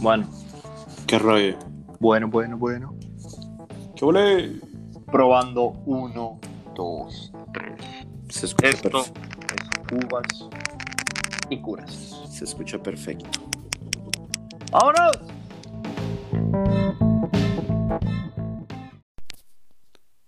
Bueno, 0.00 0.26
¿Qué 1.06 1.18
rollo? 1.18 1.58
bueno, 1.98 2.28
bueno, 2.28 2.56
bueno. 2.56 2.94
¿Qué 3.96 4.04
huele? 4.04 4.60
Probando 5.10 5.72
uno, 5.86 6.38
dos, 6.74 7.32
tres. 7.52 7.80
Se 8.28 8.46
escucha, 8.46 8.68
Esto 8.68 8.90
perfecto. 8.90 9.20
es 9.90 10.04
uvas 10.04 10.48
y 11.50 11.60
curas. 11.60 11.92
Se 12.30 12.44
escucha 12.44 12.82
perfecto. 12.82 13.28
¡Vámonos! 14.70 15.18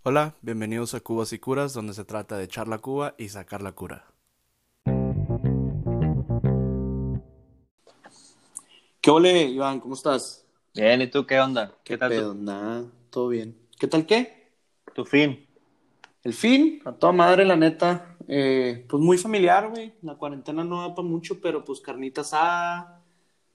Hola, 0.04 0.34
bienvenidos 0.42 0.94
a 0.94 1.00
Cubas 1.00 1.32
y 1.32 1.38
Curas, 1.38 1.72
donde 1.72 1.94
se 1.94 2.04
trata 2.04 2.36
de 2.36 2.44
echar 2.44 2.66
la 2.66 2.78
cuba 2.78 3.14
y 3.18 3.28
sacar 3.28 3.62
la 3.62 3.72
cura. 3.72 4.11
¿Qué 9.02 9.10
ole, 9.10 9.46
Iván? 9.46 9.80
¿Cómo 9.80 9.94
estás? 9.94 10.46
Bien, 10.72 11.02
¿y 11.02 11.08
tú 11.08 11.26
qué 11.26 11.40
onda? 11.40 11.74
¿Qué, 11.82 11.98
tal 11.98 12.10
tu- 12.10 12.16
pedo? 12.16 12.34
Nada, 12.34 12.84
todo 13.10 13.28
bien. 13.28 13.58
¿Qué 13.76 13.88
tal 13.88 14.06
qué? 14.06 14.52
tu, 14.94 15.04
fin? 15.04 15.44
El 16.22 16.32
fin, 16.32 16.80
a 16.84 16.92
toda 16.92 17.12
madre, 17.12 17.44
la 17.44 17.56
neta. 17.56 18.16
Eh, 18.28 18.86
pues 18.88 19.02
muy 19.02 19.18
familiar, 19.18 19.70
güey. 19.70 19.92
La 20.02 20.14
cuarentena 20.14 20.62
no 20.62 20.82
da 20.82 20.94
para 20.94 21.08
mucho, 21.08 21.40
pero 21.40 21.64
pues 21.64 21.80
carnita 21.80 22.20
asada. 22.20 23.02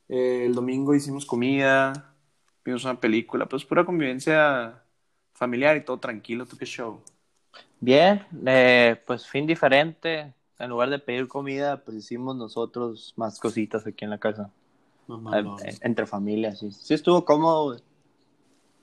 Eh, 0.09 0.43
el 0.47 0.53
domingo 0.53 0.93
hicimos 0.93 1.25
comida. 1.25 2.13
Vimos 2.65 2.83
una 2.83 2.99
película. 2.99 3.45
Pues 3.45 3.63
pura 3.63 3.85
convivencia 3.85 4.83
familiar 5.33 5.77
y 5.77 5.85
todo 5.85 5.97
tranquilo. 5.97 6.45
¿Tú 6.45 6.57
qué 6.57 6.65
show? 6.65 6.99
Bien, 7.79 8.25
eh, 8.45 9.01
pues 9.07 9.25
fin 9.25 9.47
diferente. 9.47 10.33
En 10.59 10.69
lugar 10.69 10.89
de 10.89 10.99
pedir 10.99 11.29
comida, 11.29 11.85
pues 11.85 11.95
hicimos 11.95 12.35
nosotros 12.35 13.13
más 13.15 13.39
cositas 13.39 13.87
aquí 13.87 14.03
en 14.03 14.11
la 14.11 14.17
casa. 14.17 14.51
Mamalón. 15.07 15.59
Eh, 15.65 15.77
entre 15.81 16.05
familias, 16.05 16.59
sí. 16.59 16.71
Sí 16.71 16.93
estuvo 16.93 17.23
cómodo, 17.23 17.65
güey. 17.65 17.79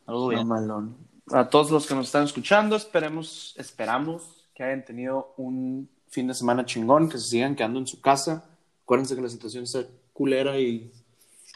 Algo 0.06 0.28
bien. 0.28 0.46
Mamalón. 0.46 0.96
A 1.30 1.48
todos 1.48 1.70
los 1.70 1.86
que 1.86 1.94
nos 1.94 2.06
están 2.06 2.24
escuchando, 2.24 2.76
esperemos, 2.76 3.54
esperamos 3.56 4.48
que 4.54 4.62
hayan 4.62 4.84
tenido 4.84 5.34
un 5.36 5.88
fin 6.08 6.28
de 6.28 6.34
semana 6.34 6.64
chingón, 6.64 7.08
que 7.08 7.18
se 7.18 7.28
sigan 7.28 7.56
quedando 7.56 7.78
en 7.78 7.86
su 7.86 8.00
casa. 8.00 8.44
Acuérdense 8.82 9.16
que 9.16 9.22
la 9.22 9.28
situación 9.28 9.64
está 9.64 9.84
culera 10.12 10.58
y 10.58 10.92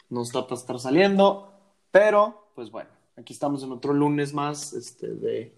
no 0.09 0.23
está 0.23 0.43
para 0.43 0.59
estar 0.59 0.79
saliendo. 0.79 1.51
Pero, 1.91 2.51
pues 2.55 2.69
bueno, 2.69 2.89
aquí 3.15 3.33
estamos 3.33 3.63
en 3.63 3.71
otro 3.71 3.93
lunes 3.93 4.33
más 4.33 4.73
este, 4.73 5.07
de 5.07 5.53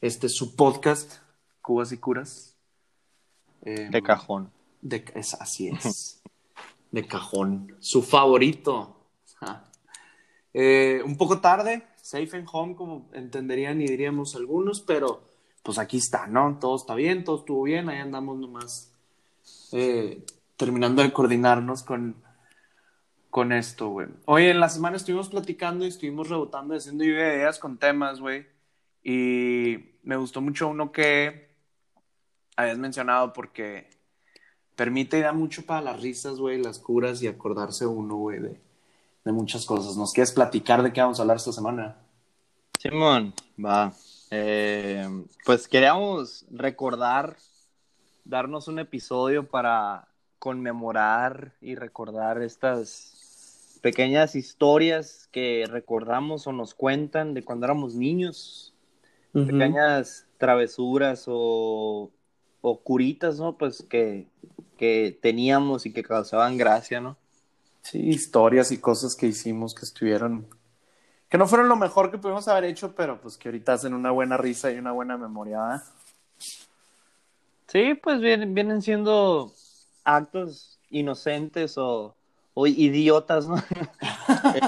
este 0.00 0.28
su 0.28 0.54
podcast, 0.56 1.18
Cubas 1.62 1.92
y 1.92 1.98
Curas. 1.98 2.54
Eh, 3.62 3.88
De 3.90 4.02
cajón. 4.02 4.50
de, 4.80 5.04
es, 5.14 5.34
así 5.34 5.68
es. 5.68 6.22
De 6.90 7.06
cajón. 7.06 7.76
Su 7.78 8.02
favorito. 8.02 8.96
Eh, 10.52 11.00
un 11.04 11.16
poco 11.16 11.40
tarde, 11.40 11.86
safe 11.96 12.36
and 12.36 12.48
home, 12.50 12.74
como 12.74 13.08
entenderían 13.12 13.80
y 13.80 13.86
diríamos 13.86 14.34
algunos, 14.34 14.80
pero 14.80 15.22
pues 15.62 15.78
aquí 15.78 15.98
está, 15.98 16.26
¿no? 16.26 16.58
Todo 16.58 16.76
está 16.76 16.94
bien, 16.94 17.22
todo 17.22 17.38
estuvo 17.38 17.62
bien, 17.62 17.88
ahí 17.88 17.98
andamos 17.98 18.38
nomás 18.38 18.92
eh, 19.72 20.24
terminando 20.56 21.02
de 21.02 21.12
coordinarnos 21.12 21.84
con, 21.84 22.16
con 23.30 23.52
esto, 23.52 23.88
güey. 23.88 24.08
Hoy 24.24 24.46
en 24.46 24.58
la 24.58 24.68
semana 24.68 24.96
estuvimos 24.96 25.28
platicando 25.28 25.84
y 25.84 25.88
estuvimos 25.88 26.28
rebotando 26.28 26.74
haciendo 26.74 27.04
ideas 27.04 27.58
con 27.58 27.78
temas, 27.78 28.20
güey. 28.20 28.46
Y 29.02 29.94
me 30.02 30.16
gustó 30.16 30.40
mucho 30.40 30.68
uno 30.68 30.92
que 30.92 31.50
habías 32.56 32.78
mencionado 32.78 33.32
porque 33.32 33.88
permite 34.80 35.18
y 35.18 35.20
da 35.20 35.34
mucho 35.34 35.66
para 35.66 35.82
las 35.82 36.00
risas, 36.00 36.38
güey, 36.38 36.56
las 36.56 36.78
curas 36.78 37.22
y 37.22 37.26
acordarse 37.26 37.84
uno, 37.84 38.16
güey, 38.16 38.38
de, 38.38 38.58
de 39.26 39.32
muchas 39.32 39.66
cosas. 39.66 39.94
¿Nos 39.98 40.14
quieres 40.14 40.32
platicar 40.32 40.82
de 40.82 40.90
qué 40.90 41.02
vamos 41.02 41.18
a 41.18 41.22
hablar 41.22 41.36
esta 41.36 41.52
semana? 41.52 41.98
Simón, 42.78 43.34
va. 43.62 43.92
Eh, 44.30 45.06
pues 45.44 45.68
queríamos 45.68 46.46
recordar, 46.50 47.36
darnos 48.24 48.68
un 48.68 48.78
episodio 48.78 49.46
para 49.46 50.08
conmemorar 50.38 51.52
y 51.60 51.74
recordar 51.74 52.40
estas 52.40 53.78
pequeñas 53.82 54.34
historias 54.34 55.28
que 55.30 55.66
recordamos 55.68 56.46
o 56.46 56.52
nos 56.52 56.72
cuentan 56.72 57.34
de 57.34 57.44
cuando 57.44 57.66
éramos 57.66 57.96
niños, 57.96 58.72
pequeñas 59.34 60.26
travesuras 60.38 61.26
o, 61.26 62.10
o 62.62 62.80
curitas, 62.80 63.38
¿no? 63.38 63.56
Pues 63.58 63.84
que, 63.88 64.26
que 64.78 65.18
teníamos 65.22 65.86
y 65.86 65.92
que 65.92 66.02
causaban 66.02 66.56
gracia, 66.58 67.00
¿no? 67.00 67.16
Sí, 67.82 67.98
historias 67.98 68.72
y 68.72 68.78
cosas 68.78 69.16
que 69.16 69.26
hicimos 69.26 69.74
que 69.74 69.84
estuvieron, 69.84 70.46
que 71.28 71.38
no 71.38 71.46
fueron 71.48 71.68
lo 71.68 71.76
mejor 71.76 72.10
que 72.10 72.18
pudimos 72.18 72.48
haber 72.48 72.64
hecho, 72.64 72.94
pero 72.94 73.20
pues 73.20 73.38
que 73.38 73.48
ahorita 73.48 73.74
hacen 73.74 73.94
una 73.94 74.10
buena 74.10 74.36
risa 74.36 74.70
y 74.72 74.78
una 74.78 74.92
buena 74.92 75.16
memoria. 75.16 75.82
Sí, 77.68 77.94
pues 77.94 78.20
vienen, 78.20 78.54
vienen 78.54 78.82
siendo 78.82 79.52
actos 80.04 80.78
inocentes 80.90 81.78
o, 81.78 82.16
o 82.54 82.66
idiotas, 82.66 83.48
¿no? 83.48 83.56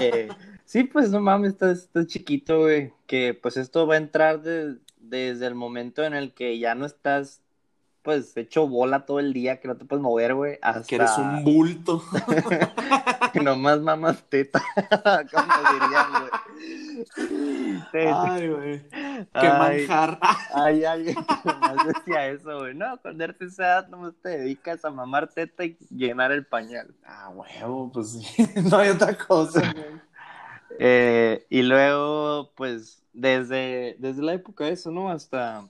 Eh, 0.00 0.28
sí, 0.64 0.84
pues 0.84 1.10
no 1.10 1.20
mames, 1.20 1.52
estás, 1.52 1.78
estás 1.80 2.06
chiquito, 2.06 2.60
güey, 2.60 2.92
que 3.06 3.34
pues 3.34 3.56
esto 3.56 3.86
va 3.86 3.94
a 3.94 3.98
entrar 3.98 4.42
de- 4.42 4.78
desde 4.98 5.46
el 5.46 5.54
momento 5.54 6.04
en 6.04 6.14
el 6.14 6.34
que 6.34 6.58
ya 6.58 6.74
no 6.74 6.86
estás, 6.86 7.41
pues, 8.02 8.36
hecho 8.36 8.68
bola 8.68 9.06
todo 9.06 9.20
el 9.20 9.32
día, 9.32 9.60
que 9.60 9.68
no 9.68 9.76
te 9.76 9.84
puedes 9.84 10.02
mover, 10.02 10.34
güey, 10.34 10.58
hasta 10.60 10.82
Que 10.82 10.96
eres 10.96 11.16
un 11.18 11.44
bulto. 11.44 12.02
que 13.32 13.40
nomás 13.40 13.80
mamas 13.80 14.22
teta, 14.28 14.62
como 15.32 15.52
dirían, 15.72 16.06
güey. 16.10 16.52
Ay, 17.94 18.48
güey. 18.48 18.88
Qué 18.90 19.28
Ay. 19.32 19.86
manjar. 19.86 20.18
Hay 20.54 20.84
alguien 20.84 21.16
que 21.16 21.48
nomás 21.48 21.86
decía 21.86 22.28
eso, 22.28 22.58
güey. 22.60 22.74
No, 22.74 22.98
cuando 23.00 23.24
eres 23.24 23.40
esa 23.40 23.64
edad 23.64 23.88
nomás 23.88 24.14
te 24.22 24.30
dedicas 24.30 24.84
a 24.84 24.90
mamar 24.90 25.28
teta 25.28 25.64
y 25.64 25.76
llenar 25.90 26.32
el 26.32 26.44
pañal. 26.44 26.94
Ah, 27.04 27.30
huevo, 27.30 27.90
pues 27.92 28.12
sí. 28.12 28.46
No 28.70 28.78
hay 28.78 28.90
otra 28.90 29.16
cosa, 29.16 29.72
güey. 29.72 30.00
Eh, 30.78 31.46
y 31.50 31.62
luego, 31.62 32.52
pues, 32.56 33.02
desde, 33.12 33.96
desde 33.98 34.22
la 34.22 34.34
época 34.34 34.64
de 34.64 34.72
eso, 34.72 34.90
¿no? 34.90 35.10
Hasta, 35.10 35.68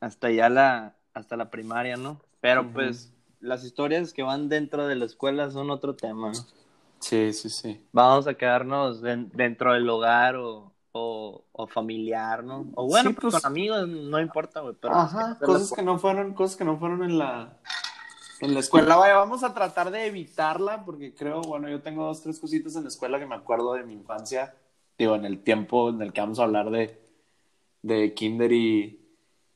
hasta 0.00 0.30
ya 0.30 0.48
la, 0.48 0.97
hasta 1.18 1.36
la 1.36 1.50
primaria, 1.50 1.96
¿no? 1.96 2.20
Pero 2.40 2.70
pues, 2.72 3.12
las 3.40 3.64
historias 3.64 4.12
que 4.12 4.22
van 4.22 4.48
dentro 4.48 4.86
de 4.86 4.94
la 4.96 5.04
escuela 5.04 5.50
son 5.50 5.70
otro 5.70 5.94
tema, 5.94 6.28
¿no? 6.32 6.44
Sí, 7.00 7.32
sí, 7.32 7.48
sí. 7.50 7.80
Vamos 7.92 8.26
a 8.26 8.34
quedarnos 8.34 9.00
den- 9.02 9.30
dentro 9.34 9.72
del 9.72 9.88
hogar 9.88 10.36
o, 10.36 10.72
o, 10.92 11.44
o 11.52 11.66
familiar, 11.66 12.42
¿no? 12.42 12.66
O 12.74 12.86
bueno, 12.86 13.10
Sí, 13.10 13.14
pues, 13.14 13.32
pues- 13.32 13.42
con 13.42 13.50
amigos, 13.52 13.88
no 13.88 14.20
importa, 14.20 14.60
güey. 14.60 14.74
Pero 14.80 14.94
Ajá, 14.94 15.38
cosas 15.38 15.72
que 15.72 15.82
no 15.82 15.98
fueron, 15.98 16.34
cosas 16.34 16.56
que 16.56 16.64
no 16.64 16.78
fueron 16.78 17.04
en 17.04 17.18
la 17.18 17.58
en 18.40 18.54
la 18.54 18.60
escuela. 18.60 18.96
Vaya, 18.96 19.16
vamos 19.16 19.42
a 19.42 19.52
tratar 19.52 19.90
de 19.90 20.06
evitarla 20.06 20.84
porque 20.84 21.12
creo, 21.14 21.40
bueno, 21.42 21.68
yo 21.68 21.80
tengo 21.82 22.04
dos, 22.04 22.22
tres 22.22 22.38
cositas 22.38 22.76
en 22.76 22.82
la 22.82 22.88
escuela 22.88 23.18
que 23.18 23.26
me 23.26 23.34
acuerdo 23.34 23.74
de 23.74 23.82
mi 23.82 23.94
infancia, 23.94 24.54
digo, 24.96 25.14
en 25.16 25.24
el 25.24 25.42
tiempo 25.42 25.90
en 25.90 26.02
el 26.02 26.12
que 26.12 26.20
vamos 26.20 26.38
a 26.38 26.44
hablar 26.44 26.70
de, 26.70 27.00
de 27.82 28.14
kinder 28.14 28.52
y, 28.52 29.07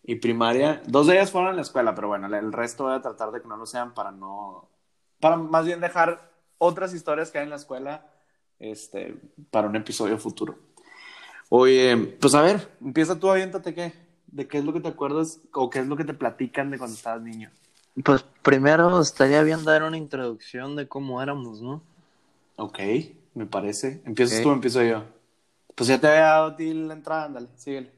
y 0.05 0.17
primaria. 0.17 0.83
Dos 0.87 1.07
de 1.07 1.15
ellas 1.15 1.31
fueron 1.31 1.51
en 1.51 1.57
la 1.57 1.63
escuela, 1.63 1.95
pero 1.95 2.09
bueno, 2.09 2.27
el 2.35 2.53
resto 2.53 2.85
voy 2.85 2.95
a 2.95 3.03
tratar 3.03 3.31
de 3.31 3.41
que 3.41 3.49
no 3.49 3.57
lo 3.57 3.67
sean 3.67 3.95
para 3.95 4.11
no, 4.11 4.69
para 5.21 5.37
más 5.37 5.65
bien 5.65 5.81
dejar 5.81 6.31
otras 6.59 6.95
historias 6.95 7.31
que 7.31 7.39
hay 7.39 7.45
en 7.45 7.51
la 7.51 7.57
escuela, 7.57 8.07
este, 8.59 9.17
para 9.51 9.69
un 9.69 9.77
episodio 9.77 10.19
futuro. 10.19 10.57
Oye, 11.49 11.97
pues 12.21 12.35
a 12.35 12.43
ver, 12.43 12.77
empieza 12.81 13.19
tú, 13.19 13.31
aviéntate 13.31 13.75
qué. 13.75 13.93
¿De 14.27 14.49
qué 14.49 14.59
es 14.59 14.65
lo 14.65 14.73
que 14.73 14.81
te 14.81 14.89
acuerdas 14.89 15.41
o 15.53 15.69
qué 15.69 15.81
es 15.81 15.87
lo 15.87 15.97
que 15.97 16.05
te 16.05 16.15
platican 16.15 16.71
de 16.71 16.79
cuando 16.79 16.97
estabas 16.97 17.21
niño? 17.21 17.51
Pues 18.03 18.25
primero 18.41 18.99
estaría 19.03 19.43
bien 19.43 19.63
dar 19.65 19.83
una 19.83 19.99
introducción 19.99 20.75
de 20.75 20.89
cómo 20.89 21.21
éramos, 21.21 21.61
¿no? 21.61 21.83
Ok, 22.57 22.79
me 23.35 23.45
parece. 23.45 24.01
¿Empiezas 24.07 24.39
Ok. 24.39 24.43
tú 24.45 24.49
o 24.49 24.53
empiezo 24.55 24.83
yo? 24.83 25.05
Pues 25.75 25.89
ya 25.89 26.01
te 26.01 26.07
había 26.07 26.23
dado 26.23 26.47
a 26.47 26.57
ti 26.57 26.73
la 26.73 26.95
entrada, 26.95 27.25
ándale, 27.25 27.49
síguele. 27.57 27.93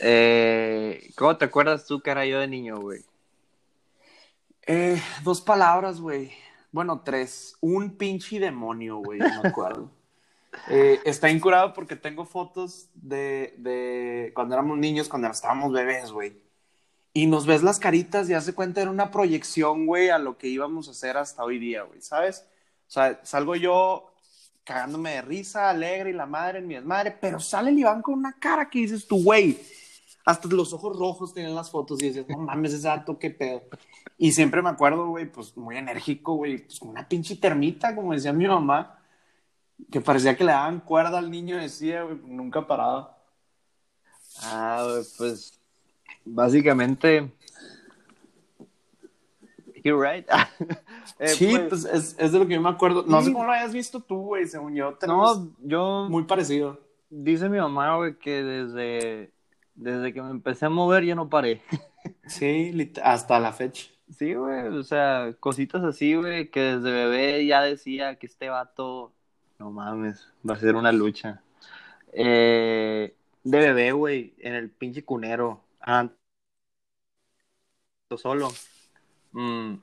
Eh, 0.00 1.10
¿Cómo 1.16 1.36
te 1.36 1.44
acuerdas 1.44 1.86
tú 1.86 2.00
que 2.00 2.10
era 2.10 2.24
yo 2.26 2.40
de 2.40 2.48
niño, 2.48 2.80
güey? 2.80 3.04
Eh, 4.66 5.00
dos 5.22 5.40
palabras, 5.40 6.00
güey. 6.00 6.32
Bueno, 6.72 7.02
tres. 7.04 7.56
Un 7.60 7.96
pinche 7.96 8.38
demonio, 8.38 8.98
güey, 8.98 9.18
no 9.18 9.42
me 9.42 9.48
acuerdo. 9.48 9.90
Eh, 10.68 11.00
está 11.04 11.30
incurado 11.30 11.72
porque 11.72 11.94
tengo 11.94 12.24
fotos 12.24 12.88
de, 12.94 13.54
de 13.58 14.32
cuando 14.34 14.54
éramos 14.54 14.76
niños, 14.78 15.08
cuando 15.08 15.28
estábamos 15.28 15.72
bebés, 15.72 16.10
güey. 16.10 16.36
Y 17.12 17.26
nos 17.26 17.46
ves 17.46 17.62
las 17.62 17.78
caritas 17.78 18.28
y 18.28 18.34
hace 18.34 18.52
cuenta 18.52 18.82
era 18.82 18.90
una 18.90 19.12
proyección, 19.12 19.86
güey, 19.86 20.10
a 20.10 20.18
lo 20.18 20.38
que 20.38 20.48
íbamos 20.48 20.88
a 20.88 20.90
hacer 20.90 21.16
hasta 21.16 21.44
hoy 21.44 21.60
día, 21.60 21.84
güey, 21.84 22.00
¿sabes? 22.02 22.46
O 22.88 22.90
sea, 22.90 23.20
salgo 23.24 23.54
yo 23.54 24.12
cagándome 24.64 25.12
de 25.12 25.22
risa, 25.22 25.70
alegre 25.70 26.10
y 26.10 26.14
la 26.14 26.26
madre 26.26 26.58
en 26.58 26.66
mi 26.66 26.74
desmadre, 26.74 27.16
pero 27.20 27.40
sale 27.40 27.70
el 27.70 27.78
Iván 27.78 28.02
con 28.02 28.14
una 28.14 28.32
cara 28.32 28.68
que 28.68 28.80
dices 28.80 29.06
tú, 29.06 29.22
güey, 29.22 29.56
hasta 30.30 30.48
los 30.48 30.72
ojos 30.72 30.96
rojos 30.98 31.34
tenían 31.34 31.54
las 31.54 31.70
fotos 31.70 32.02
y 32.02 32.08
dices, 32.08 32.26
no 32.28 32.38
mames, 32.38 32.72
ese 32.74 32.88
dato, 32.88 33.18
qué 33.18 33.30
pedo. 33.30 33.62
Y 34.18 34.32
siempre 34.32 34.62
me 34.62 34.68
acuerdo, 34.70 35.08
güey, 35.08 35.30
pues 35.30 35.56
muy 35.56 35.76
enérgico, 35.76 36.34
güey, 36.34 36.58
pues 36.58 36.80
una 36.82 37.06
pinche 37.08 37.36
termita, 37.36 37.94
como 37.94 38.12
decía 38.12 38.32
mi 38.32 38.46
mamá. 38.46 38.96
Que 39.90 40.00
parecía 40.00 40.36
que 40.36 40.44
le 40.44 40.52
daban 40.52 40.80
cuerda 40.80 41.18
al 41.18 41.30
niño, 41.30 41.56
decía, 41.56 42.02
güey, 42.02 42.18
nunca 42.24 42.66
paraba. 42.66 43.16
Ah, 44.42 44.84
güey, 44.86 45.04
pues 45.16 45.58
básicamente. 46.24 47.32
You're 49.84 49.98
right. 50.00 50.26
Eh, 51.18 51.28
sí, 51.28 51.48
pues, 51.68 51.68
pues, 51.68 51.84
es, 51.84 52.16
es 52.18 52.32
de 52.32 52.38
lo 52.38 52.46
que 52.46 52.54
yo 52.54 52.62
me 52.62 52.70
acuerdo. 52.70 53.04
No 53.06 53.20
Sí. 53.20 53.26
sé 53.26 53.32
cómo 53.34 53.44
lo 53.44 53.52
hayas 53.52 53.74
visto 53.74 54.00
tú, 54.00 54.16
güey, 54.22 54.46
según 54.46 54.74
yo. 54.74 54.96
no, 55.06 55.50
yo. 55.60 56.06
muy 56.08 56.24
parecido. 56.24 56.80
Dice 57.10 57.50
mi 57.50 57.58
mamá, 57.58 57.96
güey, 57.96 58.16
que 58.18 58.42
desde, 58.42 59.30
desde 59.80 60.12
que 60.12 60.22
me 60.22 60.30
empecé 60.30 60.66
a 60.66 60.70
mover 60.70 61.04
yo 61.04 61.14
no 61.14 61.28
paré. 61.28 61.62
Sí, 62.26 62.92
hasta 63.02 63.38
la 63.38 63.52
fecha. 63.52 63.90
Sí, 64.16 64.32
güey, 64.32 64.68
o 64.68 64.82
sea, 64.82 65.34
cositas 65.38 65.84
así, 65.84 66.14
güey, 66.14 66.50
que 66.50 66.60
desde 66.60 66.90
bebé 66.90 67.44
ya 67.44 67.60
decía 67.60 68.16
que 68.16 68.26
este 68.26 68.48
vato, 68.48 69.12
no 69.58 69.70
mames, 69.70 70.32
va 70.48 70.54
a 70.54 70.58
ser 70.58 70.76
una 70.76 70.92
lucha. 70.92 71.42
Eh, 72.12 73.14
de 73.44 73.58
bebé, 73.58 73.92
güey, 73.92 74.32
en 74.38 74.54
el 74.54 74.70
pinche 74.70 75.04
cunero, 75.04 75.62
ah, 75.82 76.08
solo. 78.16 78.48
Mm. 79.32 79.74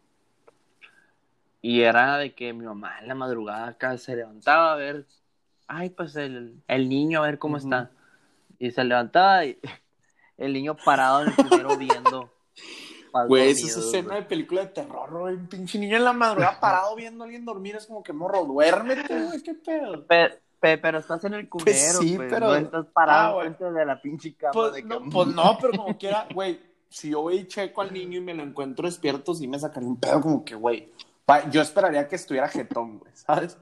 Y 1.62 1.82
era 1.82 2.18
de 2.18 2.34
que 2.34 2.54
mi 2.54 2.66
mamá 2.66 3.00
en 3.00 3.08
la 3.08 3.16
madrugada 3.16 3.68
acá 3.68 3.98
se 3.98 4.16
levantaba 4.16 4.74
a 4.74 4.76
ver, 4.76 5.06
ay, 5.68 5.90
pues 5.90 6.16
el, 6.16 6.62
el 6.68 6.90
niño 6.90 7.20
a 7.20 7.28
ver 7.28 7.40
cómo 7.40 7.58
está. 7.58 7.92
Y 8.60 8.72
se 8.72 8.84
levantaba 8.84 9.46
y 9.46 9.60
el 10.38 10.54
niño 10.54 10.76
parado 10.84 11.22
en 11.24 11.28
el 11.30 11.36
cunero 11.36 11.78
viendo. 11.78 12.32
Güey, 13.28 13.50
esa 13.50 13.66
es 13.68 13.78
escena 13.78 14.16
de 14.16 14.22
película 14.24 14.62
de 14.62 14.68
terror, 14.68 15.10
güey. 15.10 15.34
Un 15.36 15.48
pinche 15.48 15.80
niño 15.80 15.98
en 15.98 16.04
la 16.04 16.14
madrugada 16.14 16.60
parado 16.60 16.96
viendo 16.96 17.24
a 17.24 17.26
alguien 17.26 17.46
dormir. 17.46 17.76
Es 17.76 17.88
como 17.88 18.04
que 18.04 18.14
morro, 18.14 18.46
duérmete, 18.46 19.24
güey, 19.24 19.42
qué 19.42 19.56
pedo. 19.56 20.06
Pe- 20.06 20.40
pe- 20.60 20.78
pero 20.78 21.00
estás 21.00 21.24
en 21.24 21.34
el 21.34 21.50
cunero, 21.50 22.00
sí, 22.00 22.16
pues, 22.16 22.30
pero- 22.32 22.48
no 22.48 22.56
estás 22.56 22.86
parado 22.94 23.40
Ah, 23.40 23.42
frente 23.42 23.64
de 23.72 23.86
la 23.86 24.00
pinche 24.00 24.36
cama 24.36 24.52
Pues 24.52 24.74
de 24.74 24.84
no, 24.84 25.00
cama. 25.00 25.10
pues 25.12 25.28
no, 25.30 25.58
pero 25.60 25.74
como 25.78 25.98
quiera, 25.98 26.28
güey, 26.32 26.60
si 26.90 27.10
yo 27.10 27.22
voy 27.22 27.38
y 27.38 27.48
checo 27.48 27.82
al 27.82 27.92
niño 27.92 28.20
y 28.20 28.22
me 28.22 28.36
lo 28.36 28.44
encuentro 28.44 28.86
despierto, 28.86 29.34
sí 29.34 29.48
me 29.48 29.58
sacaría 29.58 29.90
un 29.90 30.00
pedo 30.00 30.22
como 30.22 30.46
que, 30.46 30.54
güey, 30.54 30.92
yo 31.50 31.62
esperaría 31.62 32.08
que 32.08 32.18
estuviera 32.18 32.48
jetón, 32.50 33.00
güey, 33.00 33.12
¿sabes? 33.16 33.58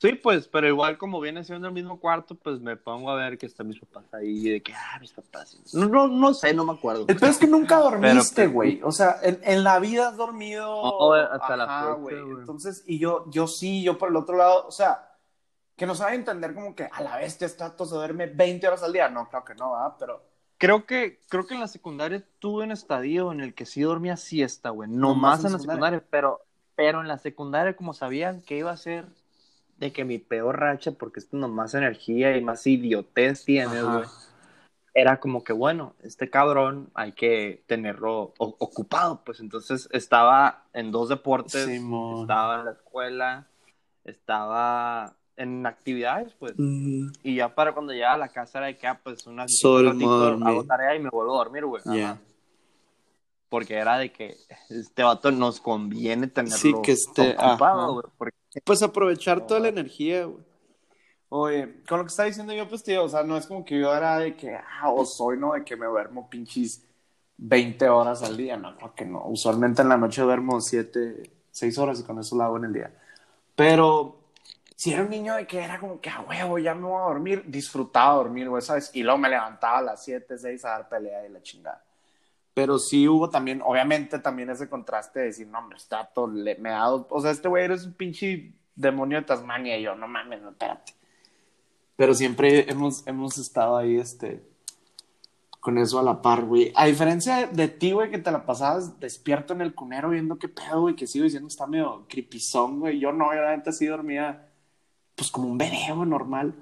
Sí, 0.00 0.12
pues, 0.12 0.46
pero 0.46 0.68
igual 0.68 0.96
como 0.96 1.20
viene 1.20 1.42
siendo 1.42 1.66
el 1.66 1.74
mismo 1.74 1.98
cuarto, 1.98 2.36
pues 2.36 2.60
me 2.60 2.76
pongo 2.76 3.10
a 3.10 3.16
ver 3.16 3.36
que 3.36 3.46
están 3.46 3.66
mis 3.66 3.80
papás 3.80 4.04
ahí, 4.14 4.44
de 4.48 4.62
que, 4.62 4.72
ah, 4.72 4.96
mis 5.00 5.12
papás. 5.12 5.58
No, 5.74 5.86
no, 5.88 6.06
no 6.06 6.34
sé, 6.34 6.54
no 6.54 6.64
me 6.64 6.72
acuerdo. 6.72 7.04
El 7.08 7.16
pedo 7.16 7.30
es 7.30 7.38
que 7.38 7.48
nunca 7.48 7.78
dormiste, 7.78 8.42
Pero- 8.42 8.52
güey. 8.52 8.80
O 8.84 8.92
sea, 8.92 9.16
en, 9.22 9.40
en 9.42 9.64
la 9.64 9.80
vida 9.80 10.08
has 10.10 10.16
dormido. 10.16 10.66
No, 10.82 11.12
hasta 11.14 11.56
la 11.56 11.64
Ajá, 11.64 11.80
fecha, 11.86 11.94
güey. 12.00 12.16
Entonces, 12.38 12.84
y 12.86 13.00
yo, 13.00 13.24
yo 13.30 13.48
sí, 13.48 13.82
yo 13.82 13.98
por 13.98 14.10
el 14.10 14.16
otro 14.16 14.36
lado, 14.36 14.68
o 14.68 14.70
sea, 14.70 15.04
que 15.76 15.84
no 15.86 15.96
sabe 15.96 16.14
entender 16.14 16.54
como 16.54 16.76
que 16.76 16.88
a 16.92 17.02
la 17.02 17.16
vez 17.16 17.40
este 17.42 17.62
vato 17.64 17.84
se 17.84 17.94
duerme 17.96 18.26
20 18.26 18.68
horas 18.68 18.82
al 18.84 18.92
día. 18.92 19.08
No, 19.08 19.28
claro 19.28 19.44
que 19.44 19.54
no, 19.56 19.72
¿verdad? 19.72 19.94
Pero. 19.98 20.22
Creo 20.58 20.86
que, 20.86 21.20
creo 21.28 21.44
que 21.46 21.54
en 21.54 21.60
la 21.60 21.68
secundaria 21.68 22.24
tuve 22.38 22.64
un 22.64 22.70
estadio 22.72 23.30
en 23.32 23.40
el 23.40 23.52
que 23.54 23.66
sí 23.66 23.82
dormía 23.82 24.16
siesta, 24.16 24.70
güey. 24.70 24.88
No 24.88 25.14
más 25.16 25.40
en 25.40 25.46
en 25.46 25.52
la 25.54 25.58
secundaria. 25.58 25.98
secundaria, 25.98 26.08
pero, 26.10 26.40
pero 26.76 27.00
en 27.00 27.08
la 27.08 27.18
secundaria, 27.18 27.76
como 27.76 27.94
sabían 27.94 28.42
que 28.42 28.58
iba 28.58 28.70
a 28.72 28.76
ser 28.76 29.06
de 29.78 29.92
que 29.92 30.04
mi 30.04 30.18
peor 30.18 30.58
racha, 30.58 30.92
porque 30.92 31.20
esto 31.20 31.36
más 31.36 31.74
energía 31.74 32.36
y 32.36 32.42
más 32.42 32.66
idiotez 32.66 33.44
tienes, 33.44 33.82
Ajá. 33.82 33.96
güey. 33.98 34.08
Era 34.94 35.20
como 35.20 35.44
que, 35.44 35.52
bueno, 35.52 35.94
este 36.02 36.28
cabrón 36.28 36.90
hay 36.94 37.12
que 37.12 37.62
tenerlo 37.66 38.34
ocupado, 38.38 39.22
pues 39.24 39.38
entonces 39.38 39.88
estaba 39.92 40.64
en 40.72 40.90
dos 40.90 41.08
deportes, 41.08 41.66
Simón. 41.66 42.22
estaba 42.22 42.58
en 42.58 42.64
la 42.64 42.70
escuela, 42.72 43.46
estaba 44.04 45.14
en 45.36 45.64
actividades, 45.66 46.34
pues. 46.40 46.54
Mm, 46.56 47.10
Y 47.22 47.36
ya 47.36 47.54
para 47.54 47.72
cuando 47.72 47.92
llegaba 47.92 48.14
a 48.14 48.18
la 48.18 48.28
casa 48.32 48.58
era 48.58 48.66
de 48.68 48.76
que, 48.78 48.88
ah, 48.88 48.98
pues, 49.02 49.24
una, 49.28 49.44
Solo 49.46 49.92
un 49.92 50.42
hago 50.46 50.64
tarea 50.64 50.96
y 50.96 51.00
me 51.00 51.10
vuelvo 51.10 51.34
a 51.34 51.44
dormir, 51.44 51.64
güey. 51.64 51.82
Ajá. 51.86 52.18
Porque 53.48 53.74
era 53.76 53.98
de 53.98 54.10
que 54.12 54.36
este 54.68 55.02
vato 55.04 55.30
nos 55.30 55.60
conviene 55.60 56.26
tenerlo 56.26 56.56
Sí, 56.58 56.74
que 56.82 56.92
esté- 56.92 57.36
ocupado, 57.38 57.92
güey. 57.94 58.04
Porque 58.18 58.36
Pues 58.64 58.82
aprovechar 58.82 59.46
toda 59.46 59.60
la 59.60 59.68
energía, 59.68 60.24
güey. 60.24 60.48
Oye, 61.30 61.82
con 61.86 61.98
lo 61.98 62.04
que 62.04 62.08
está 62.08 62.24
diciendo 62.24 62.54
yo, 62.54 62.68
pues, 62.68 62.82
tío, 62.82 63.04
o 63.04 63.08
sea, 63.08 63.22
no 63.22 63.36
es 63.36 63.46
como 63.46 63.64
que 63.64 63.78
yo 63.78 63.94
era 63.94 64.18
de 64.18 64.34
que, 64.34 64.54
ah, 64.54 64.90
o 64.90 65.04
soy, 65.04 65.36
¿no? 65.38 65.52
De 65.52 65.62
que 65.62 65.76
me 65.76 65.86
duermo 65.86 66.28
pinches 66.30 66.82
20 67.36 67.88
horas 67.88 68.22
al 68.22 68.36
día. 68.36 68.56
No, 68.56 68.74
creo 68.76 68.94
que 68.94 69.04
no. 69.04 69.24
Usualmente 69.26 69.82
en 69.82 69.90
la 69.90 69.98
noche 69.98 70.22
duermo 70.22 70.60
7, 70.60 71.30
6 71.50 71.78
horas 71.78 72.00
y 72.00 72.04
con 72.04 72.18
eso 72.18 72.36
lo 72.36 72.44
hago 72.44 72.56
en 72.56 72.64
el 72.64 72.72
día. 72.72 72.90
Pero 73.54 74.18
si 74.74 74.92
era 74.92 75.02
un 75.02 75.10
niño 75.10 75.34
de 75.34 75.46
que 75.46 75.58
era 75.58 75.78
como 75.78 76.00
que, 76.00 76.08
a 76.08 76.20
huevo, 76.20 76.58
ya 76.58 76.74
me 76.74 76.86
voy 76.86 77.00
a 77.00 77.08
dormir, 77.08 77.44
disfrutaba 77.46 78.14
dormir, 78.14 78.48
güey, 78.48 78.62
¿sabes? 78.62 78.90
Y 78.94 79.02
luego 79.02 79.18
me 79.18 79.28
levantaba 79.28 79.78
a 79.78 79.82
las 79.82 80.04
7, 80.04 80.38
6 80.38 80.64
a 80.64 80.68
dar 80.70 80.88
pelea 80.88 81.26
y 81.26 81.30
la 81.30 81.42
chingada. 81.42 81.84
Pero 82.58 82.76
sí 82.80 83.06
hubo 83.06 83.30
también, 83.30 83.62
obviamente, 83.64 84.18
también 84.18 84.50
ese 84.50 84.68
contraste 84.68 85.20
de 85.20 85.26
decir, 85.26 85.46
no, 85.46 85.60
hombre, 85.60 85.78
está 85.78 86.04
todo, 86.12 86.26
le- 86.26 86.56
me 86.56 86.70
ha 86.70 86.78
dado, 86.78 87.06
o 87.08 87.20
sea, 87.20 87.30
este 87.30 87.46
güey 87.46 87.62
eres 87.64 87.84
un 87.86 87.92
pinche 87.92 88.52
demonio 88.74 89.18
de 89.18 89.26
Tasmania 89.26 89.78
y 89.78 89.84
yo, 89.84 89.94
no 89.94 90.08
mames, 90.08 90.42
espérate. 90.42 90.92
Pero 91.94 92.14
siempre 92.14 92.68
hemos, 92.68 93.06
hemos 93.06 93.38
estado 93.38 93.76
ahí, 93.76 93.96
este, 93.96 94.42
con 95.60 95.78
eso 95.78 96.00
a 96.00 96.02
la 96.02 96.20
par, 96.20 96.46
güey. 96.46 96.72
A 96.74 96.86
diferencia 96.86 97.46
de 97.46 97.68
ti, 97.68 97.92
güey, 97.92 98.10
que 98.10 98.18
te 98.18 98.32
la 98.32 98.44
pasabas 98.44 98.98
despierto 98.98 99.52
en 99.52 99.60
el 99.60 99.72
cunero 99.72 100.10
viendo 100.10 100.36
qué 100.36 100.48
pedo, 100.48 100.80
güey, 100.80 100.96
que 100.96 101.06
sigo 101.06 101.26
diciendo 101.26 101.46
está 101.46 101.68
medio 101.68 102.06
creepyzón, 102.08 102.80
güey. 102.80 102.98
Yo 102.98 103.12
no, 103.12 103.32
yo 103.32 103.40
la 103.40 103.56
neta 103.56 103.70
sí 103.70 103.86
dormía, 103.86 104.48
pues 105.14 105.30
como 105.30 105.46
un 105.46 105.58
güey, 105.58 106.08
normal. 106.08 106.56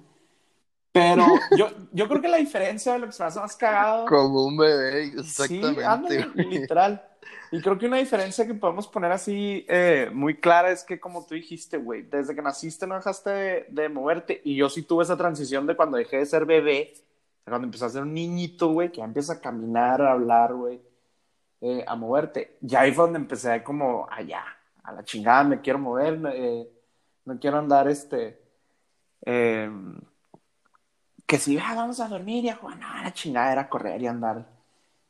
Pero 0.96 1.26
yo, 1.58 1.68
yo 1.92 2.08
creo 2.08 2.22
que 2.22 2.28
la 2.28 2.38
diferencia 2.38 2.94
de 2.94 3.00
lo 3.00 3.06
que 3.06 3.12
se 3.12 3.22
me 3.22 3.26
hace 3.26 3.38
más 3.38 3.54
cagado. 3.54 4.06
como 4.06 4.46
un 4.46 4.56
bebé, 4.56 5.12
Sí, 5.24 5.60
ándale, 5.84 6.26
literal. 6.36 7.06
Y 7.52 7.60
creo 7.60 7.76
que 7.76 7.86
una 7.86 7.98
diferencia 7.98 8.46
que 8.46 8.54
podemos 8.54 8.88
poner 8.88 9.12
así 9.12 9.66
eh, 9.68 10.10
muy 10.12 10.36
clara 10.40 10.70
es 10.70 10.84
que, 10.84 10.98
como 10.98 11.26
tú 11.26 11.34
dijiste, 11.34 11.76
güey, 11.76 12.02
desde 12.02 12.34
que 12.34 12.40
naciste 12.40 12.86
no 12.86 12.94
dejaste 12.94 13.30
de, 13.30 13.66
de 13.68 13.88
moverte. 13.90 14.40
Y 14.42 14.56
yo 14.56 14.70
sí 14.70 14.82
tuve 14.82 15.04
esa 15.04 15.18
transición 15.18 15.66
de 15.66 15.76
cuando 15.76 15.98
dejé 15.98 16.16
de 16.16 16.26
ser 16.26 16.46
bebé, 16.46 16.94
cuando 17.44 17.66
empecé 17.66 17.84
a 17.84 17.90
ser 17.90 18.02
un 18.02 18.14
niñito, 18.14 18.72
güey, 18.72 18.90
que 18.90 18.98
ya 18.98 19.04
empieza 19.04 19.34
a 19.34 19.40
caminar, 19.40 20.00
a 20.00 20.12
hablar, 20.12 20.54
güey, 20.54 20.80
eh, 21.60 21.84
a 21.86 21.94
moverte. 21.94 22.56
Ya 22.62 22.80
ahí 22.80 22.92
fue 22.92 23.04
donde 23.04 23.18
empecé 23.18 23.62
como, 23.62 24.08
allá, 24.10 24.44
a 24.82 24.92
la 24.92 25.04
chingada, 25.04 25.44
me 25.44 25.60
quiero 25.60 25.78
mover, 25.78 26.18
eh, 26.32 26.66
no 27.26 27.38
quiero 27.38 27.58
andar, 27.58 27.86
este, 27.86 28.40
eh, 29.26 29.70
que 31.26 31.38
si 31.38 31.58
ah, 31.58 31.74
vamos 31.74 31.98
a 32.00 32.08
dormir 32.08 32.44
y 32.44 32.48
a 32.48 32.56
jugar, 32.56 32.78
no, 32.78 32.86
la 33.02 33.12
chingada 33.12 33.52
era 33.52 33.68
correr 33.68 34.00
y 34.02 34.06
andar 34.06 34.48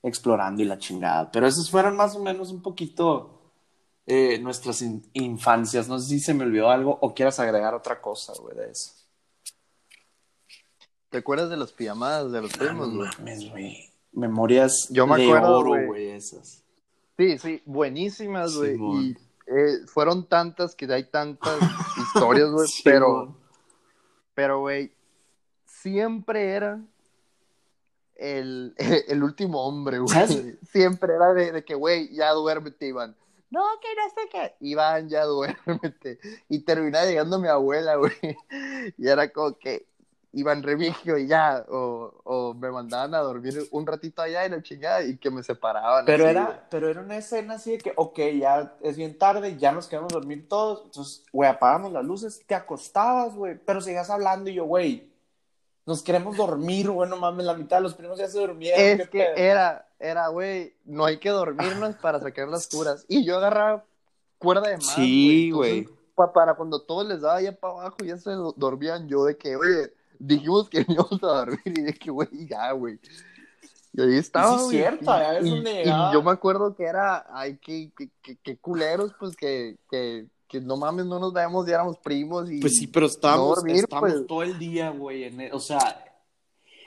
explorando 0.02 0.62
y 0.62 0.64
la 0.64 0.78
chingada. 0.78 1.30
Pero 1.30 1.46
esas 1.46 1.70
fueron 1.70 1.96
más 1.96 2.16
o 2.16 2.20
menos 2.22 2.50
un 2.50 2.62
poquito 2.62 3.52
eh, 4.06 4.38
nuestras 4.38 4.80
in- 4.82 5.04
infancias. 5.14 5.88
No 5.88 5.98
sé 5.98 6.08
si 6.08 6.20
se 6.20 6.32
me 6.34 6.44
olvidó 6.44 6.70
algo 6.70 6.96
o 7.00 7.14
quieras 7.14 7.38
agregar 7.40 7.74
otra 7.74 8.00
cosa, 8.00 8.32
güey, 8.40 8.56
de 8.56 8.70
eso. 8.70 8.92
¿Te 11.10 11.18
acuerdas 11.18 11.50
de 11.50 11.56
las 11.56 11.72
pijamadas 11.72 12.32
de 12.32 12.42
los 12.42 12.52
primos, 12.52 12.94
güey? 12.94 13.08
mames, 13.18 13.50
güey. 13.50 13.90
Memorias 14.12 14.88
Yo 14.90 15.06
me 15.06 15.16
de 15.18 15.24
acuerdo, 15.26 15.58
oro, 15.58 15.86
güey. 15.86 16.08
esas. 16.10 16.62
Sí, 17.18 17.38
sí, 17.38 17.62
buenísimas, 17.64 18.56
güey. 18.56 18.72
Simón. 18.72 19.04
y 19.04 19.10
eh, 19.46 19.86
fueron 19.86 20.26
tantas 20.28 20.74
que 20.74 20.92
hay 20.92 21.04
tantas 21.04 21.58
historias, 22.14 22.50
güey. 22.50 22.66
Sí, 22.68 22.82
pero, 22.84 23.36
pero, 24.34 24.60
güey, 24.60 24.92
siempre 25.86 26.50
era 26.50 26.80
el, 28.16 28.74
el 29.08 29.22
último 29.22 29.64
hombre, 29.64 29.98
güey. 29.98 30.12
¿Sabes? 30.12 30.58
Siempre 30.70 31.14
era 31.14 31.32
de, 31.32 31.52
de 31.52 31.64
que, 31.64 31.74
güey, 31.74 32.12
ya 32.12 32.32
duérmete, 32.32 32.88
Iván. 32.88 33.16
No, 33.50 33.62
que 33.80 33.88
no 33.94 34.10
sé 34.10 34.28
qué. 34.30 34.66
Iván, 34.66 35.08
ya 35.08 35.24
duérmete. 35.24 36.18
Y 36.48 36.60
terminaba 36.60 37.06
llegando 37.06 37.38
mi 37.38 37.48
abuela, 37.48 37.96
güey. 37.96 38.12
Y 38.98 39.06
era 39.06 39.30
como 39.30 39.56
que 39.56 39.86
Iván 40.32 40.64
Remigio 40.64 41.16
y 41.16 41.28
ya. 41.28 41.64
O, 41.68 42.12
o 42.24 42.54
me 42.54 42.70
mandaban 42.72 43.14
a 43.14 43.18
dormir 43.18 43.54
un 43.70 43.86
ratito 43.86 44.20
allá 44.20 44.44
y 44.44 44.50
la 44.50 44.62
chingada 44.62 45.04
y 45.04 45.16
que 45.16 45.30
me 45.30 45.44
separaban. 45.44 46.04
Pero 46.04 46.24
así, 46.24 46.30
era, 46.32 46.44
güey. 46.44 46.56
pero 46.68 46.88
era 46.88 47.00
una 47.00 47.16
escena 47.16 47.54
así 47.54 47.70
de 47.72 47.78
que, 47.78 47.92
ok, 47.94 48.18
ya 48.38 48.74
es 48.82 48.96
bien 48.96 49.16
tarde, 49.16 49.56
ya 49.56 49.70
nos 49.70 49.86
quedamos 49.86 50.12
a 50.12 50.16
dormir 50.16 50.48
todos. 50.48 50.82
Entonces, 50.86 51.24
güey, 51.32 51.48
apagamos 51.48 51.92
las 51.92 52.04
luces, 52.04 52.42
te 52.44 52.54
acostabas, 52.56 53.36
güey, 53.36 53.56
pero 53.64 53.80
seguías 53.80 54.10
hablando 54.10 54.50
y 54.50 54.54
yo, 54.54 54.64
güey, 54.64 55.08
nos 55.86 56.02
queremos 56.02 56.36
dormir, 56.36 56.90
güey, 56.90 57.08
no 57.08 57.16
mames, 57.16 57.46
la 57.46 57.54
mitad 57.54 57.76
de 57.76 57.82
los 57.84 57.94
primos 57.94 58.18
ya 58.18 58.26
se 58.28 58.38
durmieron. 58.40 58.80
Es 58.80 58.96
qué 59.02 59.08
que 59.08 59.18
pedo. 59.24 59.36
era, 59.36 59.88
era, 60.00 60.28
güey, 60.28 60.74
no 60.84 61.04
hay 61.04 61.18
que 61.18 61.30
dormirnos 61.30 61.94
para 62.02 62.20
sacar 62.20 62.48
las 62.48 62.66
curas. 62.66 63.04
Y 63.08 63.24
yo 63.24 63.36
agarraba 63.38 63.84
cuerda 64.38 64.68
de 64.68 64.76
más. 64.76 64.86
Sí, 64.94 65.50
güey. 65.52 65.88
pa- 66.14 66.32
para 66.32 66.54
cuando 66.54 66.82
todos 66.82 67.06
les 67.06 67.20
daba 67.20 67.40
ya 67.40 67.52
para 67.52 67.74
abajo, 67.74 67.96
ya 68.04 68.16
se 68.18 68.30
do- 68.32 68.54
dormían 68.56 69.06
yo 69.08 69.24
de 69.24 69.36
que, 69.36 69.54
oye, 69.56 69.92
dijimos 70.18 70.68
que 70.68 70.84
íbamos 70.88 71.22
a 71.22 71.26
dormir 71.26 71.60
y 71.66 71.82
de 71.82 71.92
que, 71.94 72.10
güey, 72.10 72.28
ya, 72.48 72.72
güey. 72.72 72.98
Y 73.92 74.02
ahí 74.02 74.18
estaba, 74.18 74.58
sí 74.58 74.70
cierto, 74.70 75.04
y- 75.40 75.46
y, 75.46 75.50
donde 75.50 75.82
y 75.84 76.12
yo 76.12 76.22
me 76.22 76.30
acuerdo 76.32 76.74
que 76.74 76.84
era, 76.84 77.26
ay, 77.30 77.58
qué, 77.58 77.90
qué, 77.96 78.10
qué- 78.22 78.36
qué 78.42 78.58
culeros, 78.58 79.12
pues, 79.18 79.36
que, 79.36 79.76
que 79.90 80.26
que 80.48 80.60
no 80.60 80.76
mames, 80.76 81.06
no 81.06 81.18
nos 81.18 81.32
veamos, 81.32 81.66
ya 81.66 81.74
éramos 81.74 81.98
primos 81.98 82.50
y... 82.50 82.60
Pues 82.60 82.76
sí, 82.76 82.86
pero 82.86 83.06
estábamos, 83.06 83.48
no 83.48 83.54
dormir, 83.56 83.76
estábamos 83.76 84.12
pues. 84.12 84.26
todo 84.26 84.42
el 84.42 84.58
día, 84.58 84.90
güey. 84.90 85.24
en 85.24 85.40
e- 85.40 85.52
o 85.52 85.58
sea, 85.58 86.04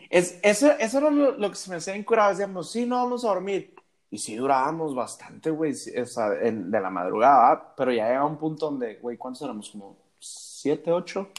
es, 0.09 0.39
eso, 0.43 0.71
eso 0.79 0.97
era 0.97 1.09
lo, 1.09 1.31
lo 1.37 1.49
que 1.49 1.55
se 1.55 1.69
me 1.69 1.75
hacía 1.77 1.95
incurado. 1.95 2.29
Decíamos, 2.31 2.71
sí, 2.71 2.85
no 2.85 2.97
vamos 2.97 3.25
a 3.25 3.29
dormir. 3.29 3.75
Y 4.11 4.17
sí 4.17 4.35
durábamos 4.35 4.95
bastante, 4.95 5.51
güey, 5.51 5.75
sí, 5.75 5.95
o 5.95 6.05
sea, 6.05 6.33
en- 6.41 6.71
de 6.71 6.81
la 6.81 6.89
madrugada, 6.89 7.75
pero 7.75 7.91
ya 7.91 8.07
llegaba 8.07 8.25
un 8.25 8.37
punto 8.37 8.65
donde, 8.65 8.95
güey, 8.95 9.17
¿cuántos 9.17 9.43
éramos? 9.43 9.69
Como 9.69 9.97
siete, 10.19 10.91
ocho 10.91 11.29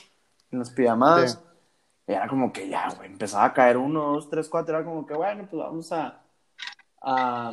en 0.52 0.60
las 0.60 0.70
pijamadas. 0.70 1.32
Sí. 1.32 1.38
Y 2.06 2.12
era 2.12 2.28
como 2.28 2.52
que 2.52 2.68
ya, 2.68 2.88
güey, 2.96 3.10
empezaba 3.10 3.44
a 3.44 3.52
caer 3.52 3.76
uno, 3.76 4.12
dos, 4.12 4.28
tres, 4.30 4.48
cuatro. 4.48 4.76
Era 4.76 4.84
como 4.84 5.06
que, 5.06 5.14
bueno, 5.14 5.46
pues 5.50 5.60
vamos 5.62 5.90
a, 5.92 6.22
a, 7.02 7.52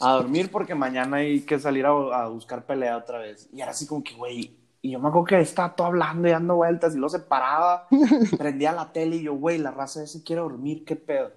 a 0.00 0.12
dormir 0.14 0.50
porque 0.50 0.74
mañana 0.74 1.18
hay 1.18 1.42
que 1.42 1.58
salir 1.58 1.86
a, 1.86 1.90
a 1.90 2.28
buscar 2.28 2.66
pelea 2.66 2.96
otra 2.96 3.18
vez. 3.18 3.48
Y 3.52 3.60
era 3.60 3.70
así 3.70 3.86
como 3.86 4.02
que, 4.02 4.14
güey, 4.14 4.56
y 4.80 4.90
yo 4.90 4.98
me 4.98 5.08
acuerdo 5.08 5.26
que 5.26 5.40
estaba 5.40 5.76
todo 5.76 5.86
hablando 5.86 6.26
y 6.26 6.32
dando 6.32 6.56
vueltas 6.56 6.94
y 6.94 6.96
luego 6.96 7.10
se 7.10 7.20
paraba, 7.20 7.86
prendía 8.36 8.72
la 8.72 8.92
tele 8.92 9.16
y 9.16 9.22
yo, 9.22 9.34
güey, 9.34 9.58
la 9.58 9.70
raza 9.70 10.02
ese 10.02 10.24
quiere 10.24 10.42
dormir, 10.42 10.84
qué 10.84 10.96
pedo. 10.96 11.30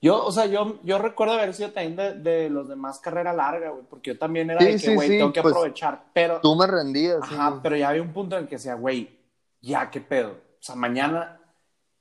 Yo, 0.00 0.24
o 0.24 0.30
sea, 0.30 0.46
yo, 0.46 0.78
yo 0.84 0.98
recuerdo 0.98 1.34
haber 1.34 1.52
sido 1.52 1.72
también 1.72 1.96
de, 1.96 2.14
de 2.14 2.48
los 2.48 2.68
de 2.68 2.76
más 2.76 3.00
carrera 3.00 3.32
larga, 3.32 3.70
güey, 3.70 3.84
porque 3.90 4.12
yo 4.12 4.18
también 4.18 4.48
era 4.48 4.60
Sí, 4.60 4.66
de 4.66 4.72
que, 4.72 4.78
sí, 4.78 4.94
güey, 4.94 5.08
sí, 5.08 5.18
tengo 5.18 5.32
que 5.32 5.42
pues, 5.42 5.52
aprovechar, 5.52 6.04
pero... 6.12 6.40
Tú 6.40 6.54
me 6.54 6.68
rendías. 6.68 7.18
sí, 7.28 7.34
Ajá, 7.34 7.58
pero 7.60 7.76
ya 7.76 7.88
había 7.88 8.02
un 8.02 8.12
punto 8.12 8.36
en 8.36 8.42
el 8.42 8.48
que 8.48 8.54
decía, 8.54 8.74
güey, 8.74 9.18
ya, 9.60 9.90
qué 9.90 10.00
pedo. 10.00 10.30
O 10.30 10.62
sea, 10.62 10.76
mañana 10.76 11.37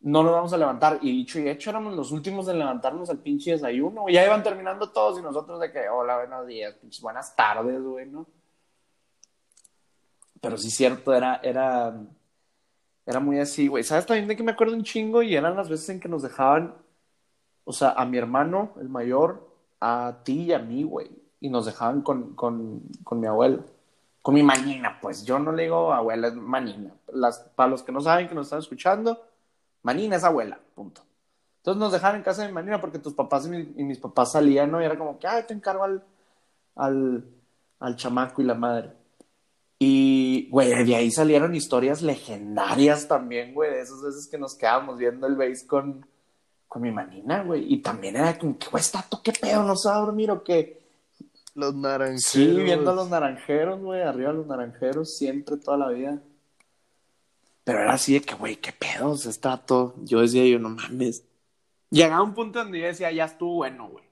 no 0.01 0.23
nos 0.23 0.31
vamos 0.31 0.53
a 0.53 0.57
levantar. 0.57 0.99
Y 1.01 1.11
dicho 1.11 1.39
y 1.39 1.49
hecho, 1.49 1.69
éramos 1.69 1.95
los 1.95 2.11
últimos 2.11 2.47
en 2.47 2.59
levantarnos 2.59 3.09
al 3.09 3.19
pinche 3.19 3.51
desayuno. 3.51 4.07
Ya 4.09 4.25
iban 4.25 4.43
terminando 4.43 4.91
todos 4.91 5.19
y 5.19 5.21
nosotros 5.21 5.59
de 5.59 5.71
que, 5.71 5.89
hola, 5.89 6.17
buenos 6.17 6.47
días, 6.47 6.75
buenas 7.01 7.35
tardes, 7.35 7.81
güey, 7.81 8.05
¿no? 8.05 8.27
Pero 10.41 10.57
sí, 10.57 10.69
cierto, 10.69 11.13
era, 11.13 11.39
era, 11.43 11.99
era 13.05 13.19
muy 13.19 13.39
así, 13.39 13.67
güey. 13.67 13.83
¿Sabes 13.83 14.05
también 14.05 14.27
de 14.27 14.35
que 14.35 14.43
me 14.43 14.51
acuerdo 14.51 14.75
un 14.75 14.83
chingo? 14.83 15.23
Y 15.23 15.35
eran 15.35 15.55
las 15.55 15.69
veces 15.69 15.89
en 15.89 15.99
que 15.99 16.09
nos 16.09 16.21
dejaban, 16.21 16.75
o 17.63 17.73
sea, 17.73 17.91
a 17.91 18.05
mi 18.05 18.17
hermano, 18.17 18.73
el 18.79 18.89
mayor, 18.89 19.49
a 19.81 20.19
ti 20.23 20.43
y 20.43 20.53
a 20.53 20.59
mí, 20.59 20.83
güey. 20.83 21.09
Y 21.39 21.49
nos 21.49 21.65
dejaban 21.65 22.01
con, 22.01 22.35
con, 22.35 22.83
con 23.03 23.19
mi 23.19 23.27
abuelo. 23.27 23.63
Con 24.21 24.35
mi 24.35 24.43
manina, 24.43 24.99
pues. 25.01 25.23
Yo 25.25 25.39
no 25.39 25.51
le 25.51 25.63
digo 25.63 25.91
abuela, 25.93 26.27
es 26.27 26.35
manina. 26.35 26.93
Las, 27.07 27.39
para 27.55 27.69
los 27.69 27.83
que 27.83 27.91
no 27.91 28.01
saben 28.01 28.27
que 28.27 28.35
nos 28.35 28.47
están 28.47 28.59
escuchando, 28.59 29.21
manina 29.83 30.15
es 30.17 30.23
abuela, 30.23 30.59
punto. 30.75 31.01
Entonces 31.57 31.79
nos 31.79 31.91
dejaban 31.91 32.17
en 32.17 32.23
casa 32.23 32.41
de 32.43 32.47
mi 32.47 32.53
manina 32.53 32.79
porque 32.79 32.99
tus 32.99 33.13
papás 33.13 33.45
y, 33.45 33.49
mi- 33.49 33.73
y 33.75 33.83
mis 33.83 33.97
papás 33.99 34.31
salían, 34.31 34.71
¿no? 34.71 34.81
Y 34.81 34.85
era 34.85 34.97
como 34.97 35.19
que, 35.19 35.27
ay, 35.27 35.43
te 35.47 35.53
encargo 35.53 35.83
al, 35.83 36.03
al, 36.75 37.23
al 37.79 37.95
chamaco 37.95 38.41
y 38.41 38.45
la 38.45 38.53
madre. 38.55 38.91
Y, 39.79 40.47
güey, 40.49 40.83
de 40.85 40.95
ahí 40.95 41.11
salieron 41.11 41.53
historias 41.53 42.01
legendarias 42.01 43.07
también, 43.07 43.53
güey, 43.53 43.71
de 43.71 43.81
esas 43.81 44.01
veces 44.01 44.27
que 44.27 44.37
nos 44.37 44.55
quedábamos 44.55 44.97
viendo 44.97 45.27
el 45.27 45.35
base 45.35 45.67
con, 45.67 46.05
con 46.67 46.81
mi 46.81 46.91
manina, 46.91 47.43
güey. 47.43 47.71
Y 47.71 47.81
también 47.81 48.15
era 48.15 48.37
como 48.39 48.57
que, 48.57 48.67
güey, 48.69 48.81
está 48.81 49.05
qué 49.23 49.33
pedo, 49.33 49.63
no 49.63 49.75
se 49.75 49.89
va 49.89 49.97
a 49.97 49.99
dormir 49.99 50.31
o 50.31 50.43
qué. 50.43 50.81
Los 51.53 51.75
naranjeros. 51.75 52.23
Sí, 52.23 52.47
viendo 52.47 52.91
a 52.91 52.95
los 52.95 53.09
naranjeros, 53.09 53.79
güey, 53.81 54.01
arriba 54.01 54.31
los 54.31 54.47
naranjeros, 54.47 55.15
siempre, 55.17 55.57
toda 55.57 55.77
la 55.77 55.89
vida. 55.89 56.21
Pero 57.67 57.81
era 57.81 57.91
así 57.95 58.13
de 58.13 58.21
que, 58.21 58.33
güey, 58.33 58.55
qué 58.55 58.71
pedos, 58.71 59.25
está 59.25 59.57
todo. 59.57 59.93
Yo 60.05 60.21
decía, 60.21 60.45
yo, 60.45 60.57
no 60.57 60.69
mames. 60.69 61.25
Llegaba 61.89 62.23
un 62.23 62.33
punto 62.33 62.59
donde 62.59 62.79
yo 62.79 62.85
decía, 62.85 63.11
ya 63.11 63.25
estuvo 63.25 63.55
bueno, 63.55 63.89
güey. 63.89 64.05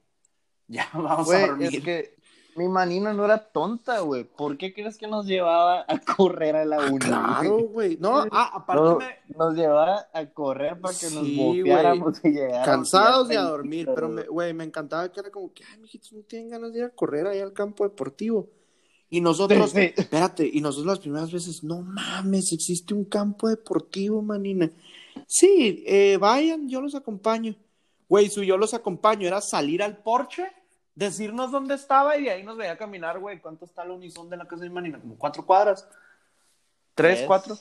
Ya 0.68 0.90
vamos 0.94 1.32
a 1.34 1.48
dormir. 1.48 1.70
es 1.74 1.82
que 1.82 2.18
mi 2.58 2.68
manina 2.68 3.14
no 3.14 3.24
era 3.24 3.38
tonta, 3.38 4.02
güey. 4.02 4.26
¿Por 4.26 4.58
qué 4.58 4.74
crees 4.74 4.98
que 4.98 5.08
nos 5.08 5.26
llevaba 5.26 5.86
a 5.88 6.00
correr 6.00 6.58
a 6.58 6.66
la 6.66 6.80
una? 6.92 7.00
Claro, 7.00 7.60
güey. 7.60 7.96
No, 7.98 8.26
ah, 8.30 8.52
aparte 8.56 8.84
No, 8.84 8.98
me... 8.98 9.16
Nos 9.38 9.56
llevaba 9.56 10.06
a 10.14 10.26
correr 10.32 10.78
para 10.82 10.94
que 10.94 11.10
nos 11.12 11.24
Sí, 11.26 11.38
bofeáramos 11.38 12.26
y 12.26 12.32
llegáramos. 12.32 12.66
cansados 12.66 13.30
de 13.30 13.38
a 13.38 13.44
dormir, 13.44 13.88
pero, 13.96 14.10
me- 14.10 14.24
güey, 14.24 14.54
me 14.54 14.66
encantaba 14.66 15.10
que 15.10 15.22
era 15.22 15.32
como 15.32 15.54
que, 15.54 15.64
ay, 15.72 15.78
mijitos, 15.80 16.12
no 16.12 16.24
tienen 16.24 16.50
ganas 16.50 16.74
de 16.74 16.80
ir 16.80 16.86
a 16.86 16.90
correr 16.90 17.26
ahí 17.26 17.40
al 17.40 17.54
campo 17.54 17.86
deportivo. 17.86 18.50
Y 19.10 19.22
nosotros, 19.22 19.72
Sí, 19.72 19.78
sí. 19.88 19.94
espérate, 19.98 20.50
y 20.52 20.62
nosotros 20.62 20.88
las 20.88 21.00
primeras 21.00 21.32
veces, 21.32 21.64
no 21.64 21.82
mames, 21.82 22.52
existe 22.52 22.94
un 22.94 23.06
campo 23.06 23.48
deportivo, 23.48 24.22
manina. 24.22 24.70
Sí, 25.28 25.84
eh, 25.88 26.18
vayan, 26.20 26.68
yo 26.68 26.82
los 26.82 26.96
acompaño. 26.96 27.56
Güey, 28.10 28.30
su 28.30 28.44
yo 28.44 28.58
los 28.58 28.74
acompaño 28.74 29.28
era 29.28 29.42
salir 29.42 29.82
al 29.84 29.98
porche, 29.98 30.46
decirnos 30.96 31.52
dónde 31.52 31.76
estaba 31.76 32.18
y 32.18 32.24
de 32.26 32.32
ahí 32.32 32.44
nos 32.44 32.58
veía 32.58 32.78
caminar, 32.78 33.20
güey. 33.20 33.40
¿Cuánto 33.40 33.66
está 33.66 33.86
la 33.86 33.94
unison 33.94 34.30
de 34.30 34.38
la 34.38 34.48
casa 34.48 34.64
de 34.64 34.70
manina? 34.70 35.00
Como 35.00 35.18
cuatro 35.18 35.46
cuadras. 35.46 35.88
Tres, 36.94 37.18
Tres. 37.18 37.28
cuatro. 37.28 37.58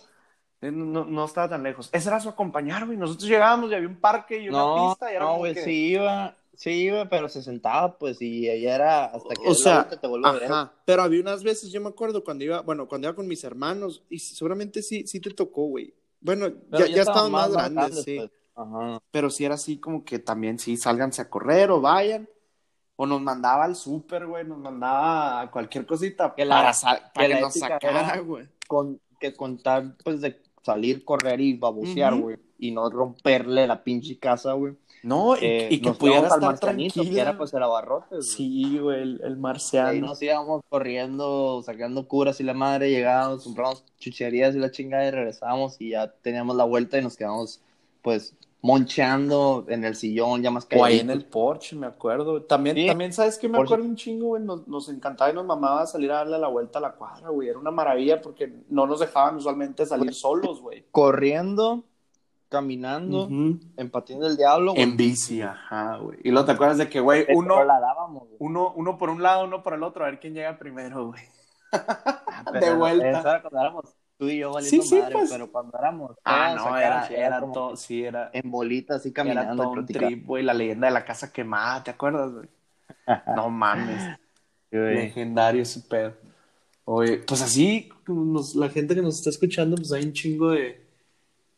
Eh, 0.60 0.70
No, 0.70 1.04
no, 1.04 1.24
estaba 1.24 1.48
tan 1.48 1.62
lejos. 1.62 1.88
Ese 1.92 2.08
era 2.08 2.20
su 2.20 2.28
acompañar, 2.28 2.86
güey. 2.86 2.96
Nosotros 2.98 3.28
llegábamos 3.28 3.70
y 3.70 3.74
había 3.74 3.88
un 3.88 3.96
parque 4.00 4.38
y 4.40 4.48
una 4.48 4.58
No, 4.58 4.88
pista. 4.90 5.12
Y 5.12 5.16
era 5.16 5.24
no, 5.24 5.36
güey, 5.36 5.54
que- 5.54 5.62
sí 5.64 5.88
iba, 5.92 6.34
sí 6.56 6.90
pero 7.10 7.28
se 7.28 7.42
sentaba, 7.42 7.96
pues, 7.98 8.20
y 8.20 8.48
ella 8.48 8.74
era 8.74 9.04
hasta 9.06 9.34
que 9.34 9.48
O 9.48 9.54
sea, 9.54 9.88
te 9.88 10.06
a 10.06 10.32
ver. 10.32 10.44
Ajá, 10.44 10.72
pero 10.84 11.02
había 11.02 11.20
unas 11.20 11.42
veces, 11.42 11.70
yo 11.70 11.80
me 11.80 11.88
acuerdo 11.88 12.24
cuando 12.24 12.44
iba, 12.44 12.60
bueno, 12.62 12.88
cuando 12.88 13.08
iba 13.08 13.14
con 13.16 13.26
mis 13.26 13.44
hermanos, 13.44 14.02
y 14.08 14.18
seguramente 14.18 14.82
sí, 14.82 15.06
sí 15.06 15.20
te 15.20 15.30
tocó, 15.30 15.66
güey. 15.66 15.94
Bueno, 16.20 16.46
Pero 16.70 16.86
ya, 16.86 16.94
ya 16.96 17.02
estaban 17.02 17.30
más, 17.30 17.50
más 17.50 17.70
grandes, 17.72 18.02
sí. 18.02 18.16
pues. 18.16 18.30
Ajá. 18.54 19.02
Pero 19.10 19.30
sí 19.30 19.44
era 19.44 19.56
así 19.56 19.78
como 19.78 20.04
que 20.04 20.18
también, 20.18 20.58
sí, 20.58 20.76
sálganse 20.76 21.22
a 21.22 21.28
correr 21.28 21.70
o 21.70 21.80
vayan. 21.80 22.28
O 22.96 23.06
nos 23.06 23.20
mandaba 23.20 23.64
al 23.64 23.74
súper, 23.74 24.24
güey, 24.26 24.44
nos 24.44 24.58
mandaba 24.58 25.40
a 25.40 25.50
cualquier 25.50 25.84
cosita 25.84 26.32
Que 26.34 26.44
la- 26.44 26.72
para, 26.82 27.10
que 27.12 27.20
que, 27.20 27.28
la 27.28 27.40
nos 27.40 27.54
sacara, 27.54 28.18
güey. 28.24 28.48
Con, 28.68 29.00
que 29.18 29.34
contar, 29.34 29.96
pues, 30.04 30.20
de 30.20 30.40
salir, 30.62 31.04
correr 31.04 31.40
y 31.40 31.54
babosear, 31.58 32.14
güey. 32.14 32.36
Y 32.58 32.70
no 32.70 32.88
romperle 32.88 33.66
la 33.66 33.82
pinche 33.82 34.18
casa, 34.18 34.52
güey. 34.52 34.76
No, 35.04 35.36
y, 35.36 35.40
Eh, 35.44 35.68
y 35.70 35.80
que 35.80 35.88
nos 35.90 35.98
pudiera 35.98 36.26
estar 36.28 36.58
tranquila. 36.58 37.04
Que 37.10 37.20
era, 37.20 37.36
pues, 37.38 37.52
el 37.54 37.62
abarrotes, 37.62 38.10
güey. 38.10 38.22
Sí, 38.22 38.78
güey, 38.78 39.02
el, 39.02 39.20
el 39.22 39.32
Ahí 39.34 39.38
marciano. 39.38 40.06
nos 40.06 40.22
íbamos 40.22 40.62
corriendo, 40.68 41.62
sacando 41.64 42.08
curas 42.08 42.40
y 42.40 42.44
la 42.44 42.54
madre, 42.54 42.90
llegábamos, 42.90 43.44
compramos 43.44 43.84
chucherías 43.98 44.54
y 44.54 44.58
la 44.58 44.70
chingada 44.70 45.06
y 45.06 45.10
regresábamos 45.10 45.80
y 45.80 45.90
ya 45.90 46.10
teníamos 46.22 46.56
la 46.56 46.64
vuelta 46.64 46.98
y 46.98 47.02
nos 47.02 47.16
quedamos, 47.16 47.60
pues, 48.02 48.34
moncheando 48.62 49.66
en 49.68 49.84
el 49.84 49.94
sillón, 49.94 50.42
ya 50.42 50.50
más 50.50 50.66
O 50.74 50.84
ahí 50.84 50.98
en 50.98 51.10
el 51.10 51.26
Porsche, 51.26 51.76
me 51.76 51.86
acuerdo. 51.86 52.42
También, 52.44 52.74
Sí. 52.76 52.86
también 52.86 53.12
¿sabes 53.12 53.36
qué? 53.38 53.46
Me 53.46 53.58
Porsche. 53.58 53.74
acuerdo 53.74 53.90
un 53.90 53.96
chingo, 53.96 54.26
güey. 54.28 54.42
Nos, 54.42 54.66
nos 54.66 54.88
encantaba 54.88 55.30
y 55.30 55.34
nos 55.34 55.44
mamaba 55.44 55.86
salir 55.86 56.10
a 56.10 56.14
darle 56.16 56.38
la 56.38 56.48
vuelta 56.48 56.78
a 56.78 56.82
la 56.82 56.92
cuadra, 56.92 57.28
güey. 57.28 57.48
Era 57.50 57.58
una 57.58 57.70
maravilla 57.70 58.22
porque 58.22 58.50
no 58.70 58.86
nos 58.86 59.00
dejaban 59.00 59.36
usualmente 59.36 59.84
salir 59.84 60.14
solos, 60.14 60.62
güey. 60.62 60.84
Corriendo, 60.90 61.84
caminando, 62.54 63.28
en 63.28 63.90
patín 63.90 64.20
del 64.20 64.36
diablo, 64.36 64.72
güey. 64.72 64.82
En 64.82 64.96
bici, 64.96 65.42
ajá, 65.42 65.96
güey. 65.98 66.18
Y 66.24 66.30
luego 66.30 66.46
te 66.46 66.52
acuerdas 66.52 66.78
de 66.78 66.88
que, 66.88 67.00
güey, 67.00 67.26
uno, 67.34 67.62
la 67.64 67.78
dábamos, 67.80 68.22
güey. 68.24 68.36
uno, 68.38 68.72
uno 68.76 68.96
por 68.96 69.10
un 69.10 69.22
lado, 69.22 69.44
uno 69.44 69.62
por 69.62 69.74
el 69.74 69.82
otro, 69.82 70.04
a 70.04 70.08
ver 70.08 70.20
quién 70.20 70.34
llega 70.34 70.58
primero, 70.58 71.08
güey. 71.08 71.22
de 72.52 72.60
Pero 72.60 72.76
vuelta. 72.78 73.06
era 73.08 73.42
cuando 73.42 73.60
éramos 73.60 73.84
tú 74.16 74.28
y 74.28 74.38
yo 74.38 74.52
valiendo 74.52 74.82
Sí, 74.82 74.88
sí, 74.88 75.00
madre, 75.00 75.12
pues. 75.12 75.30
pero 75.32 75.50
cuando 75.50 75.76
éramos 75.78 76.16
Ah, 76.24 76.54
no, 76.56 76.76
era, 76.76 77.06
era 77.08 77.40
como 77.40 77.52
todo, 77.52 77.76
sí, 77.76 78.04
era, 78.04 78.30
en 78.32 78.50
bolitas 78.50 78.98
así 78.98 79.08
era 79.08 79.14
caminando 79.14 79.62
todo 79.64 79.74
y 79.74 79.78
un 79.80 79.86
trip, 79.86 80.26
güey. 80.26 80.42
La 80.44 80.54
leyenda 80.54 80.86
de 80.86 80.92
la 80.94 81.04
casa 81.04 81.32
quemada, 81.32 81.82
¿te 81.82 81.90
acuerdas, 81.90 82.32
güey? 82.32 82.48
No 83.34 83.50
mames. 83.50 84.18
Legendario 84.70 85.62
ese 85.62 85.80
pedo. 85.80 86.14
Oye, 86.84 87.18
pues 87.26 87.40
así, 87.42 87.88
nos- 88.06 88.54
la 88.54 88.68
gente 88.68 88.94
que 88.94 89.02
nos 89.02 89.16
está 89.16 89.30
escuchando, 89.30 89.76
pues 89.76 89.90
hay 89.92 90.04
un 90.04 90.12
chingo 90.12 90.50
de, 90.50 90.83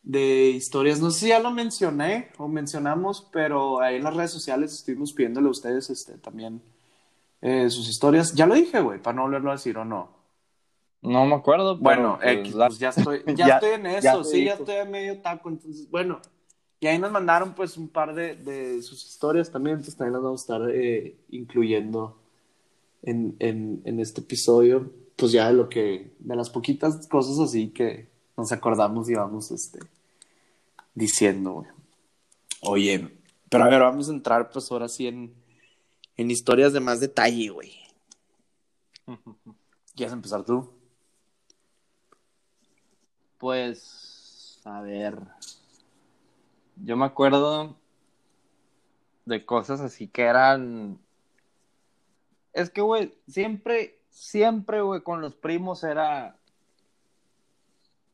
de 0.07 0.51
historias. 0.51 1.01
No 1.01 1.11
sé 1.11 1.19
si 1.21 1.29
ya 1.29 1.41
lo 1.41 1.51
mencioné 1.51 2.29
o 2.39 2.47
mencionamos, 2.49 3.27
pero 3.33 3.81
ahí 3.81 3.97
en 3.97 4.05
las 4.05 4.15
redes 4.15 4.31
sociales 4.31 4.73
estuvimos 4.73 5.13
pidiéndole 5.13 5.49
a 5.49 5.51
ustedes 5.51 5.91
este, 5.91 6.17
también 6.17 6.63
eh, 7.43 7.69
sus 7.69 7.89
historias. 7.89 8.33
Ya 8.33 8.47
lo 8.47 8.55
dije, 8.55 8.81
güey, 8.81 9.03
para 9.03 9.17
no 9.17 9.23
volverlo 9.23 9.51
a 9.51 9.55
decir 9.55 9.77
o 9.77 9.85
no. 9.85 10.15
No 11.03 11.27
me 11.27 11.35
acuerdo, 11.35 11.75
pero, 11.79 11.83
Bueno, 11.83 12.19
pues, 12.23 12.55
la- 12.55 12.69
pues 12.69 12.79
ya 12.79 12.89
estoy, 12.91 13.23
ya 13.27 13.35
Ya- 13.35 13.55
estoy 13.57 13.71
en 13.73 13.87
eso, 13.87 14.25
sí, 14.25 14.45
ya 14.45 14.55
estoy 14.55 14.77
a 14.77 14.85
medio 14.85 15.21
taco, 15.21 15.49
entonces, 15.49 15.91
bueno, 15.91 16.21
y 16.81 16.87
ahí 16.87 16.99
nos 16.99 17.11
mandaron 17.11 17.55
pues 17.55 17.77
un 17.77 17.89
par 17.89 18.15
de, 18.15 18.37
de 18.37 18.83
sus 18.83 19.05
historias 19.05 19.51
también, 19.51 19.75
entonces 19.77 19.97
también 19.97 20.13
las 20.15 20.23
vamos 20.23 20.41
a 20.41 20.45
estar 20.45 20.71
eh, 20.73 21.17
incluyendo 21.31 22.19
en, 23.03 23.35
en, 23.41 23.83
en 23.85 23.99
este 24.01 24.21
episodio, 24.21 24.91
pues 25.17 25.33
ya 25.33 25.49
de 25.49 25.55
lo 25.55 25.69
que, 25.69 26.15
de 26.19 26.37
las 26.37 26.51
poquitas 26.51 27.07
cosas 27.09 27.39
así 27.41 27.69
que 27.71 28.09
nos 28.37 28.53
acordamos 28.53 29.09
y 29.09 29.15
vamos 29.15 29.51
este, 29.51 29.79
diciendo, 30.97 31.53
güey. 31.53 31.69
Oye, 32.63 33.21
pero 33.49 33.65
a 33.65 33.69
ver, 33.69 33.81
vamos 33.81 34.09
a 34.09 34.13
entrar 34.13 34.51
pues 34.51 34.73
ahora 34.73 34.89
sí 34.89 35.07
en, 35.07 35.33
en 36.17 36.31
historias 36.31 36.73
de 36.73 36.81
más 36.81 36.99
detalle, 36.99 37.51
güey. 37.51 37.77
¿Quieres 39.95 40.13
empezar 40.13 40.45
tú? 40.45 40.69
Pues, 43.39 44.61
a 44.65 44.81
ver. 44.81 45.21
Yo 46.77 46.97
me 46.97 47.05
acuerdo 47.05 47.77
de 49.27 49.45
cosas 49.45 49.81
así 49.81 50.09
que 50.09 50.23
eran. 50.23 50.99
Es 52.53 52.71
que, 52.71 52.81
güey, 52.81 53.15
siempre, 53.29 53.99
siempre, 54.09 54.81
güey, 54.81 55.03
con 55.03 55.21
los 55.21 55.35
primos 55.35 55.85
era 55.85 56.39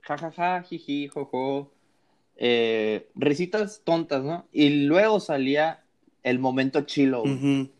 jajaja, 0.00 0.30
ja, 0.32 0.60
ja, 0.60 0.62
jiji, 0.62 1.06
jojo, 1.08 1.70
eh, 2.36 3.10
risitas 3.14 3.82
tontas, 3.84 4.22
¿no? 4.24 4.48
Y 4.52 4.86
luego 4.86 5.20
salía 5.20 5.84
el 6.22 6.38
momento 6.38 6.82
chilo, 6.82 7.22
güey. 7.22 7.70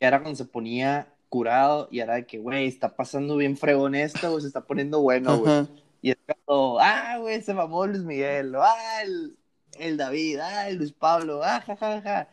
Era 0.00 0.20
cuando 0.20 0.36
se 0.36 0.44
ponía 0.44 1.12
curado 1.28 1.88
y 1.90 2.00
era 2.00 2.14
de 2.14 2.26
que, 2.26 2.38
güey, 2.38 2.66
está 2.66 2.94
pasando 2.96 3.36
bien 3.36 3.56
fregón 3.56 3.94
esto, 3.94 4.30
güey, 4.30 4.42
se 4.42 4.48
está 4.48 4.64
poniendo 4.64 5.00
bueno, 5.00 5.38
güey. 5.38 5.66
Y 6.00 6.10
es 6.10 6.18
cuando, 6.24 6.78
ah, 6.80 7.18
güey, 7.18 7.42
se 7.42 7.54
mamó 7.54 7.86
Luis 7.86 8.02
Miguel, 8.02 8.54
ah, 8.56 9.02
el, 9.02 9.36
el 9.78 9.96
David, 9.96 10.38
ah, 10.38 10.68
el 10.68 10.76
Luis 10.76 10.92
Pablo, 10.92 11.42
ah, 11.42 11.60
jajaja. 11.60 12.00
Ja, 12.00 12.02
ja. 12.02 12.28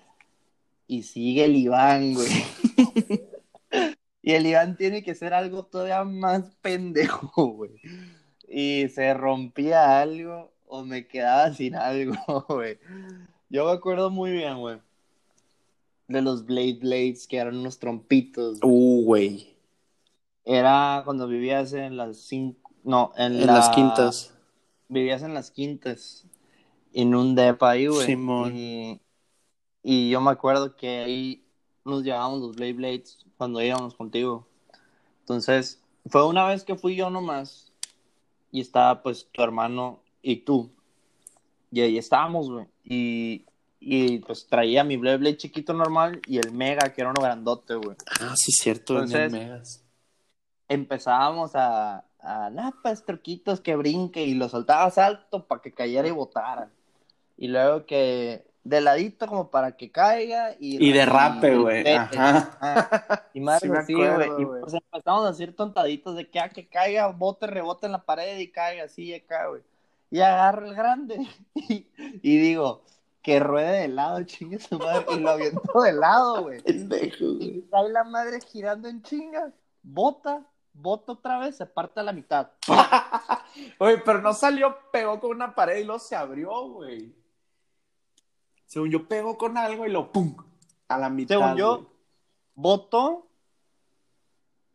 Y 0.87 1.03
sigue 1.03 1.45
el 1.45 1.55
Iván, 1.55 2.13
güey. 2.13 2.27
y 4.21 4.33
el 4.33 4.45
Iván 4.45 4.77
tiene 4.77 5.03
que 5.03 5.15
ser 5.15 5.33
algo 5.33 5.65
todavía 5.65 6.03
más 6.03 6.55
pendejo, 6.61 7.47
güey. 7.47 7.81
Y 8.47 8.87
se 8.89 9.13
rompía 9.15 9.99
algo 9.99 10.54
o 10.79 10.85
me 10.85 11.07
quedaba 11.07 11.51
sin 11.53 11.75
algo, 11.75 12.15
güey. 12.49 12.77
Yo 13.49 13.65
me 13.65 13.71
acuerdo 13.71 14.09
muy 14.09 14.31
bien, 14.31 14.57
güey. 14.59 14.79
De 16.07 16.21
los 16.21 16.45
Blade 16.45 16.77
Blades, 16.81 17.27
que 17.27 17.37
eran 17.37 17.57
unos 17.57 17.79
trompitos. 17.79 18.59
güey. 18.59 18.71
Uh, 18.73 19.03
güey. 19.05 19.55
Era 20.43 21.01
cuando 21.05 21.27
vivías 21.27 21.73
en 21.73 21.97
las 21.97 22.17
cinco. 22.17 22.71
No, 22.83 23.11
en, 23.17 23.33
En 23.33 23.47
la- 23.47 23.53
las 23.53 23.69
quintas. 23.69 24.33
Vivías 24.87 25.23
en 25.23 25.33
las 25.33 25.49
quintas. 25.49 26.25
En 26.93 27.15
un 27.15 27.33
depa 27.35 27.71
ahí, 27.71 27.87
güey. 27.87 28.05
Simón. 28.05 28.55
Y, 28.55 29.01
y 29.81 30.09
yo 30.11 30.21
me 30.21 30.31
acuerdo 30.31 30.75
que 30.75 30.99
ahí 30.99 31.43
nos 31.83 32.03
llevábamos 32.03 32.39
los 32.41 32.55
Blade 32.55 32.73
Blades 32.73 33.17
cuando 33.37 33.61
íbamos 33.61 33.95
contigo. 33.95 34.47
Entonces, 35.21 35.81
fue 36.05 36.25
una 36.27 36.45
vez 36.45 36.63
que 36.63 36.75
fui 36.75 36.95
yo 36.95 37.09
nomás. 37.09 37.71
Y 38.51 38.61
estaba 38.61 39.01
pues 39.01 39.27
tu 39.31 39.41
hermano 39.41 39.99
y 40.31 40.37
tú. 40.37 40.71
Y 41.71 41.81
ahí 41.81 41.97
estábamos, 41.97 42.49
güey. 42.49 42.65
Y, 42.83 43.45
y 43.79 44.19
pues 44.19 44.47
traía 44.47 44.83
mi 44.83 44.97
Blade 44.97 45.17
Blade 45.17 45.37
chiquito 45.37 45.73
normal 45.73 46.21
y 46.25 46.37
el 46.37 46.51
Mega, 46.51 46.93
que 46.93 47.01
era 47.01 47.11
uno 47.11 47.21
grandote, 47.21 47.75
güey. 47.75 47.95
Ah, 48.21 48.33
sí, 48.35 48.51
cierto. 48.51 48.93
Entonces- 48.95 49.31
megas. 49.31 49.81
empezábamos 50.67 51.51
a, 51.55 52.05
a 52.19 52.49
nah, 52.49 52.71
pues 52.81 53.05
truquitos 53.05 53.61
que 53.61 53.75
brinque 53.75 54.23
y 54.23 54.33
lo 54.33 54.49
soltabas 54.49 54.97
alto 54.97 55.45
para 55.45 55.61
que 55.61 55.73
cayera 55.73 56.07
y 56.07 56.11
botara. 56.11 56.71
Y 57.37 57.47
luego 57.49 57.85
que 57.85 58.47
de 58.63 58.81
ladito 58.81 59.27
como 59.27 59.51
para 59.51 59.77
que 59.77 59.91
caiga 59.91 60.55
y, 60.59 60.83
Y 60.83 60.91
derrape, 60.91 61.55
güey. 61.55 61.83
y- 61.87 61.91
Ajá. 61.93 62.57
Ajá. 62.59 63.29
Y 63.33 63.41
más 63.41 63.61
Sí 63.61 63.69
así, 63.71 63.93
güey. 63.93 64.29
Y 64.39 64.45
pues 64.45 64.73
empezamos 64.73 65.25
a 65.25 65.29
hacer 65.29 65.53
tontaditos 65.53 66.15
de 66.15 66.27
que, 66.29 66.39
ah, 66.39 66.49
que 66.49 66.67
caiga, 66.67 67.07
bote, 67.07 67.45
rebote 67.45 67.85
en 67.85 67.91
la 67.91 68.03
pared 68.03 68.39
y 68.39 68.47
caiga 68.49 68.85
así 68.85 69.13
acá, 69.13 69.47
güey. 69.49 69.61
Y 70.15 70.21
agarro 70.21 70.67
el 70.67 70.75
grande 70.75 71.27
y, 71.55 71.89
y 71.97 72.37
digo, 72.37 72.85
que 73.21 73.37
ruede 73.41 73.81
de 73.81 73.87
lado, 73.89 74.23
chingue 74.23 74.59
su 74.59 74.79
madre. 74.79 75.05
Y 75.11 75.19
lo 75.19 75.31
aviento 75.31 75.81
de 75.81 75.91
lado, 75.91 76.43
güey. 76.43 76.61
Y 76.65 77.61
trae 77.63 77.89
la 77.89 78.05
madre 78.05 78.39
girando 78.39 78.87
en 78.87 79.01
chinga, 79.01 79.51
bota, 79.83 80.41
bota 80.71 81.11
otra 81.11 81.37
vez, 81.39 81.57
se 81.57 81.65
parte 81.65 81.99
a 81.99 82.03
la 82.03 82.13
mitad. 82.13 82.49
Oye, 83.79 83.97
pero 83.97 84.21
no 84.21 84.31
salió, 84.31 84.77
pegó 84.89 85.19
con 85.19 85.31
una 85.31 85.53
pared 85.53 85.79
y 85.79 85.83
luego 85.83 85.99
se 85.99 86.15
abrió, 86.15 86.65
güey. 86.69 87.13
Según 88.67 88.91
yo, 88.91 89.09
pegó 89.09 89.37
con 89.37 89.57
algo 89.57 89.85
y 89.85 89.91
lo 89.91 90.13
pum. 90.13 90.33
A 90.87 90.97
la 90.97 91.09
mitad. 91.09 91.39
Según 91.39 91.57
yo, 91.57 91.91
botó, 92.53 93.27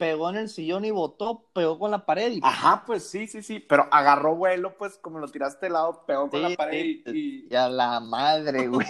pegó 0.01 0.31
en 0.31 0.37
el 0.37 0.49
sillón 0.49 0.87
y 0.87 0.91
botó, 0.91 1.45
pegó 1.53 1.79
con 1.79 1.91
la 1.91 2.07
pared 2.07 2.33
y 2.33 2.41
Ajá, 2.43 2.85
pues 2.87 3.05
sí, 3.07 3.27
sí, 3.27 3.43
sí. 3.43 3.61
Pero 3.61 3.87
agarró 3.93 4.35
vuelo, 4.35 4.75
pues 4.79 4.97
como 4.97 5.19
lo 5.19 5.29
tiraste 5.29 5.67
de 5.67 5.73
lado, 5.73 6.05
pegó 6.07 6.31
con 6.31 6.41
Sí, 6.41 6.49
la 6.49 6.57
pared 6.57 6.83
sí, 7.05 7.47
y. 7.51 7.55
a 7.55 7.69
la 7.69 8.01
madre, 8.01 8.67
güey. 8.69 8.87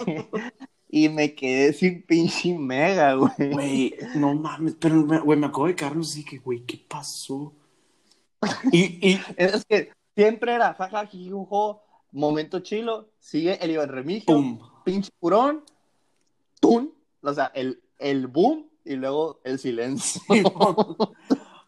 y 0.87 1.09
me 1.09 1.35
quedé 1.35 1.73
sin 1.73 2.01
pinche 2.03 2.57
mega, 2.57 3.13
güey. 3.15 3.51
Güey, 3.51 3.95
no 4.15 4.33
mames, 4.33 4.75
pero, 4.79 5.05
güey, 5.05 5.37
me 5.37 5.47
acabo 5.47 5.67
de 5.67 5.75
quedarnos 5.75 6.11
así 6.11 6.23
que, 6.23 6.37
güey, 6.37 6.61
¿qué 6.61 6.77
pasó? 6.87 7.53
Y, 8.71 9.11
y, 9.11 9.21
Es 9.35 9.65
que 9.65 9.91
siempre 10.15 10.53
era 10.55 10.73
jaja, 10.73 11.05
jijujo, 11.07 11.83
momento 12.13 12.61
chilo, 12.61 13.09
sigue 13.19 13.63
el 13.63 13.71
Iván 13.71 13.89
Remigio, 13.89 14.33
pum. 14.33 14.59
pinche 14.85 15.11
curón, 15.19 15.63
tun, 16.61 16.93
o 17.21 17.33
sea, 17.33 17.51
el, 17.53 17.83
el 17.99 18.27
boom 18.27 18.70
y 18.85 18.95
luego 18.95 19.39
el 19.43 19.59
silencio. 19.59 20.21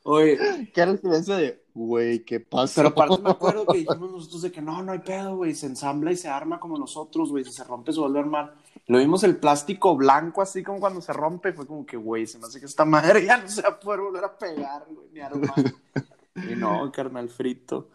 Oye, 0.05 0.71
que 0.73 0.81
era 0.81 0.91
el 0.91 0.99
silencio 0.99 1.35
de, 1.37 1.63
güey, 1.73 2.25
¿qué 2.25 2.41
pasa? 2.41 2.73
pero 2.75 2.89
aparte 2.89 3.21
me 3.21 3.29
acuerdo 3.29 3.65
que 3.65 3.77
dijimos 3.77 4.11
nosotros 4.11 4.41
de 4.41 4.51
que 4.51 4.61
no, 4.61 4.83
no 4.83 4.91
hay 4.91 4.99
pedo, 4.99 5.37
güey, 5.37 5.55
se 5.55 5.67
ensambla 5.67 6.11
y 6.11 6.17
se 6.17 6.27
arma 6.27 6.59
como 6.59 6.77
nosotros, 6.77 7.29
güey, 7.29 7.45
si 7.45 7.53
se 7.53 7.63
rompe 7.63 7.93
se 7.93 8.01
vuelve 8.01 8.19
a 8.19 8.23
armar. 8.23 8.55
Lo 8.87 8.97
vimos 8.97 9.23
el 9.23 9.37
plástico 9.37 9.95
blanco 9.95 10.41
así 10.41 10.61
como 10.61 10.81
cuando 10.81 10.99
se 10.99 11.13
rompe 11.13 11.49
y 11.49 11.53
fue 11.53 11.65
como 11.65 11.85
que, 11.85 11.95
güey, 11.95 12.27
se 12.27 12.37
me 12.37 12.47
hace 12.47 12.59
que 12.59 12.65
esta 12.65 12.83
madre 12.83 13.25
ya 13.25 13.37
no 13.37 13.47
se 13.47 13.61
va 13.61 13.69
a 13.69 13.79
poder 13.79 14.01
volver 14.01 14.25
a 14.25 14.37
pegar, 14.37 14.85
güey, 14.89 15.07
ni 15.13 15.21
armar. 15.21 15.55
y 16.35 16.55
no, 16.55 16.91
carnal 16.91 17.29
frito. 17.29 17.89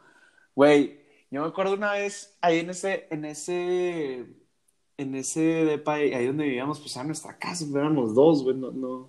Güey, 0.55 0.99
yo 1.31 1.43
me 1.43 1.49
acuerdo 1.49 1.75
una 1.75 1.93
vez 1.93 2.39
ahí 2.41 2.61
en 2.61 2.71
ese, 2.71 3.07
en 3.11 3.27
ese, 3.27 4.27
en 4.99 5.15
ese 5.15 5.41
depa, 5.41 5.95
ahí 5.95 6.13
ahí 6.13 6.27
donde 6.27 6.45
vivíamos, 6.45 6.81
pues 6.81 6.95
era 6.97 7.05
nuestra 7.05 7.39
casa, 7.39 7.65
pero 7.73 7.87
éramos 7.87 8.15
dos, 8.15 8.43
güey, 8.43 8.57
no, 8.57 8.71
no, 8.73 9.09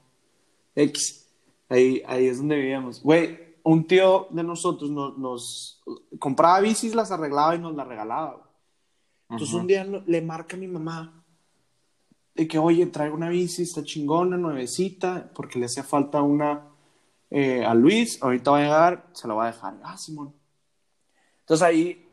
X. 0.76 1.28
Ahí, 1.68 2.02
ahí 2.08 2.28
es 2.28 2.38
donde 2.38 2.56
vivíamos. 2.56 3.02
Güey, 3.04 3.38
un 3.64 3.86
tío 3.86 4.28
de 4.30 4.44
nosotros 4.44 4.90
nos, 4.90 5.18
nos 5.18 5.82
compraba 6.18 6.62
bicis, 6.62 6.96
las 6.96 7.12
arreglaba 7.12 7.56
y 7.56 7.60
nos 7.60 7.76
las 7.76 7.88
regalaba. 7.88 8.34
güey. 8.34 8.50
Entonces 9.32 9.56
un 9.56 9.68
día 9.68 9.84
le 9.84 10.22
marca 10.22 10.56
a 10.56 10.60
mi 10.60 10.68
mamá 10.68 11.24
de 12.34 12.48
que, 12.48 12.58
oye, 12.58 12.86
traigo 12.88 13.16
una 13.16 13.30
bici, 13.30 13.64
está 13.64 13.84
chingona, 13.84 14.38
nuevecita, 14.38 15.30
porque 15.36 15.60
le 15.60 15.66
hacía 15.66 15.84
falta 15.84 16.22
una 16.22 16.68
eh, 17.30 17.64
a 17.64 17.74
Luis, 17.74 18.22
ahorita 18.24 18.52
va 18.52 18.58
a 18.58 18.62
llegar, 18.62 19.10
se 19.14 19.28
la 19.28 19.34
va 19.34 19.44
a 19.44 19.52
dejar. 19.52 19.80
Ah, 19.84 19.98
Simón. 19.98 20.34
Entonces 21.42 21.68
ahí, 21.68 22.09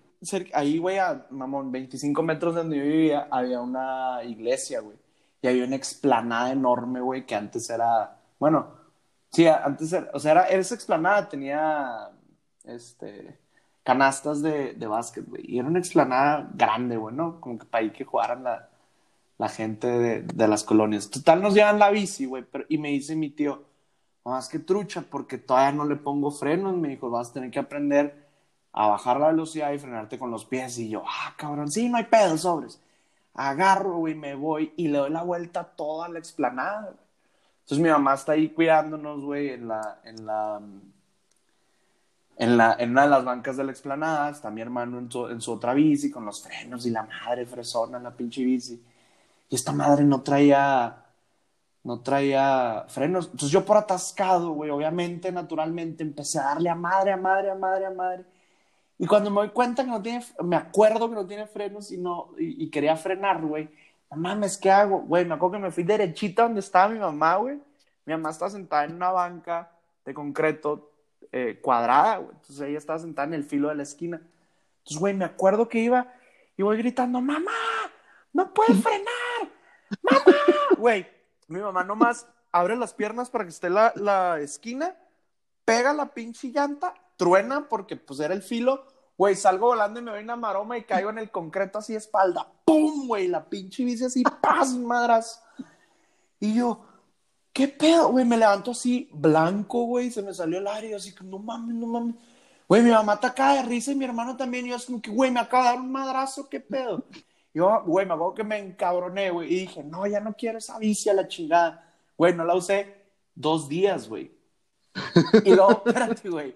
ahí, 0.55 0.79
güey, 0.79 0.99
a, 0.99 1.27
mamón, 1.31 1.71
25 1.73 2.23
metros 2.23 2.55
de 2.55 2.61
donde 2.63 2.79
yo 2.79 2.85
vivía, 2.85 3.29
había 3.31 3.61
una 3.61 4.21
iglesia, 4.25 4.81
güey. 4.81 4.97
Y 5.43 5.49
había 5.49 5.65
una 5.65 5.77
explanada 5.77 6.53
enorme, 6.53 7.01
güey, 7.01 7.27
que 7.27 7.35
antes 7.35 7.69
era, 7.71 8.19
bueno, 8.39 8.69
sí, 9.31 9.47
antes 9.47 9.93
era, 9.93 10.11
o 10.15 10.19
sea, 10.19 10.33
era, 10.33 10.43
esa 10.49 10.75
explanada 10.75 11.29
tenía, 11.29 12.11
este, 12.65 13.39
canastas 13.85 14.43
de, 14.43 14.73
de 14.75 14.87
básquet, 14.87 15.25
güey. 15.29 15.43
Y 15.47 15.59
era 15.59 15.69
una 15.69 15.79
explanada 15.79 16.51
grande, 16.55 16.97
güey, 16.97 17.15
¿no? 17.15 17.41
Como 17.41 17.59
que 17.59 17.67
para 17.67 17.85
ahí 17.85 17.91
que 17.93 18.05
jugaran 18.05 18.43
la, 18.45 18.69
la 19.39 19.49
gente 19.49 19.87
de, 19.87 20.23
de 20.23 20.49
las 20.49 20.65
colonias. 20.65 21.11
Total, 21.11 21.41
nos 21.43 21.55
llevan 21.55 21.79
la 21.79 21.91
bici, 21.91 22.27
güey. 22.27 22.45
pero- 22.51 22.65
Y 22.69 22.79
me 22.79 22.89
dice 22.91 23.15
mi 23.17 23.31
tío, 23.31 23.65
más 24.25 24.49
que 24.49 24.59
trucha, 24.59 25.03
porque 25.09 25.39
todavía 25.39 25.73
no 25.73 25.85
le 25.85 25.97
pongo 25.97 26.31
frenos. 26.33 26.77
Me 26.77 26.89
dijo, 26.89 27.11
vas 27.11 27.31
a 27.31 27.33
tener 27.35 27.51
que 27.51 27.61
aprender 27.61 28.26
a 28.77 28.89
bajar 28.89 29.19
la 29.19 29.29
velocidad 29.29 29.73
y 29.73 29.79
frenarte 29.79 30.19
con 30.19 30.31
los 30.31 30.45
pies. 30.45 30.79
Y 30.79 30.91
yo, 30.91 31.03
ah, 31.07 31.35
cabrón, 31.37 31.71
sí, 31.71 31.89
no 31.89 31.97
hay 31.97 32.05
pedo, 32.05 32.37
sobres. 32.37 32.79
Agarro, 33.35 33.97
güey, 33.99 34.15
me 34.15 34.35
voy 34.35 34.73
y 34.77 34.89
le 34.89 34.99
doy 34.99 35.11
la 35.11 35.23
vuelta 35.23 35.61
a 35.61 35.65
toda 35.65 36.09
la 36.11 36.19
explanada, 36.19 36.83
güey. 36.83 37.07
Entonces 37.61 37.83
mi 37.83 37.91
mamá 37.91 38.15
está 38.15 38.33
ahí 38.33 38.51
cuidándonos, 38.51 39.23
güey, 39.23 39.51
en 39.51 39.69
la, 39.69 40.01
en 40.05 40.27
la, 40.27 40.61
en 42.37 42.57
la, 42.57 42.77
en 42.79 42.91
una 42.91 43.03
de 43.05 43.09
las 43.09 43.25
bancas 43.25 43.57
de 43.57 43.65
la 43.65 43.73
explanada. 43.73 44.31
Está 44.31 44.51
mi 44.51 44.61
hermano 44.61 44.99
en 44.99 45.11
su, 45.11 45.27
en 45.29 45.41
su 45.41 45.53
otra 45.53 45.73
bici 45.75 46.11
con 46.11 46.27
los 46.27 46.43
frenos 46.43 46.87
y 46.87 46.91
la 46.91 47.03
madre 47.03 47.47
fresona 47.47 47.99
la 47.99 48.11
pinche 48.15 48.45
bici. 48.45 48.81
Y 49.49 49.55
esta 49.55 49.73
madre 49.73 50.05
no 50.05 50.23
traía, 50.23 51.03
no 51.85 52.01
traía 52.01 52.85
frenos. 52.89 53.27
Entonces 53.27 53.51
yo 53.51 53.65
por 53.65 53.79
atascado, 53.79 54.53
güey, 54.53 54.71
obviamente, 54.71 55.33
naturalmente, 55.33 56.03
empecé 56.03 56.39
a 56.39 56.45
darle 56.45 56.69
a 56.71 56.75
madre, 56.75 57.12
a 57.12 57.17
madre, 57.17 57.51
a 57.51 57.55
madre, 57.55 57.87
a 57.87 57.91
madre. 57.91 58.36
Y 58.99 59.07
cuando 59.07 59.31
me 59.31 59.37
doy 59.37 59.51
cuenta 59.51 59.85
que 59.85 59.91
no 59.91 60.01
tiene, 60.01 60.25
me 60.43 60.57
acuerdo 60.57 61.09
que 61.09 61.15
no 61.15 61.27
tiene 61.27 61.47
frenos 61.47 61.91
y 61.93 61.99
no, 61.99 62.31
y, 62.39 62.65
y 62.65 62.71
quería 62.71 62.97
frenar, 62.97 63.43
güey. 63.43 63.69
No 64.11 64.17
mames, 64.17 64.57
¿qué 64.57 64.71
hago? 64.71 65.01
Güey, 65.01 65.25
me 65.25 65.35
acuerdo 65.35 65.57
que 65.57 65.63
me 65.63 65.71
fui 65.71 65.85
derechita 65.85 66.45
donde 66.45 66.61
estaba 66.61 66.89
mi 66.89 66.99
mamá, 66.99 67.37
güey. 67.37 67.61
Mi 68.05 68.13
mamá 68.15 68.31
estaba 68.31 68.51
sentada 68.51 68.85
en 68.85 68.95
una 68.95 69.11
banca 69.11 69.71
de 70.05 70.15
concreto 70.15 70.93
eh, 71.33 71.59
cuadrada, 71.61 72.19
güey. 72.19 72.31
Entonces 72.31 72.61
ella 72.61 72.79
estaba 72.79 72.99
sentada 72.99 73.27
en 73.27 73.35
el 73.35 73.45
filo 73.45 73.69
de 73.69 73.75
la 73.75 73.83
esquina. 73.83 74.21
Entonces, 74.79 74.99
güey, 74.99 75.15
me 75.15 75.25
acuerdo 75.25 75.69
que 75.69 75.81
iba 75.81 76.13
y 76.57 76.63
voy 76.63 76.79
gritando, 76.79 77.21
mamá, 77.21 77.53
no 78.33 78.55
puedes 78.55 78.81
frenar, 78.83 79.51
mamá. 80.03 80.37
Güey, 80.79 81.07
mi 81.49 81.61
mamá 81.61 81.85
nomás 81.85 82.29
abre 82.53 82.77
las 82.77 82.95
piernas 82.95 83.29
para 83.29 83.45
que 83.45 83.51
esté 83.51 83.69
la, 83.69 83.93
la 83.97 84.41
esquina, 84.41 84.95
pega 85.65 85.93
la 85.93 86.07
pinche 86.15 86.49
llanta, 86.49 86.95
truena 87.17 87.69
porque 87.69 87.97
pues 87.97 88.21
era 88.21 88.35
el 88.35 88.43
filo, 88.43 88.85
güey, 89.17 89.35
salgo 89.35 89.67
volando 89.67 90.01
y 90.01 90.03
me 90.03 90.11
doy 90.11 90.23
una 90.23 90.37
maroma 90.37 90.79
y 90.79 90.85
caigo 90.85 91.11
en 91.11 91.19
el 91.19 91.31
concreto 91.31 91.79
así 91.79 91.93
de 91.93 91.99
espalda, 91.99 92.47
¡pum! 92.65 93.09
güey, 93.09 93.29
la 93.29 93.49
pinche 93.49 93.85
bici 93.85 94.05
así, 94.05 94.23
¡paz! 94.43 94.75
madras. 94.75 95.43
Y 96.39 96.55
yo, 96.55 96.85
¿qué 97.53 97.69
pedo, 97.69 98.11
güey? 98.11 98.25
Me 98.25 98.37
levanto 98.37 98.73
así, 98.73 99.09
blanco, 99.13 99.85
güey, 99.85 100.11
se 100.11 100.23
me 100.23 100.35
salió 100.35 100.59
el 100.59 100.67
aire, 100.67 100.89
y 100.89 100.91
yo 100.91 100.97
así, 100.97 101.15
no 101.25 101.39
mames, 101.39 101.75
no 101.75 101.87
mames. 101.87 102.15
Güey, 102.69 102.83
mi 102.83 102.91
mamá 102.91 103.15
está 103.15 103.29
acá 103.29 103.55
de 103.55 103.63
risa 103.63 103.93
y 103.93 103.95
mi 103.95 104.05
hermano 104.05 104.37
también, 104.37 104.67
y 104.67 104.71
yo 104.71 104.77
así 104.77 104.87
como 104.87 105.01
que, 105.01 105.11
güey, 105.11 105.31
me 105.31 105.41
acaba 105.41 105.65
de 105.65 105.71
dar 105.71 105.81
un 105.81 105.93
madrazo, 105.93 106.49
¿qué 106.49 106.61
pedo? 106.61 107.05
Yo, 107.55 107.83
güey, 107.87 108.05
me 108.05 108.13
acuerdo 108.13 108.35
que 108.35 108.45
me 108.45 108.59
encabroné, 108.59 109.31
güey, 109.31 109.53
y 109.53 109.61
dije, 109.61 109.83
no, 109.83 110.07
ya 110.07 110.21
no 110.21 110.35
quiero 110.35 110.59
esa 110.59 110.79
bici 110.79 111.09
a 111.09 111.15
la 111.15 111.27
chingada. 111.27 111.95
Güey, 112.19 112.35
no 112.35 112.45
la 112.45 112.55
usé 112.55 112.95
dos 113.35 113.69
días, 113.69 114.09
güey. 114.09 114.31
Y 115.45 115.55
luego, 115.55 115.71
espérate, 115.87 116.29
güey. 116.29 116.55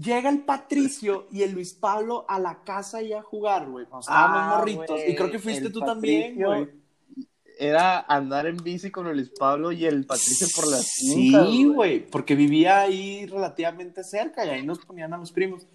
Llega 0.00 0.30
el 0.30 0.42
Patricio 0.42 1.26
y 1.32 1.42
el 1.42 1.52
Luis 1.52 1.74
Pablo 1.74 2.24
a 2.28 2.38
la 2.38 2.62
casa 2.62 3.02
y 3.02 3.12
a 3.12 3.22
jugar, 3.22 3.68
güey. 3.68 3.84
Cuando 3.86 4.02
estábamos 4.02 4.38
Ah, 4.40 4.58
morritos. 4.58 5.00
Y 5.08 5.16
creo 5.16 5.30
que 5.30 5.38
fuiste 5.40 5.70
tú 5.70 5.80
también, 5.80 6.36
güey. 6.36 6.68
Era 7.58 8.00
andar 8.02 8.46
en 8.46 8.56
bici 8.58 8.92
con 8.92 9.08
el 9.08 9.16
Luis 9.16 9.32
Pablo 9.36 9.72
y 9.72 9.84
el 9.84 10.06
Patricio 10.06 10.46
por 10.54 10.70
las 10.70 10.86
Sí, 10.86 11.64
güey, 11.64 12.06
porque 12.06 12.36
vivía 12.36 12.80
ahí 12.82 13.26
relativamente 13.26 14.04
cerca 14.04 14.46
y 14.46 14.50
ahí 14.50 14.64
nos 14.64 14.78
ponían 14.78 15.12
a 15.12 15.18
los 15.18 15.32
primos. 15.32 15.66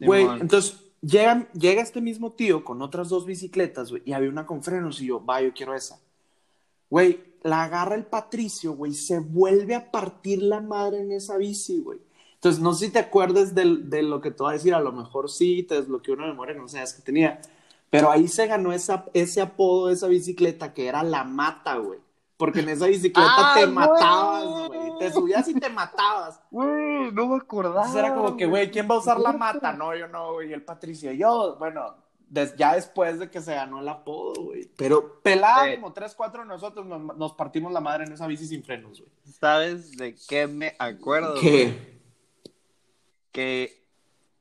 Güey, 0.00 0.26
entonces 0.40 0.80
llega, 1.02 1.46
llega 1.52 1.82
este 1.82 2.00
mismo 2.00 2.32
tío 2.32 2.64
con 2.64 2.80
otras 2.80 3.10
dos 3.10 3.26
bicicletas, 3.26 3.90
güey, 3.90 4.02
y 4.06 4.14
había 4.14 4.30
una 4.30 4.46
con 4.46 4.62
frenos 4.62 5.02
y 5.02 5.06
yo, 5.08 5.22
va, 5.22 5.42
yo 5.42 5.52
quiero 5.52 5.74
esa. 5.74 6.00
Güey, 6.88 7.20
la 7.42 7.64
agarra 7.64 7.94
el 7.96 8.06
Patricio, 8.06 8.72
güey, 8.72 8.94
se 8.94 9.18
vuelve 9.18 9.74
a 9.74 9.90
partir 9.90 10.42
la 10.42 10.62
madre 10.62 11.00
en 11.00 11.12
esa 11.12 11.36
bici, 11.36 11.80
güey. 11.80 11.98
Entonces, 12.42 12.60
no 12.60 12.74
sé 12.74 12.86
si 12.86 12.92
te 12.92 12.98
acuerdas 12.98 13.54
del- 13.54 13.88
de 13.88 14.02
lo 14.02 14.20
que 14.20 14.32
te 14.32 14.42
voy 14.42 14.50
a 14.50 14.54
decir, 14.54 14.74
a 14.74 14.80
lo 14.80 14.90
mejor 14.90 15.30
sí, 15.30 15.62
te 15.62 15.76
desbloqueó 15.76 16.14
una 16.14 16.26
memoria 16.26 16.54
que 16.54 16.60
no 16.60 16.66
sabías 16.68 16.92
que 16.92 17.00
tenía. 17.02 17.40
Pero 17.88 18.10
ahí 18.10 18.26
se 18.26 18.48
ganó 18.48 18.72
esa, 18.72 19.04
ese 19.14 19.40
apodo 19.40 19.86
de 19.86 19.94
esa 19.94 20.08
bicicleta 20.08 20.74
que 20.74 20.88
era 20.88 21.04
la 21.04 21.22
mata, 21.22 21.76
güey. 21.76 22.00
Porque 22.36 22.58
en 22.58 22.70
esa 22.70 22.86
bicicleta 22.86 23.28
¡Ah, 23.30 23.54
te 23.54 23.62
güey! 23.66 23.74
matabas, 23.76 24.68
güey. 24.68 24.90
Te 24.98 25.12
subías 25.12 25.46
y 25.46 25.54
te 25.54 25.68
matabas. 25.68 26.40
Güey, 26.50 27.12
no 27.12 27.28
me 27.28 27.36
acordaba. 27.36 27.82
Entonces 27.82 28.04
era 28.04 28.12
como 28.16 28.36
que, 28.36 28.46
güey, 28.46 28.72
¿quién 28.72 28.88
va 28.90 28.96
a 28.96 28.98
usar 28.98 29.20
la 29.20 29.32
mata? 29.32 29.72
No, 29.72 29.94
yo 29.94 30.08
no, 30.08 30.32
güey. 30.32 30.50
Y 30.50 30.52
el 30.52 30.62
Patricio, 30.64 31.12
yo, 31.12 31.54
bueno, 31.60 31.94
des- 32.28 32.56
ya 32.56 32.74
después 32.74 33.20
de 33.20 33.30
que 33.30 33.40
se 33.40 33.54
ganó 33.54 33.78
el 33.78 33.88
apodo, 33.88 34.46
güey. 34.46 34.68
Pero 34.76 35.20
pelada 35.22 35.70
Eh. 35.70 35.76
como 35.76 35.92
tres, 35.92 36.14
cuatro 36.16 36.42
de 36.42 36.48
nosotros 36.48 36.84
nos, 36.86 37.16
nos 37.16 37.34
partimos 37.34 37.72
la 37.72 37.78
madre 37.80 38.02
en 38.04 38.12
esa 38.12 38.26
bici 38.26 38.46
sin 38.48 38.64
frenos, 38.64 38.98
güey. 38.98 39.12
¿Sabes 39.38 39.92
de 39.96 40.16
qué 40.28 40.48
me 40.48 40.74
acuerdo? 40.80 41.34
güey? 41.40 41.91
Que 43.32 43.82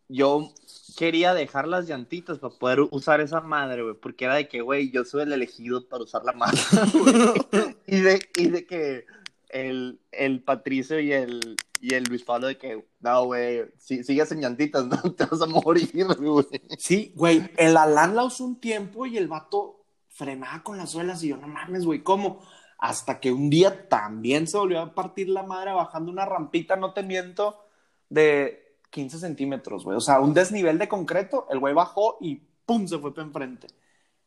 yo 0.08 0.54
quería 0.98 1.34
dejar 1.34 1.68
las 1.68 1.88
llantitas 1.88 2.38
para 2.40 2.54
poder 2.54 2.82
usar 2.92 3.22
esa 3.22 3.42
madre, 3.42 3.84
güey. 3.84 3.96
Porque 3.96 4.26
era 4.26 4.36
de 4.36 4.48
que, 4.48 4.62
güey, 4.62 4.92
yo 4.92 5.06
soy 5.06 5.24
el 5.24 5.34
elegido 5.34 5.88
para 5.88 6.04
usar 6.04 6.24
la 6.24 6.34
madre. 6.34 6.60
y, 7.88 8.00
de, 8.02 8.20
y 8.38 8.50
de 8.50 8.66
que 8.66 9.06
el, 9.50 10.00
el 10.12 10.44
Patricio 10.44 11.00
y 11.00 11.14
el, 11.14 11.56
y 11.82 11.94
el 11.94 12.04
Luis 12.04 12.24
Pablo 12.24 12.48
de 12.48 12.58
que, 12.58 12.86
no, 13.00 13.26
güey, 13.26 13.66
si, 13.78 14.04
sigues 14.04 14.32
en 14.32 14.42
llantitas, 14.42 14.86
no 15.04 15.14
te 15.14 15.26
vas 15.26 15.42
a 15.42 15.46
morir, 15.48 15.90
güey. 15.94 16.46
Sí, 16.78 17.14
güey, 17.16 17.50
el 17.58 17.76
Alan 17.78 18.16
la 18.16 18.24
usó 18.24 18.46
un 18.46 18.60
tiempo 18.60 19.06
y 19.06 19.18
el 19.18 19.28
vato 19.28 19.84
frenaba 20.10 20.62
con 20.64 20.78
las 20.78 20.92
suelas 20.92 21.24
y 21.24 21.30
yo, 21.30 21.38
no 21.38 21.48
mames, 21.48 21.86
güey, 21.86 22.04
¿cómo? 22.04 22.42
Hasta 22.78 23.20
que 23.20 23.32
un 23.32 23.50
día 23.50 23.88
también 23.90 24.48
se 24.48 24.58
volvió 24.58 24.82
a 24.82 24.94
partir 24.94 25.30
la 25.30 25.44
madre 25.44 25.72
bajando 25.72 26.12
una 26.12 26.26
rampita, 26.26 26.76
no 26.76 26.94
te 26.94 27.04
miento, 27.04 27.66
de 28.10 28.71
15 28.92 29.18
centímetros, 29.18 29.84
güey. 29.84 29.98
O 29.98 30.02
sea, 30.02 30.20
un 30.20 30.34
desnivel 30.34 30.78
de 30.78 30.88
concreto, 30.88 31.48
el 31.50 31.60
güey 31.60 31.74
bajó 31.74 32.18
y 32.22 32.42
¡pum! 32.66 32.88
se 32.88 33.00
fue 33.00 33.14
para 33.14 33.26
enfrente. 33.26 33.68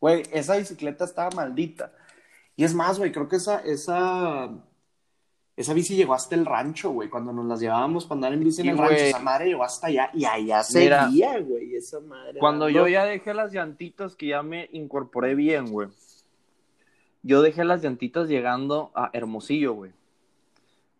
Güey, 0.00 0.22
esa 0.32 0.56
bicicleta 0.56 1.04
estaba 1.04 1.30
maldita. 1.30 1.92
Y 2.56 2.64
es 2.64 2.74
más, 2.74 2.98
güey, 2.98 3.12
creo 3.12 3.28
que 3.28 3.36
esa, 3.36 3.60
esa, 3.60 4.50
esa 5.56 5.74
bici 5.74 5.96
llegó 5.96 6.14
hasta 6.14 6.34
el 6.34 6.46
rancho, 6.46 6.90
güey. 6.90 7.08
Cuando 7.08 7.32
nos 7.32 7.46
las 7.46 7.60
llevábamos 7.60 8.06
para 8.06 8.16
andar 8.16 8.32
en 8.32 8.44
bici 8.44 8.62
en 8.62 8.68
el 8.68 8.78
rancho, 8.78 8.94
esa 8.94 9.18
madre 9.18 9.46
llegó 9.46 9.64
hasta 9.64 9.88
allá 9.88 10.10
y 10.14 10.24
allá 10.24 10.62
Mira, 10.74 11.06
seguía, 11.06 11.38
güey, 11.40 11.74
esa 11.74 12.00
madre. 12.00 12.38
Cuando 12.38 12.68
yo 12.68 12.88
ya 12.88 13.04
dejé 13.04 13.34
las 13.34 13.52
llantitas, 13.52 14.16
que 14.16 14.28
ya 14.28 14.42
me 14.42 14.68
incorporé 14.72 15.34
bien, 15.34 15.70
güey. 15.70 15.88
Yo 17.22 17.42
dejé 17.42 17.64
las 17.64 17.82
llantitas 17.82 18.28
llegando 18.28 18.92
a 18.94 19.10
Hermosillo, 19.12 19.74
güey. 19.74 19.92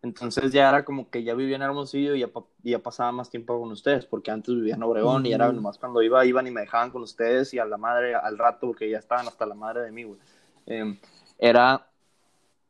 Entonces 0.04 0.52
ya 0.52 0.68
era 0.68 0.84
como 0.84 1.08
que 1.08 1.24
ya 1.24 1.34
vivía 1.34 1.56
en 1.56 1.62
Hermosillo 1.62 2.14
y 2.14 2.26
ya, 2.62 2.78
pasaba 2.78 3.10
más 3.10 3.30
tiempo 3.30 3.58
con 3.58 3.72
ustedes, 3.72 4.04
porque 4.04 4.30
antes 4.30 4.54
vivía 4.54 4.74
en 4.74 4.82
Obregón 4.82 5.24
y 5.24 5.32
era 5.32 5.50
nomás 5.50 5.78
cuando 5.78 6.02
iba, 6.02 6.24
iban 6.26 6.46
y 6.46 6.50
me 6.50 6.60
dejaban 6.60 6.90
con 6.90 7.02
ustedes 7.02 7.54
y 7.54 7.58
a 7.58 7.64
la 7.64 7.78
madre 7.78 8.14
al 8.14 8.36
rato, 8.36 8.66
porque 8.66 8.90
ya 8.90 8.98
estaban 8.98 9.26
hasta 9.26 9.46
la 9.46 9.54
madre 9.54 9.80
de 9.80 9.92
mí, 9.92 10.04
güey. 10.04 10.20
Eh, 10.66 10.98
era, 11.38 11.86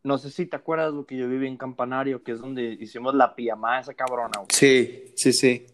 no 0.04 0.16
sé 0.16 0.30
si 0.30 0.46
te 0.46 0.54
acuerdas, 0.54 0.94
lo 0.94 1.06
que 1.06 1.16
yo 1.16 1.28
viví 1.28 1.48
en 1.48 1.56
Campanario, 1.56 2.22
que 2.22 2.30
es 2.30 2.40
donde 2.40 2.62
hicimos 2.78 3.16
la 3.16 3.34
pijamada 3.34 3.80
esa 3.80 3.94
cabrona, 3.94 4.38
güey. 4.38 4.46
Sí, 4.50 5.12
sí, 5.16 5.32
sí. 5.32 5.66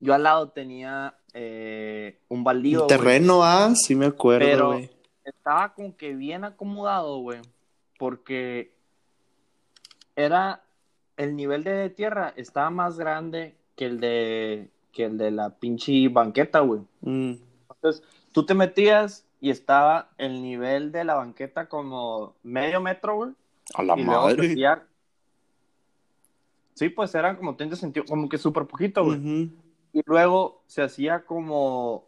Yo 0.00 0.12
al 0.12 0.24
lado 0.24 0.48
tenía 0.48 1.14
eh, 1.34 2.18
un 2.28 2.42
baldío, 2.42 2.80
Un 2.80 2.86
güey. 2.88 2.98
terreno, 2.98 3.44
ah, 3.44 3.72
sí 3.76 3.94
me 3.94 4.06
acuerdo, 4.06 4.44
Pero 4.44 4.66
güey. 4.72 4.90
estaba 5.22 5.72
como 5.72 5.96
que 5.96 6.16
bien 6.16 6.42
acomodado, 6.42 7.18
güey, 7.18 7.42
porque 7.96 8.74
era 10.16 10.64
el 11.20 11.36
nivel 11.36 11.64
de 11.64 11.90
tierra 11.90 12.32
estaba 12.36 12.70
más 12.70 12.98
grande 12.98 13.54
que 13.76 13.84
el 13.86 14.00
de 14.00 14.70
que 14.90 15.04
el 15.04 15.18
de 15.18 15.30
la 15.30 15.50
pinche 15.50 16.08
banqueta, 16.08 16.60
güey. 16.60 16.80
Mm. 17.02 17.32
Entonces, 17.74 18.02
tú 18.32 18.44
te 18.46 18.54
metías 18.54 19.24
y 19.40 19.50
estaba 19.50 20.08
el 20.18 20.42
nivel 20.42 20.92
de 20.92 21.04
la 21.04 21.14
banqueta 21.16 21.68
como 21.68 22.34
medio 22.42 22.80
metro, 22.80 23.16
güey. 23.16 23.30
A 23.74 23.82
la 23.82 23.98
y 23.98 24.02
luego 24.04 24.22
madre. 24.22 24.50
hacía- 24.52 24.86
Sí, 26.74 26.88
pues 26.88 27.14
eran 27.14 27.36
como 27.36 27.54
30 27.54 27.76
centímetros, 27.76 28.10
como 28.10 28.28
que 28.28 28.38
súper 28.38 28.64
poquito, 28.66 29.04
güey. 29.04 29.50
Y 29.92 30.00
luego 30.06 30.62
se 30.66 30.82
hacía 30.82 31.20
como, 31.26 32.06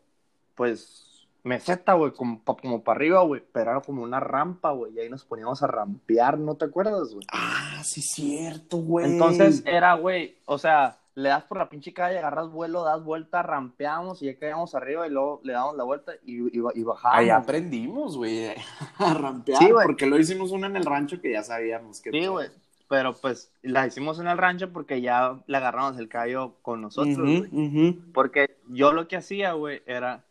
pues, 0.55 1.12
meseta, 1.44 1.94
güey, 1.94 2.12
como, 2.12 2.40
pa- 2.42 2.57
como 2.57 2.83
para 2.83 2.96
arriba, 2.96 3.22
güey. 3.22 3.42
Pero 3.52 3.70
era 3.72 3.81
como 3.81 4.02
una 4.02 4.20
rampa, 4.20 4.70
güey. 4.72 4.94
Y 4.94 5.00
ahí 5.00 5.09
nos 5.11 5.24
poníamos 5.24 5.62
a 5.62 5.66
rampear, 5.66 6.38
¿no 6.38 6.57
te 6.57 6.66
acuerdas, 6.66 7.12
güey? 7.12 7.26
Ah, 7.33 7.81
sí, 7.85 8.00
cierto, 8.02 8.76
güey. 8.78 9.07
Entonces 9.12 9.62
era, 9.66 9.94
güey, 9.94 10.37
o 10.44 10.59
sea, 10.59 10.98
le 11.14 11.28
das 11.28 11.44
por 11.44 11.59
la 11.59 11.68
pinche 11.68 11.92
calle, 11.92 12.18
agarras 12.18 12.48
vuelo, 12.50 12.85
das 12.85 13.05
vuelta, 13.05 13.42
rampeamos 13.42 14.22
y 14.22 14.26
ya 14.26 14.38
caíamos 14.38 14.74
arriba 14.74 15.07
y 15.07 15.11
luego 15.11 15.40
le 15.44 15.52
damos 15.52 15.76
la 15.76 15.85
vuelta 15.85 16.12
y, 16.24 16.38
y, 16.59 16.62
y 16.74 16.83
bajábamos. 16.85 17.20
Ahí 17.20 17.28
aprendimos, 17.31 18.16
güey, 18.16 18.48
a 18.98 19.14
rampear. 19.14 19.59
Sí, 19.59 19.70
güey. 19.70 19.87
porque 19.87 20.07
lo 20.07 20.18
hicimos 20.18 20.52
una 20.52 20.68
en 20.68 20.76
el 20.76 20.85
rancho 20.85 21.20
que 21.20 21.33
ya 21.33 21.42
sabíamos 21.42 22.00
que. 22.00 22.11
Sí, 22.12 22.26
güey. 22.26 22.48
Pero 22.88 23.14
pues 23.14 23.50
la 23.62 23.87
hicimos 23.87 24.20
en 24.20 24.26
el 24.26 24.37
rancho 24.37 24.70
porque 24.70 25.00
ya 25.00 25.38
le 25.46 25.57
agarramos 25.57 25.98
el 25.98 26.09
callo 26.11 26.57
con 26.61 26.83
nosotros, 26.83 27.16
güey. 27.16 27.92
Porque 28.12 28.59
yo 28.68 28.92
lo 28.92 29.09
que 29.09 29.16
hacía, 29.16 29.52
güey, 29.52 29.83
era 29.87 30.24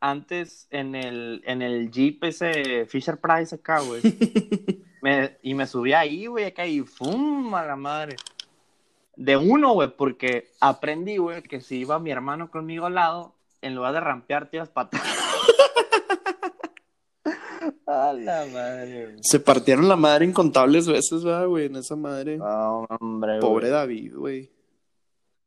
antes 0.00 0.66
en 0.70 0.94
el, 0.94 1.42
en 1.46 1.62
el 1.62 1.90
Jeep 1.90 2.24
ese 2.24 2.86
Fisher 2.86 3.18
Price 3.20 3.54
acá, 3.54 3.80
güey. 3.80 4.00
me- 5.02 5.36
y 5.42 5.54
me 5.54 5.66
subía 5.66 6.00
ahí, 6.00 6.26
güey, 6.26 6.46
acá 6.46 6.66
y 6.66 6.80
¡fum! 6.80 7.54
a 7.54 7.64
la 7.64 7.76
madre. 7.76 8.16
De 9.16 9.36
uno, 9.36 9.72
güey, 9.74 9.94
porque 9.96 10.50
aprendí, 10.60 11.18
güey, 11.18 11.42
que 11.42 11.60
si 11.60 11.78
iba 11.80 11.98
mi 11.98 12.10
hermano 12.10 12.50
conmigo 12.50 12.86
al 12.86 12.94
lado, 12.94 13.34
en 13.60 13.74
lugar 13.74 13.92
de 13.92 14.00
rampear, 14.00 14.48
para 14.70 14.86
atrás. 14.86 15.02
a 17.86 18.12
la 18.14 18.46
madre, 18.52 19.04
güey. 19.06 19.18
Se 19.22 19.40
partieron 19.40 19.88
la 19.88 19.96
madre 19.96 20.24
incontables 20.24 20.88
veces, 20.88 21.22
¿verdad, 21.22 21.46
güey? 21.46 21.66
En 21.66 21.76
esa 21.76 21.96
madre. 21.96 22.38
No, 22.38 22.86
hombre, 22.98 23.32
güey. 23.32 23.40
Pobre 23.40 23.68
David, 23.68 24.14
güey. 24.16 24.50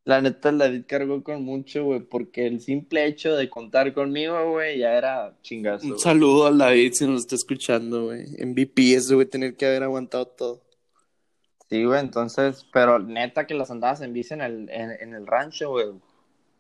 La 0.06 0.22
neta, 0.22 0.50
el 0.50 0.58
David 0.58 0.84
cargó 0.86 1.24
con 1.24 1.44
mucho, 1.44 1.86
güey, 1.86 2.02
porque 2.02 2.46
el 2.46 2.60
simple 2.60 3.06
hecho 3.06 3.36
de 3.36 3.50
contar 3.50 3.94
conmigo, 3.94 4.52
güey, 4.52 4.80
ya 4.80 4.94
era 4.94 5.34
chingazo. 5.42 5.88
Un 5.88 6.00
saludo 6.00 6.48
al 6.48 6.58
David 6.58 6.92
si 6.94 7.08
nos 7.08 7.22
está 7.22 7.36
escuchando, 7.36 8.06
güey. 8.06 8.26
MVP 8.46 8.96
ese, 8.96 9.16
güey, 9.16 9.28
tener 9.28 9.56
que 9.56 9.66
haber 9.66 9.84
aguantado 9.84 10.28
todo. 10.28 10.62
Sí, 11.70 11.86
güey, 11.86 12.02
entonces, 12.02 12.66
pero 12.74 13.00
neta 13.00 13.48
que 13.48 13.54
las 13.54 13.72
andabas 13.72 14.02
en 14.02 14.12
bici 14.12 14.34
en 14.34 14.42
el, 14.42 14.70
en, 14.70 14.92
en 14.92 15.14
el 15.14 15.26
rancho, 15.26 15.70
güey. 15.70 15.88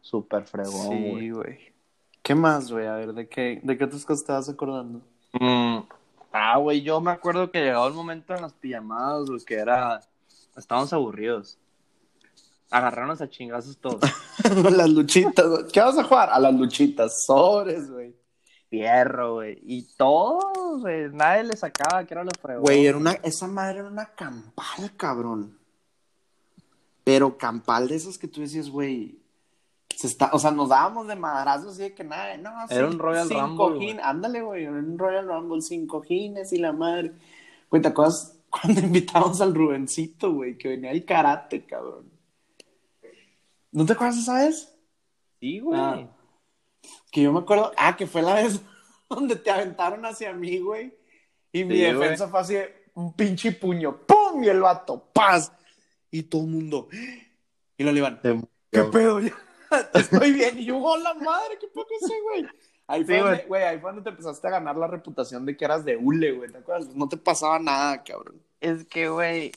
Súper 0.01 0.45
fregón, 0.45 1.09
güey. 1.09 1.19
Sí, 1.21 1.29
güey. 1.31 1.59
¿Qué 2.21 2.35
más, 2.35 2.71
güey? 2.71 2.87
A 2.87 2.95
ver, 2.95 3.13
¿de 3.13 3.27
qué, 3.27 3.59
¿de 3.61 3.77
qué 3.77 3.83
otras 3.83 4.05
cosas 4.05 4.21
estabas 4.21 4.49
acordando? 4.49 5.01
Mm, 5.33 5.79
Ah, 6.35 6.57
güey, 6.57 6.81
yo 6.81 6.99
me 6.99 7.11
acuerdo 7.11 7.51
que 7.51 7.59
llegó 7.63 7.87
el 7.87 7.93
momento 7.93 8.33
en 8.33 8.41
las 8.41 8.53
pijamadas, 8.53 9.29
güey, 9.29 9.39
que 9.45 9.53
era. 9.53 10.01
Estábamos 10.57 10.91
aburridos. 10.91 11.59
Agarrarnos 12.73 13.21
a 13.21 13.29
chingazos 13.29 13.77
todos. 13.77 14.01
las 14.71 14.89
luchitas. 14.89 15.45
¿Qué 15.71 15.79
vas 15.79 15.95
a 15.95 16.03
jugar? 16.03 16.31
A 16.31 16.39
las 16.39 16.55
luchitas, 16.55 17.23
sobres, 17.23 17.91
güey. 17.91 18.15
Fierro, 18.67 19.35
güey. 19.35 19.59
Y 19.61 19.83
todos, 19.95 20.81
güey. 20.81 21.11
Nadie 21.11 21.43
le 21.43 21.55
sacaba 21.55 22.03
que 22.03 22.15
era 22.15 22.23
los 22.23 22.33
fregón. 22.41 22.63
Güey, 22.63 22.87
era 22.87 22.97
una, 22.97 23.11
esa 23.21 23.45
madre 23.45 23.81
era 23.81 23.87
una 23.87 24.07
campal, 24.07 24.91
cabrón. 24.97 25.55
Pero 27.03 27.37
campal 27.37 27.87
de 27.87 27.95
esos 27.95 28.17
que 28.17 28.27
tú 28.27 28.41
decías, 28.41 28.71
güey. 28.71 29.19
Se 29.95 30.07
está, 30.07 30.31
o 30.33 30.39
sea, 30.39 30.49
nos 30.49 30.69
dábamos 30.69 31.07
de 31.07 31.15
madrazos 31.15 31.73
así 31.73 31.83
de 31.83 31.93
que 31.93 32.03
nada, 32.03 32.35
no, 32.37 32.49
Era 32.71 32.87
un 32.87 32.97
Royal 32.97 33.27
sin 33.27 33.37
Rumble, 33.37 33.55
cojín, 33.57 33.99
ándale, 33.99 34.41
güey, 34.41 34.63
era 34.63 34.71
un 34.71 34.97
Royal 34.97 35.27
Rumble 35.27 35.61
sin 35.61 35.85
cojines 35.85 36.51
y 36.51 36.57
la 36.57 36.73
madre. 36.73 37.13
Güey, 37.69 37.83
¿te 37.83 37.89
acuerdas 37.89 38.35
cuando 38.49 38.81
invitamos 38.81 39.39
al 39.41 39.53
Rubencito, 39.53 40.33
güey, 40.33 40.57
que 40.57 40.69
venía 40.69 40.89
el 40.89 41.05
karate, 41.05 41.63
cabrón. 41.65 42.12
¿No 43.73 43.85
te 43.85 43.93
acuerdas 43.93 44.17
esa 44.19 44.35
vez? 44.45 44.73
Sí, 45.39 45.59
güey. 45.59 45.79
Ah. 45.81 46.07
Que 47.11 47.23
yo 47.23 47.33
me 47.33 47.39
acuerdo, 47.39 47.71
ah, 47.75 47.95
que 47.97 48.07
fue 48.07 48.21
la 48.21 48.35
vez 48.35 48.61
donde 49.09 49.35
te 49.35 49.51
aventaron 49.51 50.05
hacia 50.05 50.31
mí, 50.31 50.59
güey. 50.59 50.93
Y 51.51 51.65
mi 51.65 51.75
Sí, 51.75 51.81
defensa 51.81 52.27
fue 52.29 52.39
así, 52.39 52.53
de 52.53 52.73
un 52.93 53.13
pinche 53.13 53.51
puño, 53.51 53.97
¡pum! 54.05 54.43
Y 54.43 54.47
el 54.49 54.61
vato, 54.61 55.09
¡paz! 55.11 55.51
Y 56.11 56.23
todo 56.23 56.43
el 56.43 56.47
mundo, 56.49 56.87
y 57.77 57.83
lo 57.83 57.91
iban, 57.91 58.21
Te- 58.21 58.39
¿qué 58.71 58.83
pedo? 58.83 59.19
Ya, 59.73 59.89
Estoy 59.95 60.33
bien. 60.33 60.59
Y 60.59 60.65
yo, 60.65 60.77
hola 60.77 61.15
madre, 61.15 61.57
¿qué 61.59 61.65
pedo 61.67 61.85
ese, 61.99 62.13
güey? 62.21 62.45
Ahí 62.85 63.03
fue, 63.03 63.15
Sí, 63.15 63.21
donde, 63.21 63.43
güey, 63.45 63.63
ahí 63.63 63.79
fue 63.79 63.89
donde 63.91 64.03
te 64.03 64.09
empezaste 64.11 64.47
a 64.47 64.51
ganar 64.51 64.75
la 64.75 64.85
reputación 64.85 65.47
de 65.47 65.57
que 65.57 65.65
eras 65.65 65.83
de 65.83 65.97
hule, 65.97 66.31
güey, 66.31 66.51
¿te 66.51 66.59
acuerdas? 66.59 66.89
No 66.95 67.09
te 67.09 67.17
pasaba 67.17 67.57
nada, 67.57 68.03
cabrón. 68.03 68.39
Es 68.61 68.85
que, 68.85 69.09
güey, 69.09 69.51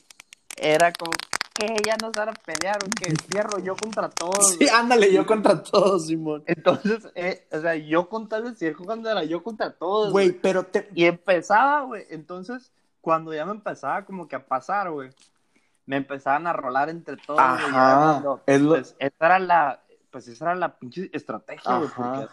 era 0.57 0.90
como 0.94 1.11
que 1.59 1.77
ya 1.87 1.97
nos 2.01 2.12
van 2.12 2.29
a 2.29 2.33
pelear, 2.33 2.79
o 2.85 2.87
que 2.90 3.14
cierro 3.31 3.59
yo 3.59 3.75
contra 3.77 4.09
todos. 4.11 4.51
Sí, 4.51 4.57
güey. 4.59 4.69
ándale, 4.69 5.12
yo 5.12 5.25
contra 5.27 5.62
todos, 5.62 6.07
Simón. 6.07 6.42
Entonces, 6.47 7.09
eh, 7.14 7.47
o 7.53 7.61
sea, 7.61 7.75
yo 7.77 8.09
con 8.09 8.29
tal 8.29 8.45
de 8.45 8.55
seguir 8.57 8.75
jugando 8.75 9.11
era 9.11 9.25
yo 9.25 9.42
contra 9.42 9.73
todos. 9.73 10.12
Güey, 10.12 10.33
pero 10.33 10.64
te... 10.64 10.88
Y 10.95 11.05
empezaba, 11.07 11.83
güey. 11.83 12.05
Entonces, 12.11 12.73
cuando 13.01 13.33
ya 13.33 13.45
me 13.47 13.53
empezaba 13.53 14.05
como 14.05 14.29
que 14.29 14.37
a 14.37 14.47
pasar, 14.47 14.90
güey, 14.90 15.11
me 15.87 15.97
empezaban 15.97 16.47
a 16.47 16.53
rolar 16.53 16.88
entre 16.90 17.16
todos, 17.16 17.38
güey. 17.40 17.64
Ajá, 17.64 18.21
cuando- 18.21 18.42
es 18.47 18.61
lo- 18.61 18.69
pues, 18.71 18.97
esa 18.99 19.27
era 19.27 19.38
la, 19.38 19.83
pues 20.11 20.29
esa 20.29 20.45
era 20.47 20.55
la 20.57 20.77
pinche 20.79 21.09
estrategia, 21.12 21.79
güey, 21.79 21.90
porque 21.97 22.29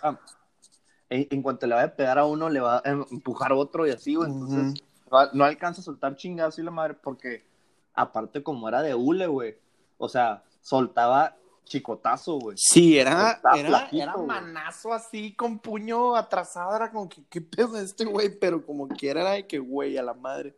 en, 1.09 1.27
en 1.29 1.41
cuanto 1.41 1.67
le 1.67 1.75
vaya 1.75 1.87
a 1.87 1.95
pegar 1.95 2.17
a 2.17 2.25
uno, 2.25 2.49
le 2.49 2.59
va 2.59 2.77
a 2.77 2.81
em- 2.89 3.05
empujar 3.11 3.53
otro 3.53 3.85
y 3.87 3.91
así, 3.91 4.15
güey. 4.15 4.31
Entonces, 4.31 4.83
no, 5.11 5.19
no 5.33 5.43
alcanza 5.45 5.81
a 5.81 5.83
soltar 5.83 6.15
chingados 6.15 6.57
y 6.59 6.63
la 6.63 6.71
madre, 6.71 6.95
porque 6.95 7.45
aparte 7.93 8.41
como 8.43 8.67
era 8.67 8.81
de 8.81 8.95
hule, 8.95 9.27
güey, 9.27 9.55
o 9.97 10.09
sea, 10.09 10.43
soltaba 10.61 11.35
chicotazo, 11.65 12.39
güey. 12.39 12.57
Sí, 12.57 12.97
era, 12.99 13.39
era, 13.55 13.67
flaquito, 13.69 14.03
era 14.03 14.17
manazo 14.17 14.93
así, 14.93 15.33
con 15.33 15.59
puño 15.59 16.15
atrasado, 16.15 16.75
era 16.75 16.91
como 16.91 17.07
que, 17.07 17.23
¿qué 17.29 17.41
pedo 17.41 17.77
es 17.77 17.83
este 17.85 18.05
güey? 18.05 18.37
Pero 18.37 18.65
como 18.65 18.87
quiera 18.87 19.21
era 19.21 19.31
de 19.31 19.47
que, 19.47 19.59
güey, 19.59 19.97
a 19.97 20.03
la 20.03 20.13
madre. 20.13 20.53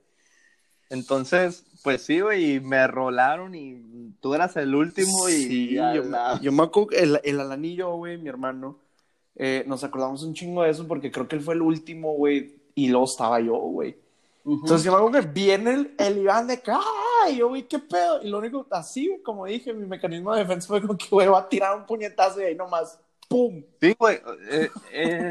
Entonces, 0.90 1.66
pues 1.84 2.04
sí, 2.04 2.20
güey, 2.22 2.56
y 2.56 2.60
me 2.60 2.86
rolaron 2.88 3.56
y 3.56 4.14
tú 4.20 4.34
eras 4.34 4.56
el 4.56 4.76
último 4.76 5.28
y 5.30 5.32
Sí, 5.32 5.70
yo, 5.74 6.04
la- 6.04 6.40
yo 6.42 6.52
me 6.52 6.64
acuerdo 6.64 6.92
el, 6.92 7.20
el 7.24 7.40
Alan 7.40 7.66
y 7.66 7.76
yo, 7.76 7.96
güey, 7.96 8.18
mi 8.18 8.30
hermano, 8.30 8.78
eh, 9.36 9.64
nos 9.68 9.84
acordamos 9.84 10.24
un 10.24 10.34
chingo 10.34 10.64
de 10.64 10.70
eso 10.70 10.88
porque 10.88 11.12
creo 11.12 11.28
que 11.28 11.36
él 11.36 11.42
fue 11.42 11.56
el 11.56 11.62
último, 11.62 12.14
güey, 12.14 12.56
y 12.76 12.88
luego 12.90 13.06
estaba 13.06 13.40
yo, 13.40 13.56
güey. 13.58 13.98
Entonces 14.46 14.84
yo 14.84 14.92
me 14.92 14.98
acuerdo 15.00 15.22
que 15.22 15.28
viene 15.28 15.74
el, 15.74 15.96
el 15.98 16.18
Iván 16.20 16.46
de 16.46 16.62
que, 16.62 16.72
¡ay! 17.24 17.38
Yo, 17.38 17.50
güey, 17.50 17.68
¿qué 17.68 17.80
pedo? 17.80 18.22
Y 18.24 18.30
lo 18.30 18.40
único, 18.40 18.66
así, 18.72 19.20
como 19.24 19.46
dije, 19.46 19.74
mi 19.74 19.86
mecanismo 19.86 20.34
de 20.34 20.42
defensa 20.42 20.68
fue 20.68 20.82
como 20.82 20.98
que, 20.98 21.08
güey, 21.10 21.28
va 21.28 21.40
a 21.40 21.50
tirar 21.50 21.76
un 21.78 21.86
puñetazo 21.86 22.42
y 22.42 22.46
ahí 22.46 22.56
nomás, 22.56 23.00
¡pum! 23.28 23.64
Sí, 23.82 23.96
güey, 23.98 24.20
eh, 24.52 24.70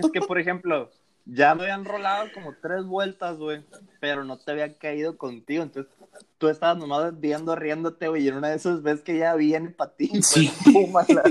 es 0.03 0.11
que, 0.11 0.21
por 0.21 0.39
ejemplo, 0.39 0.91
ya 1.27 1.55
me 1.55 1.63
habían 1.63 1.85
rolado 1.85 2.29
como 2.35 2.55
tres 2.61 2.85
vueltas, 2.85 3.39
güey, 3.39 3.63
pero 4.01 4.25
no 4.25 4.39
te 4.39 4.51
había 4.51 4.77
caído 4.77 5.17
contigo, 5.17 5.63
entonces 5.63 5.93
tú 6.39 6.49
estabas 6.49 6.77
nomás 6.77 7.19
viendo, 7.19 7.57
riéndote, 7.57 8.09
güey, 8.09 8.25
y 8.25 8.29
en 8.29 8.35
una 8.37 8.51
de 8.51 8.57
esas 8.57 8.83
ves 8.83 9.01
que 9.03 9.17
ya 9.19 9.35
viene 9.35 9.71
para 9.71 9.95
ti, 9.95 10.09
güey, 10.09 10.23
Sí. 10.23 10.53
pum, 10.73 10.93
la- 11.09 11.23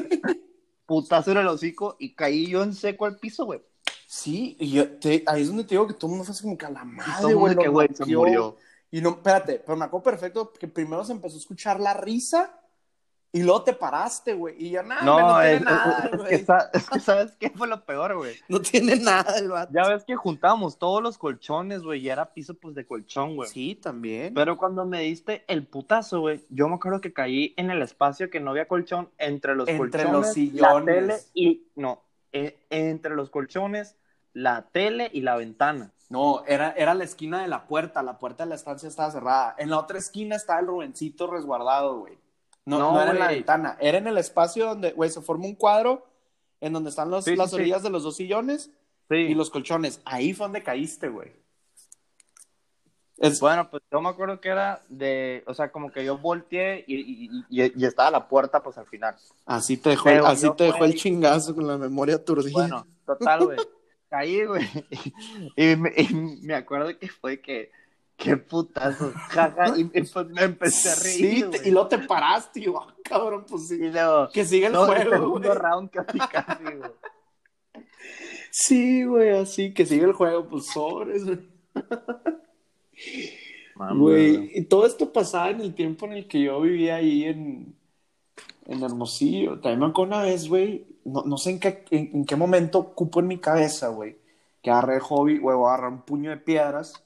putazo 0.86 1.32
en 1.32 1.38
el 1.38 1.48
hocico 1.48 1.96
y 2.00 2.14
caí 2.14 2.48
yo 2.48 2.64
en 2.64 2.74
seco 2.74 3.06
al 3.06 3.18
piso, 3.18 3.46
güey. 3.46 3.62
Sí, 4.08 4.56
y 4.60 4.72
yo 4.72 4.88
te- 5.00 5.24
ahí 5.26 5.42
es 5.42 5.48
donde 5.48 5.64
te 5.64 5.70
digo 5.72 5.88
que 5.88 5.94
todo 5.94 6.08
el 6.08 6.10
mundo 6.12 6.26
fue 6.26 6.34
así 6.34 6.44
como 6.44 6.58
que 6.58 6.66
a 6.66 6.70
la 6.70 6.84
madre, 6.84 7.34
güey, 7.34 7.56
que, 7.56 7.68
güey, 7.68 7.88
se 7.94 8.06
murió. 8.06 8.56
Y 8.94 9.02
no, 9.02 9.10
espérate, 9.10 9.60
pero 9.66 9.76
me 9.76 9.86
acuerdo 9.86 10.04
perfecto 10.04 10.54
que 10.54 10.68
primero 10.68 11.04
se 11.04 11.14
empezó 11.14 11.36
a 11.36 11.40
escuchar 11.40 11.80
la 11.80 11.96
risa 11.96 12.60
y 13.32 13.42
luego 13.42 13.64
te 13.64 13.74
paraste, 13.74 14.36
güey. 14.36 14.54
Y 14.64 14.70
yo, 14.70 14.84
nada, 14.84 15.02
No, 15.02 15.20
no, 15.20 15.40
tiene 15.42 15.56
es, 15.56 15.62
nada, 15.64 16.10
es- 16.14 16.20
es 16.42 16.46
que, 16.46 16.54
es 16.78 16.90
que 16.92 17.00
¿sabes 17.00 17.32
qué 17.40 17.50
fue 17.50 17.68
lo 17.68 17.84
peor, 17.84 18.16
güey? 18.16 18.36
No 18.48 18.62
tiene 18.62 18.96
nada 18.98 19.40
el 19.40 19.50
vato. 19.50 19.74
Ya 19.74 19.90
ves 19.90 20.04
que 20.06 20.16
juntábamos 20.16 20.78
todos 20.78 21.02
los 21.02 21.18
colchones, 21.18 21.82
güey, 21.82 22.02
y 22.02 22.10
era 22.10 22.32
piso, 22.36 22.54
pues, 22.54 22.76
de 22.76 22.86
colchón, 22.86 23.36
güey. 23.36 23.50
Sí, 23.50 23.74
también. 23.74 24.36
Pero 24.36 24.60
cuando 24.60 24.86
me 24.86 25.00
diste 25.02 25.44
el 25.48 25.66
putazo, 25.66 26.20
güey, 26.20 26.46
yo 26.50 26.68
me 26.68 26.76
acuerdo 26.76 27.02
que 27.02 27.12
caí 27.14 27.56
en 27.58 27.72
el 27.72 27.82
espacio 27.82 28.30
que 28.30 28.40
no 28.40 28.52
había 28.52 28.68
colchón 28.68 29.10
entre 29.18 29.56
los 29.56 29.68
Entre 29.68 30.04
colchones, 30.04 30.12
los 30.14 30.26
la 30.28 30.34
sillones. 30.34 30.86
tele 30.86 31.18
y 31.34 31.66
no, 31.76 32.04
eh, 32.32 32.60
entre 32.70 33.16
los 33.16 33.32
colchones, 33.32 33.96
la 34.34 34.64
tele 34.72 35.10
y 35.14 35.22
la 35.22 35.36
ventana. 35.36 35.92
No, 36.10 36.44
era, 36.46 36.72
era 36.72 36.94
la 36.94 37.04
esquina 37.04 37.42
de 37.42 37.48
la 37.48 37.66
puerta. 37.66 38.04
La 38.04 38.18
puerta 38.20 38.44
de 38.44 38.50
la 38.50 38.56
estancia 38.56 38.88
estaba 38.90 39.10
cerrada. 39.12 39.56
En 39.58 39.70
la 39.70 39.80
otra 39.80 39.98
esquina 39.98 40.36
estaba 40.36 40.60
el 40.60 40.68
Rubencito 40.68 41.28
resguardado, 41.28 42.00
güey. 42.00 42.18
No, 42.66 42.78
No, 42.80 42.92
no, 42.94 43.02
era 43.02 43.12
en 43.12 43.20
la 43.20 43.28
ventana. 43.30 43.78
Era 43.80 43.98
en 43.98 44.08
el 44.08 44.18
espacio 44.18 44.66
donde, 44.68 44.92
güey, 44.92 45.10
se 45.10 45.22
forma 45.22 45.46
un 45.46 45.56
cuadro 45.56 46.06
en 46.62 46.72
donde 46.74 46.92
están 46.92 47.10
los, 47.10 47.26
Sí, 47.26 47.36
las 47.36 47.50
sí. 47.50 47.56
orillas 47.58 47.84
de 47.84 47.90
los 47.90 48.04
dos 48.04 48.16
sillones 48.16 48.70
y 49.10 49.34
los 49.34 49.50
colchones. 49.50 50.02
Ahí 50.06 50.34
fue 50.34 50.46
donde 50.46 50.64
caíste, 50.64 51.10
güey. 51.10 51.32
Es, 53.18 53.40
Bueno, 53.40 53.70
pues 53.70 53.84
yo 53.92 54.02
me 54.02 54.10
acuerdo 54.10 54.40
que 54.42 54.50
era 54.50 54.82
de, 54.90 55.44
o 55.48 55.54
sea, 55.54 55.72
como 55.72 55.92
que 55.92 56.04
yo 56.04 56.18
volteé 56.18 56.84
y, 56.88 56.96
y- 56.96 57.30
y- 57.50 57.82
y 57.82 57.86
estaba 57.86 58.10
la 58.12 58.28
puerta, 58.28 58.62
pues 58.64 58.78
al 58.78 58.86
final. 58.88 59.16
así 59.46 59.78
te 59.78 59.90
dejó, 59.92 60.06
Pero 60.06 60.26
así 60.26 60.50
te 60.56 60.66
dejó 60.66 60.84
el 60.86 60.96
chingazo 60.96 61.54
con 61.56 61.68
la 61.68 61.78
memoria 61.78 62.16
aturdida. 62.16 62.52
Bueno, 62.54 62.88
total, 63.06 63.46
güey. 63.46 63.58
Caí, 64.14 64.46
güey. 64.46 64.64
Y, 65.58 65.76
me, 65.76 65.92
y 65.98 66.14
me 66.44 66.54
acuerdo 66.54 66.96
que 67.00 67.08
fue 67.08 67.42
que, 67.42 67.72
qué 68.16 68.38
putazo, 68.38 69.12
jaja, 69.30 69.74
y, 69.76 69.82
y, 69.92 70.04
pues 70.04 70.28
me 70.28 70.44
empecé 70.44 70.90
a 70.90 70.96
reír. 70.96 71.46
sí, 71.46 71.46
te- 71.50 71.68
y 71.68 71.72
luego 71.72 71.88
te 71.88 71.98
paraste 71.98 72.60
y 72.60 72.68
cabrón, 73.04 73.44
pues 73.50 73.70
sí. 73.70 73.76
Y 73.76 73.90
luego, 73.92 74.30
Que 74.32 74.46
sigue 74.46 74.68
el 74.68 74.76
juego, 74.76 75.10
segundo 75.10 75.48
güey. 75.50 75.60
round 75.60 75.90
casi, 75.90 76.20
casi, 76.20 76.64
güey. 76.64 76.92
Sí, 78.52 79.04
güey, 79.04 79.30
así, 79.32 79.74
que 79.74 79.84
sigue 79.88 80.06
el 80.06 80.14
juego, 80.14 80.48
pues 80.48 80.68
sobres, 80.68 81.26
güey. 81.26 81.40
Güey, 83.96 84.52
y 84.54 84.66
todo 84.66 84.86
esto 84.86 85.12
pasaba 85.12 85.50
en 85.50 85.62
el 85.62 85.74
tiempo 85.74 86.06
en 86.06 86.12
el 86.14 86.28
que 86.28 86.40
yo 86.44 86.62
vivía 86.62 86.98
ahí 86.98 87.24
en, 87.24 87.76
en 88.66 88.84
Hermosillo. 88.84 89.60
También 89.60 89.80
me 89.80 89.86
acuerdo 89.88 90.16
una 90.16 90.24
vez, 90.24 90.48
güey, 90.48 90.86
no, 91.06 91.24
no 91.24 91.38
sé 91.38 91.52
en 91.52 91.60
qué, 91.60 91.86
en, 91.92 92.26
qué 92.26 92.36
momento 92.36 92.94
cupo 92.94 93.20
en 93.20 93.28
mi 93.28 93.40
cabeza, 93.40 93.90
güey, 93.90 94.18
que 94.62 94.72
agarré 94.72 95.00
hobby, 95.00 95.40
güey, 95.40 95.56
voy 95.56 95.66
a 95.66 95.74
agarrar 95.74 95.92
un 95.92 96.02
puño 96.02 96.30
de 96.30 96.38
piedras 96.38 97.04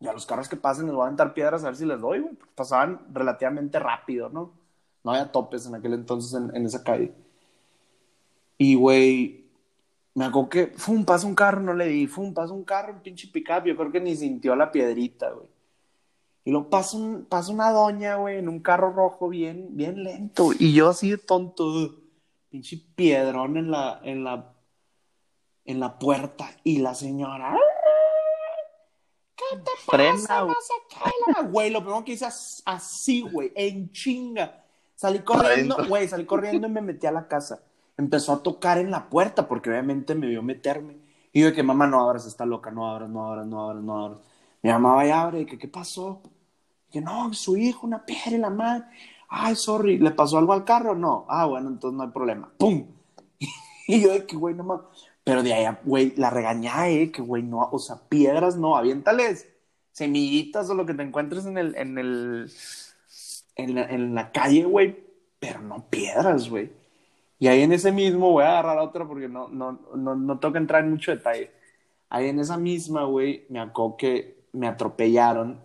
y 0.00 0.06
a 0.06 0.12
los 0.12 0.26
carros 0.26 0.48
que 0.48 0.56
pasen 0.56 0.86
les 0.86 0.94
voy 0.94 1.02
a 1.02 1.06
aventar 1.06 1.34
piedras 1.34 1.64
a 1.64 1.66
ver 1.66 1.76
si 1.76 1.84
les 1.86 2.00
doy, 2.00 2.20
güey. 2.20 2.34
Pasaban 2.54 3.00
relativamente 3.12 3.78
rápido, 3.78 4.28
¿no? 4.28 4.52
No 5.04 5.12
había 5.12 5.30
topes 5.32 5.66
en 5.66 5.74
aquel 5.74 5.94
entonces 5.94 6.34
en, 6.34 6.54
en 6.54 6.66
esa 6.66 6.82
calle. 6.84 7.12
Y, 8.58 8.74
güey, 8.74 9.48
me 10.14 10.24
acuerdo 10.24 10.48
que, 10.48 10.66
fum, 10.76 11.04
pasa 11.04 11.26
un 11.26 11.34
carro, 11.34 11.60
no 11.60 11.74
le 11.74 11.86
di, 11.86 12.06
fum, 12.06 12.34
pasa 12.34 12.52
un 12.52 12.64
carro, 12.64 12.92
un 12.92 13.00
pinche 13.00 13.28
pickup, 13.28 13.64
yo 13.64 13.76
creo 13.76 13.92
que 13.92 14.00
ni 14.00 14.16
sintió 14.16 14.56
la 14.56 14.70
piedrita, 14.70 15.30
güey. 15.30 15.46
Y 16.48 16.50
luego 16.50 16.70
pasa, 16.70 16.96
un, 16.96 17.26
pasa 17.26 17.52
una 17.52 17.70
doña, 17.72 18.14
güey, 18.16 18.38
en 18.38 18.48
un 18.48 18.60
carro 18.60 18.90
rojo 18.90 19.28
bien, 19.28 19.66
bien 19.76 20.02
lento. 20.02 20.48
Y 20.58 20.72
yo 20.72 20.88
así 20.88 21.10
de 21.10 21.18
tonto, 21.18 21.94
pinche 22.48 22.78
piedrón 22.94 23.58
en 23.58 23.70
la, 23.70 24.00
en 24.02 24.24
la, 24.24 24.54
en 25.66 25.78
la 25.78 25.98
puerta. 25.98 26.48
Y 26.64 26.78
la 26.78 26.94
señora, 26.94 27.52
"¡Ah! 27.52 27.58
¿qué 29.36 29.58
te 29.58 29.70
pasa? 29.86 30.38
No 30.40 30.44
güey. 30.46 30.56
sé 30.62 30.74
qué". 30.88 31.32
La- 31.34 31.42
Güey, 31.50 31.70
lo 31.70 31.80
primero 31.82 32.02
que 32.02 32.12
hice 32.12 32.24
as- 32.24 32.62
así, 32.64 33.20
güey, 33.20 33.52
en 33.54 33.92
chinga. 33.92 34.64
Salí 34.94 35.18
corriendo, 35.18 35.76
güey, 35.86 36.08
salí 36.08 36.24
corriendo 36.24 36.66
y 36.66 36.70
me 36.70 36.80
metí 36.80 37.06
a 37.06 37.12
la 37.12 37.28
casa. 37.28 37.60
Empezó 37.98 38.32
a 38.32 38.42
tocar 38.42 38.78
en 38.78 38.90
la 38.90 39.10
puerta 39.10 39.46
porque 39.46 39.68
obviamente 39.68 40.14
me 40.14 40.28
vio 40.28 40.42
meterme. 40.42 40.96
Y 41.30 41.40
yo 41.42 41.48
de 41.48 41.52
que 41.52 41.62
mamá 41.62 41.86
no 41.86 42.00
abras, 42.00 42.24
está 42.24 42.46
loca, 42.46 42.70
no 42.70 42.88
abras, 42.90 43.10
no 43.10 43.26
abras, 43.30 43.46
no 43.46 43.68
abras, 43.68 43.82
no 43.84 44.04
abras. 44.06 44.20
Mi 44.62 44.70
mamá 44.70 44.94
va 44.94 45.06
y 45.06 45.10
abre, 45.10 45.40
y 45.42 45.44
que 45.46 45.58
qué 45.58 45.68
pasó. 45.68 46.22
Y 46.88 46.92
que 46.92 47.00
no, 47.00 47.32
su 47.34 47.56
hijo, 47.56 47.86
una 47.86 48.04
piedra 48.04 48.32
y 48.32 48.38
la 48.38 48.50
madre. 48.50 48.84
Ay, 49.28 49.54
sorry, 49.56 49.98
¿le 49.98 50.10
pasó 50.10 50.38
algo 50.38 50.52
al 50.52 50.64
carro? 50.64 50.94
No. 50.94 51.26
Ah, 51.28 51.46
bueno, 51.46 51.68
entonces 51.68 51.96
no 51.96 52.04
hay 52.04 52.10
problema. 52.10 52.50
¡Pum! 52.58 52.86
Y 53.90 54.02
yo 54.02 54.12
de 54.12 54.26
que, 54.26 54.36
güey, 54.36 54.54
no 54.54 54.64
mames. 54.64 54.84
Pero 55.24 55.42
de 55.42 55.54
ahí, 55.54 55.66
güey, 55.84 56.14
la 56.16 56.30
regañé, 56.30 57.02
eh, 57.02 57.10
que, 57.12 57.22
güey, 57.22 57.42
no, 57.42 57.68
o 57.70 57.78
sea, 57.78 57.96
piedras 58.08 58.56
no, 58.56 58.76
aviéntales 58.76 59.48
semillitas 59.92 60.70
o 60.70 60.74
lo 60.74 60.86
que 60.86 60.94
te 60.94 61.02
encuentres 61.02 61.44
en 61.46 61.58
el, 61.58 61.74
en 61.76 61.98
el, 61.98 62.50
en 63.56 63.74
la, 63.74 63.82
en 63.84 64.14
la 64.14 64.32
calle, 64.32 64.64
güey, 64.64 64.96
pero 65.40 65.60
no 65.60 65.88
piedras, 65.90 66.48
güey. 66.48 66.70
Y 67.38 67.48
ahí 67.48 67.62
en 67.62 67.72
ese 67.72 67.92
mismo, 67.92 68.32
voy 68.32 68.44
a 68.44 68.58
agarrar 68.58 68.78
otra 68.78 69.06
porque 69.06 69.28
no, 69.28 69.48
no, 69.48 69.80
no, 69.94 70.14
no 70.16 70.38
tengo 70.38 70.52
que 70.52 70.58
entrar 70.58 70.84
en 70.84 70.90
mucho 70.90 71.10
detalle. 71.10 71.50
Ahí 72.08 72.28
en 72.28 72.40
esa 72.40 72.56
misma, 72.56 73.04
güey, 73.04 73.46
me 73.50 73.60
acuerdo 73.60 73.96
que 73.96 74.44
me 74.52 74.66
atropellaron 74.66 75.62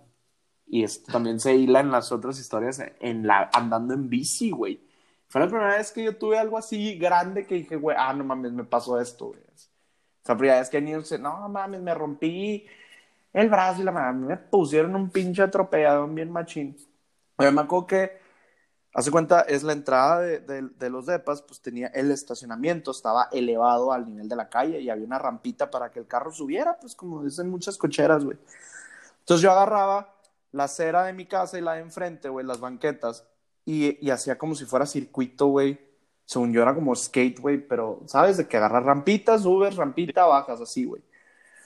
y 0.74 0.84
esto 0.84 1.12
también 1.12 1.40
se 1.40 1.54
hila 1.54 1.82
en 1.82 1.92
las 1.92 2.12
otras 2.12 2.40
historias 2.40 2.82
en 3.00 3.28
la, 3.28 3.48
andando 3.54 3.94
en 3.94 4.10
bici, 4.10 4.50
güey. 4.50 4.82
Fue 5.28 5.40
la 5.40 5.48
primera 5.48 5.78
vez 5.78 5.92
que 5.92 6.04
yo 6.04 6.18
tuve 6.18 6.40
algo 6.40 6.58
así 6.58 6.98
grande 6.98 7.46
que 7.46 7.54
dije, 7.54 7.76
güey, 7.76 7.96
ah, 8.00 8.12
no 8.12 8.24
mames, 8.24 8.54
me 8.54 8.64
pasó 8.64 9.00
esto, 9.00 9.28
güey. 9.28 9.40
O 9.40 10.26
sea, 10.26 10.36
primera 10.36 10.58
vez 10.58 10.72
que 10.72 10.82
ni 10.82 10.94
no 11.20 11.48
mames, 11.48 11.80
me 11.80 11.94
rompí 11.94 12.66
el 13.34 13.50
brazo 13.52 13.82
y 13.82 13.84
la 13.84 13.92
mano. 13.92 14.26
Me 14.26 14.38
pusieron 14.38 14.96
un 14.96 15.12
pinche 15.12 15.44
atropellado 15.44 16.08
bien 16.08 16.32
machín. 16.32 16.76
Yo 17.38 17.52
me 17.52 17.62
acuerdo 17.62 17.86
que, 17.86 18.18
hace 18.96 19.12
cuenta, 19.12 19.42
es 19.42 19.62
la 19.62 19.74
entrada 19.74 20.22
de, 20.22 20.40
de, 20.40 20.70
de, 20.70 20.90
los 20.90 21.06
depas, 21.06 21.44
pues 21.44 21.62
tenía 21.62 21.90
el 21.90 22.10
estacionamiento, 22.10 22.90
estaba 22.90 23.30
elevado 23.32 23.94
al 23.94 24.08
nivel 24.08 24.28
de 24.28 24.36
la 24.36 24.50
calle 24.50 24.82
y 24.82 24.90
había 24.90 25.06
una 25.06 25.20
rampita 25.20 25.70
para 25.70 25.92
que 25.92 26.00
el 26.00 26.08
carro 26.08 26.32
subiera, 26.32 26.80
pues 26.80 26.96
como 26.96 27.24
dicen 27.24 27.48
muchas 27.52 27.78
cocheras, 27.78 28.26
güey. 28.26 28.40
Entonces 29.20 29.44
yo 29.44 29.52
agarraba 29.52 30.13
la 30.54 30.66
acera 30.66 31.04
de 31.04 31.14
mi 31.14 31.26
casa 31.26 31.58
y 31.58 31.62
la 31.62 31.74
de 31.74 31.82
enfrente, 31.82 32.30
güey, 32.30 32.46
las 32.46 32.62
banquetas, 32.62 33.28
y, 33.66 34.06
y 34.06 34.10
hacía 34.12 34.38
como 34.38 34.56
si 34.56 34.66
fuera 34.66 34.86
circuito, 34.86 35.48
güey. 35.48 35.80
Según 36.26 36.54
yo 36.54 36.62
era 36.62 36.74
como 36.74 36.96
skate, 36.96 37.40
güey, 37.40 37.58
pero, 37.58 38.02
¿sabes? 38.06 38.38
De 38.38 38.48
que 38.48 38.56
agarras 38.56 38.84
rampitas, 38.84 39.44
subes, 39.44 39.76
rampita, 39.76 40.26
bajas, 40.26 40.62
así, 40.62 40.86
güey. 40.86 41.04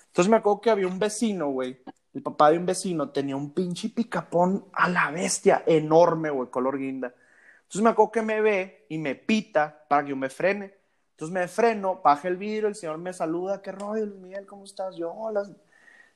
Entonces 0.07 0.31
me 0.31 0.37
acuerdo 0.37 0.61
que 0.61 0.71
había 0.71 0.87
un 0.87 0.97
vecino, 0.97 1.49
güey. 1.49 1.79
El 2.13 2.23
papá 2.23 2.49
de 2.49 2.57
un 2.57 2.65
vecino 2.65 3.11
tenía 3.11 3.35
un 3.35 3.51
pinche 3.51 3.89
picapón 3.89 4.65
a 4.73 4.89
la 4.89 5.11
bestia, 5.11 5.63
enorme, 5.67 6.31
güey, 6.31 6.49
color 6.49 6.79
guinda. 6.79 7.13
Entonces 7.57 7.81
me 7.81 7.89
acuerdo 7.91 8.11
que 8.11 8.21
me 8.23 8.41
ve 8.41 8.85
y 8.89 8.97
me 8.97 9.13
pita 9.13 9.85
para 9.87 10.03
que 10.03 10.09
yo 10.09 10.15
me 10.15 10.29
frene. 10.29 10.73
Entonces 11.11 11.33
me 11.33 11.47
freno, 11.47 12.01
baja 12.03 12.27
el 12.27 12.37
vidrio, 12.37 12.67
el 12.67 12.75
señor 12.75 12.97
me 12.97 13.13
saluda, 13.13 13.61
¿qué 13.61 13.71
rollo, 13.71 14.05
Luis 14.05 14.19
Miguel? 14.19 14.45
¿Cómo 14.45 14.63
estás? 14.63 14.95
Yo, 14.95 15.11
hola, 15.11 15.47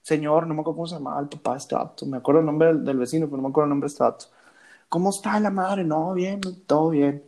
señor, 0.02 0.48
no 0.48 0.54
me 0.54 0.62
acuerdo 0.62 0.78
cómo 0.78 0.88
se 0.88 0.96
llamaba 0.96 1.20
el 1.22 1.28
papá 1.28 1.52
de 1.52 1.58
este 1.58 1.76
vato. 1.76 2.06
Me 2.06 2.18
acuerdo 2.18 2.40
el 2.42 2.46
nombre 2.46 2.68
del, 2.70 2.84
del, 2.86 2.98
vecino, 2.98 3.28
pero 3.28 3.38
no 3.38 3.44
me 3.44 3.50
acuerdo 3.50 3.66
el 3.66 3.70
nombre 3.70 3.88
de 3.88 3.94
este 3.94 4.04
vato. 4.04 4.26
¿Cómo 4.90 5.10
está 5.10 5.40
la 5.40 5.50
madre? 5.50 5.84
No, 5.84 6.14
bien, 6.14 6.42
todo 6.68 6.90
bien. 6.90 7.24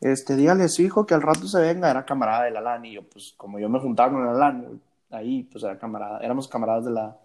Este, 0.00 0.36
dígale 0.36 0.64
a 0.64 0.68
su 0.68 0.82
hijo 0.82 1.06
que 1.06 1.14
al 1.14 1.22
rato 1.22 1.48
se 1.48 1.60
venga, 1.60 1.90
era 1.90 2.04
camarada 2.04 2.44
del 2.44 2.56
Alan, 2.56 2.84
y 2.84 2.92
yo, 2.92 3.02
pues, 3.08 3.34
como 3.36 3.58
yo 3.58 3.68
me 3.68 3.80
juntaba 3.80 4.12
con 4.12 4.22
el 4.22 4.28
Alan, 4.28 4.80
ahí, 5.10 5.44
pues, 5.44 5.64
era 5.64 5.78
camarada, 5.78 6.20
éramos 6.20 6.48
camaradas 6.48 6.84
de 6.84 6.90
la, 6.90 7.16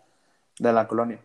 de 0.60 0.74
la 0.74 0.88
colonia. 0.88 1.20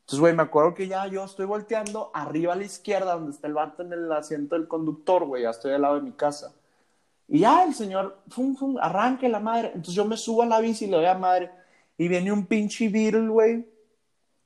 Entonces, 0.00 0.20
güey, 0.20 0.34
me 0.34 0.42
acuerdo 0.42 0.74
que 0.74 0.88
ya 0.88 1.06
yo 1.06 1.24
estoy 1.24 1.44
volteando 1.46 2.10
arriba 2.14 2.54
a 2.54 2.56
la 2.56 2.64
izquierda, 2.64 3.14
donde 3.14 3.32
está 3.32 3.46
el 3.46 3.54
vato 3.54 3.82
en 3.82 3.92
el 3.92 4.10
asiento 4.12 4.54
del 4.56 4.66
conductor, 4.66 5.26
güey, 5.26 5.42
ya 5.42 5.50
estoy 5.50 5.72
al 5.72 5.82
lado 5.82 5.96
de 5.96 6.02
mi 6.02 6.12
casa. 6.12 6.54
Y 7.28 7.40
ya 7.40 7.62
el 7.64 7.74
señor, 7.74 8.18
fum, 8.28 8.56
fum, 8.56 8.78
arranque 8.80 9.28
la 9.28 9.40
madre. 9.40 9.68
Entonces 9.68 9.94
yo 9.94 10.06
me 10.06 10.16
subo 10.16 10.42
a 10.42 10.46
la 10.46 10.60
bici 10.60 10.86
y 10.86 10.88
le 10.88 10.96
doy 10.96 11.06
a 11.06 11.14
madre. 11.14 11.50
Y 11.98 12.06
viene 12.06 12.30
un 12.30 12.46
pinche 12.46 12.88
Beetle, 12.88 13.28
güey, 13.28 13.68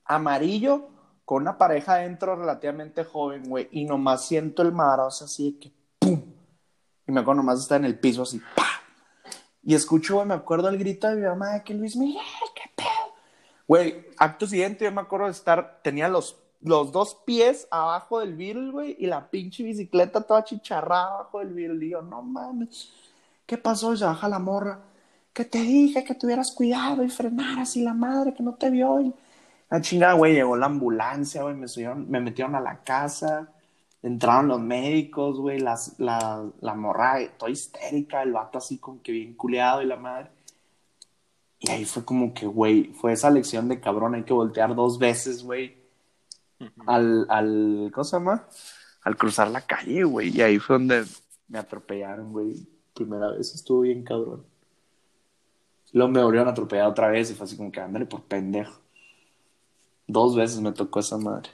amarillo, 0.05 0.89
con 1.23 1.43
una 1.43 1.57
pareja 1.57 1.93
adentro 1.93 2.35
relativamente 2.35 3.03
joven, 3.03 3.47
güey. 3.47 3.69
Y 3.71 3.85
nomás 3.85 4.25
siento 4.25 4.63
el 4.63 4.71
madrazo 4.71 5.25
así 5.25 5.51
de 5.51 5.59
que, 5.59 5.73
¡pum! 5.99 6.21
Y 7.07 7.11
me 7.11 7.21
acuerdo 7.21 7.41
nomás 7.41 7.59
está 7.59 7.75
en 7.75 7.85
el 7.85 7.99
piso 7.99 8.23
así, 8.23 8.41
¡pa! 8.55 8.65
Y 9.61 9.75
escucho, 9.75 10.15
güey, 10.15 10.27
me 10.27 10.33
acuerdo 10.33 10.67
el 10.67 10.79
grito 10.79 11.07
de 11.07 11.15
mi 11.15 11.21
mamá 11.21 11.51
de 11.51 11.63
que 11.63 11.75
Luis 11.75 11.95
Miguel, 11.95 12.23
qué 12.55 12.63
pedo. 12.75 13.13
Güey, 13.67 14.07
acto 14.17 14.47
siguiente 14.47 14.83
yo 14.83 14.91
me 14.91 15.01
acuerdo 15.01 15.27
de 15.27 15.31
estar, 15.31 15.79
tenía 15.83 16.09
los, 16.09 16.37
los 16.59 16.91
dos 16.91 17.15
pies 17.23 17.67
abajo 17.69 18.19
del 18.19 18.35
Beetle, 18.35 18.71
güey, 18.71 18.95
y 18.99 19.05
la 19.05 19.29
pinche 19.29 19.63
bicicleta 19.63 20.21
toda 20.21 20.43
chicharrada 20.43 21.13
abajo 21.13 21.39
del 21.39 21.53
Beetle. 21.53 21.85
Y 21.85 21.89
yo, 21.91 22.01
no 22.01 22.23
mames, 22.23 22.91
¿qué 23.45 23.59
pasó? 23.59 23.93
Y 23.93 23.97
se 23.97 24.05
baja 24.05 24.27
la 24.27 24.39
morra. 24.39 24.79
Que 25.33 25.45
te 25.45 25.59
dije 25.59 26.03
que 26.03 26.15
tuvieras 26.15 26.51
cuidado 26.51 27.03
y 27.03 27.09
frenaras 27.09 27.75
y 27.75 27.83
la 27.83 27.93
madre 27.93 28.33
que 28.33 28.43
no 28.43 28.53
te 28.53 28.69
vio. 28.69 29.01
Y... 29.01 29.13
La 29.69 29.81
chingada, 29.81 30.13
güey, 30.13 30.35
llegó 30.35 30.55
la 30.55 30.67
ambulancia, 30.67 31.41
güey, 31.41 31.55
me, 31.55 31.67
subieron, 31.67 32.09
me 32.09 32.21
metieron 32.21 32.55
a 32.55 32.61
la 32.61 32.83
casa, 32.83 33.51
entraron 34.03 34.47
los 34.47 34.61
médicos, 34.61 35.39
güey, 35.39 35.59
la, 35.59 35.79
la 35.97 36.73
morra 36.75 37.17
toda 37.37 37.51
histérica, 37.51 38.21
el 38.21 38.33
vato 38.33 38.59
así 38.59 38.77
como 38.77 39.01
que 39.01 39.11
bien 39.11 39.33
culeado 39.33 39.81
y 39.81 39.87
la 39.87 39.95
madre. 39.95 40.29
Y 41.59 41.71
ahí 41.71 41.85
fue 41.85 42.03
como 42.03 42.33
que, 42.33 42.45
güey, 42.45 42.93
fue 42.93 43.13
esa 43.13 43.29
lección 43.29 43.69
de 43.69 43.79
cabrón, 43.79 44.15
hay 44.15 44.23
que 44.23 44.33
voltear 44.33 44.75
dos 44.75 44.99
veces, 44.99 45.43
güey, 45.43 45.77
uh 46.59 46.65
-huh. 46.65 46.83
al, 46.85 47.25
al, 47.29 47.91
¿cómo 47.93 48.03
se 48.03 48.17
llama? 48.17 48.47
Al 49.01 49.15
cruzar 49.15 49.49
la 49.49 49.61
calle, 49.61 50.03
güey. 50.03 50.29
Y 50.29 50.41
ahí 50.41 50.59
fue 50.59 50.75
donde 50.77 51.05
me 51.47 51.59
atropellaron, 51.59 52.31
güey. 52.31 52.67
Primera 52.93 53.31
vez 53.31 53.55
estuvo 53.55 53.81
bien 53.81 54.03
cabrón. 54.03 54.45
Luego 55.93 56.11
me 56.11 56.23
volvieron 56.23 56.47
a 56.47 56.51
atropellar 56.51 56.87
otra 56.87 57.07
vez 57.07 57.29
y 57.29 57.35
fue 57.35 57.45
así 57.45 57.55
como 57.55 57.71
que, 57.71 57.79
ándale 57.79 58.05
por 58.05 58.23
pendejo. 58.23 58.79
Dos 60.07 60.35
veces 60.35 60.59
me 60.59 60.71
tocó 60.71 60.99
esa 60.99 61.17
madre. 61.17 61.49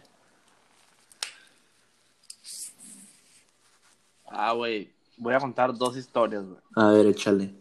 Ah, 4.26 4.54
güey, 4.54 4.90
voy 5.18 5.34
a 5.34 5.40
contar 5.40 5.78
dos 5.78 5.98
historias, 5.98 6.46
güey. 6.46 6.60
A 6.76 6.88
ver, 6.92 7.08
échale. 7.08 7.54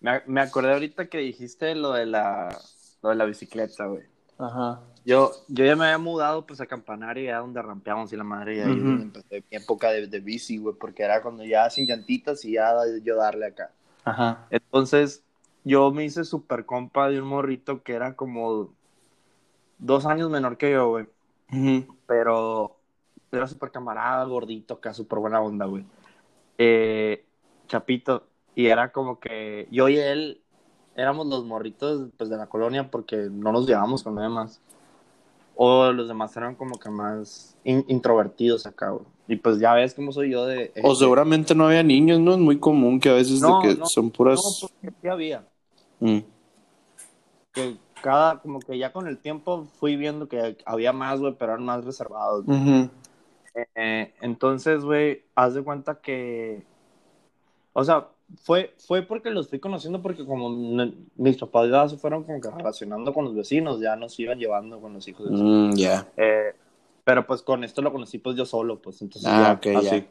Me, 0.00 0.22
me, 0.26 0.40
acordé 0.40 0.72
ahorita 0.72 1.06
que 1.06 1.18
dijiste 1.18 1.74
lo 1.74 1.92
de 1.92 2.06
la, 2.06 2.56
lo 3.02 3.08
de 3.08 3.14
la 3.16 3.24
bicicleta, 3.24 3.86
güey. 3.86 4.04
Ajá. 4.38 4.80
Yo, 5.04 5.32
yo 5.48 5.64
ya 5.64 5.74
me 5.74 5.86
había 5.86 5.98
mudado 5.98 6.46
pues 6.46 6.60
a 6.60 6.66
Campanario, 6.66 7.24
ya 7.24 7.38
donde 7.38 7.60
rampeamos 7.60 8.12
y 8.12 8.16
la 8.16 8.24
madre, 8.24 8.56
y 8.56 8.60
ahí 8.60 8.70
uh 8.70 8.74
-huh. 8.74 9.02
empecé 9.02 9.44
mi 9.50 9.56
época 9.56 9.90
de, 9.90 10.06
de, 10.06 10.20
bici, 10.20 10.58
güey, 10.58 10.76
porque 10.76 11.02
era 11.02 11.20
cuando 11.20 11.44
ya 11.44 11.68
sin 11.70 11.86
llantitas 11.86 12.44
y 12.44 12.52
ya 12.52 12.72
yo 13.02 13.16
darle 13.16 13.46
acá. 13.46 13.70
Ajá. 14.04 14.46
Entonces, 14.50 15.22
yo 15.64 15.90
me 15.90 16.04
hice 16.04 16.24
super 16.24 16.66
compa 16.66 17.08
de 17.08 17.20
un 17.20 17.28
morrito 17.28 17.82
que 17.82 17.94
era 17.94 18.14
como 18.14 18.70
dos 19.78 20.06
años 20.06 20.30
menor 20.30 20.56
que 20.56 20.72
yo, 20.72 20.88
güey. 20.88 21.06
Uh 21.50 21.56
-huh. 21.56 21.96
Pero 22.06 22.76
era 23.32 23.46
súper 23.46 23.70
camarada, 23.70 24.24
gordito, 24.24 24.74
acá, 24.74 24.94
súper 24.94 25.18
buena 25.18 25.40
onda, 25.40 25.66
güey. 25.66 25.84
Eh, 26.58 27.24
chapito. 27.66 28.26
Y 28.54 28.66
era 28.66 28.92
como 28.92 29.18
que 29.18 29.66
yo 29.70 29.88
y 29.88 29.98
él 29.98 30.40
éramos 30.94 31.26
los 31.26 31.44
morritos 31.44 32.08
pues, 32.16 32.30
de 32.30 32.36
la 32.36 32.46
colonia 32.46 32.90
porque 32.90 33.28
no 33.30 33.50
nos 33.50 33.66
llevamos 33.66 34.02
con 34.02 34.14
nadie 34.14 34.28
más. 34.28 34.60
O 35.56 35.92
los 35.92 36.08
demás 36.08 36.36
eran 36.36 36.56
como 36.56 36.78
que 36.78 36.90
más 36.90 37.56
in 37.64 37.84
introvertidos 37.88 38.66
acá, 38.66 38.90
güey. 38.90 39.06
Y 39.26 39.36
pues 39.36 39.58
ya 39.58 39.72
ves 39.72 39.94
cómo 39.94 40.12
soy 40.12 40.32
yo 40.32 40.44
de... 40.44 40.72
O 40.82 40.94
seguramente 40.94 41.54
no 41.54 41.66
había 41.66 41.82
niños, 41.82 42.20
¿no? 42.20 42.32
Es 42.32 42.38
muy 42.38 42.58
común 42.58 43.00
que 43.00 43.08
a 43.08 43.14
veces 43.14 43.40
no, 43.40 43.60
de 43.60 43.68
que 43.68 43.74
no, 43.76 43.86
son 43.86 44.10
puras... 44.10 44.38
No, 44.62 44.68
porque 44.68 44.96
sí 45.00 45.08
había. 45.08 45.46
Mm. 46.00 46.18
Que 47.52 47.76
cada, 48.02 48.38
como 48.40 48.60
que 48.60 48.76
ya 48.76 48.92
con 48.92 49.06
el 49.06 49.18
tiempo 49.18 49.66
fui 49.78 49.96
viendo 49.96 50.28
que 50.28 50.56
había 50.64 50.92
más, 50.92 51.20
güey, 51.20 51.34
pero 51.38 51.52
eran 51.52 51.64
más 51.64 51.84
reservados. 51.84 52.44
Uh 52.46 52.52
-huh. 52.52 52.90
eh, 53.74 54.12
entonces, 54.20 54.84
güey, 54.84 55.24
haz 55.34 55.54
de 55.54 55.62
cuenta 55.62 56.00
que... 56.00 56.64
O 57.72 57.82
sea, 57.82 58.08
fue, 58.42 58.74
fue 58.78 59.02
porque 59.02 59.30
los 59.30 59.48
fui 59.48 59.58
conociendo 59.58 60.02
porque 60.02 60.24
como 60.24 60.50
mis 61.16 61.36
papás 61.36 61.70
ya 61.70 61.88
se 61.88 61.96
fueron 61.96 62.24
como 62.24 62.40
que 62.40 62.50
relacionando 62.50 63.12
con 63.12 63.26
los 63.26 63.34
vecinos, 63.34 63.80
ya 63.80 63.96
nos 63.96 64.18
iban 64.18 64.38
llevando 64.38 64.80
con 64.80 64.94
los 64.94 65.06
hijos 65.06 65.30
de 65.30 65.36
mm, 65.36 65.72
yeah. 65.74 66.08
eh, 66.16 66.54
pero 67.04 67.26
pues 67.26 67.42
con 67.42 67.64
esto 67.64 67.82
lo 67.82 67.92
conocí 67.92 68.18
pues 68.18 68.36
yo 68.36 68.46
solo, 68.46 68.80
pues 68.80 69.02
entonces 69.02 69.30
ah, 69.30 69.42
ya, 69.42 69.52
okay, 69.52 69.74
así. 69.76 69.88
Yeah. 69.88 70.06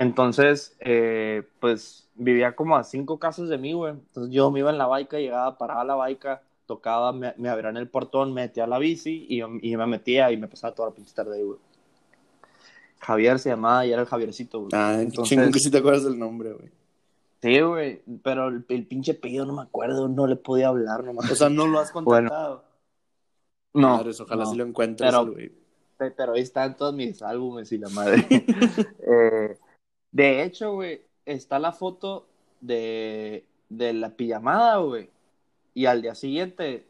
Entonces, 0.00 0.74
eh, 0.80 1.46
pues 1.60 2.08
vivía 2.14 2.56
como 2.56 2.74
a 2.74 2.84
cinco 2.84 3.18
casas 3.18 3.50
de 3.50 3.58
mí, 3.58 3.74
güey. 3.74 3.92
Entonces 3.92 4.32
yo 4.32 4.50
me 4.50 4.60
iba 4.60 4.70
en 4.70 4.78
la 4.78 4.86
baica, 4.86 5.18
llegaba, 5.18 5.58
paraba 5.58 5.84
la 5.84 5.94
baica, 5.94 6.42
tocaba, 6.64 7.12
me, 7.12 7.34
me 7.36 7.50
abrían 7.50 7.76
el 7.76 7.86
portón, 7.86 8.32
me 8.32 8.40
metía 8.42 8.64
a 8.64 8.66
la 8.66 8.78
bici 8.78 9.26
y, 9.28 9.42
y 9.42 9.76
me 9.76 9.86
metía 9.86 10.32
y 10.32 10.38
me 10.38 10.48
pasaba 10.48 10.74
toda 10.74 10.88
la 10.88 10.94
pinche 10.94 11.12
tarde 11.12 11.36
ahí, 11.36 11.42
güey. 11.42 11.58
Javier 12.98 13.38
se 13.38 13.50
llamaba 13.50 13.84
y 13.84 13.92
era 13.92 14.00
el 14.00 14.08
Javiercito, 14.08 14.60
güey. 14.60 14.70
Ah, 14.72 14.96
entonces... 15.02 15.28
chingón 15.28 15.52
que 15.52 15.58
si 15.58 15.70
te 15.70 15.78
acuerdas 15.78 16.04
del 16.04 16.18
nombre, 16.18 16.54
güey. 16.54 16.70
Sí, 17.42 17.60
güey, 17.60 18.02
pero 18.22 18.48
el, 18.48 18.64
el, 18.70 18.86
pinche 18.86 19.12
pedido 19.12 19.44
no 19.44 19.52
me 19.52 19.62
acuerdo, 19.62 20.08
no 20.08 20.26
le 20.26 20.36
podía 20.36 20.68
hablar 20.68 21.04
nomás. 21.04 21.30
O 21.30 21.34
sea, 21.34 21.50
no 21.50 21.66
lo 21.66 21.78
has 21.78 21.92
contactado. 21.92 22.64
Bueno, 23.72 23.88
no. 23.88 23.96
Madres, 23.98 24.18
ojalá 24.18 24.44
no, 24.44 24.50
si 24.50 24.56
lo 24.56 24.64
encuentres, 24.64 25.10
pero, 25.10 25.30
güey. 25.30 25.52
Pero 25.98 26.32
ahí 26.32 26.40
están 26.40 26.74
todos 26.74 26.94
mis 26.94 27.20
álbumes 27.20 27.70
y 27.72 27.76
la 27.76 27.90
madre. 27.90 28.26
eh, 28.30 29.58
de 30.12 30.42
hecho, 30.42 30.74
güey, 30.74 31.02
está 31.24 31.58
la 31.58 31.72
foto 31.72 32.26
de, 32.60 33.44
de 33.68 33.92
la 33.92 34.10
pijamada, 34.10 34.78
güey. 34.78 35.10
Y 35.74 35.86
al 35.86 36.02
día 36.02 36.14
siguiente, 36.14 36.86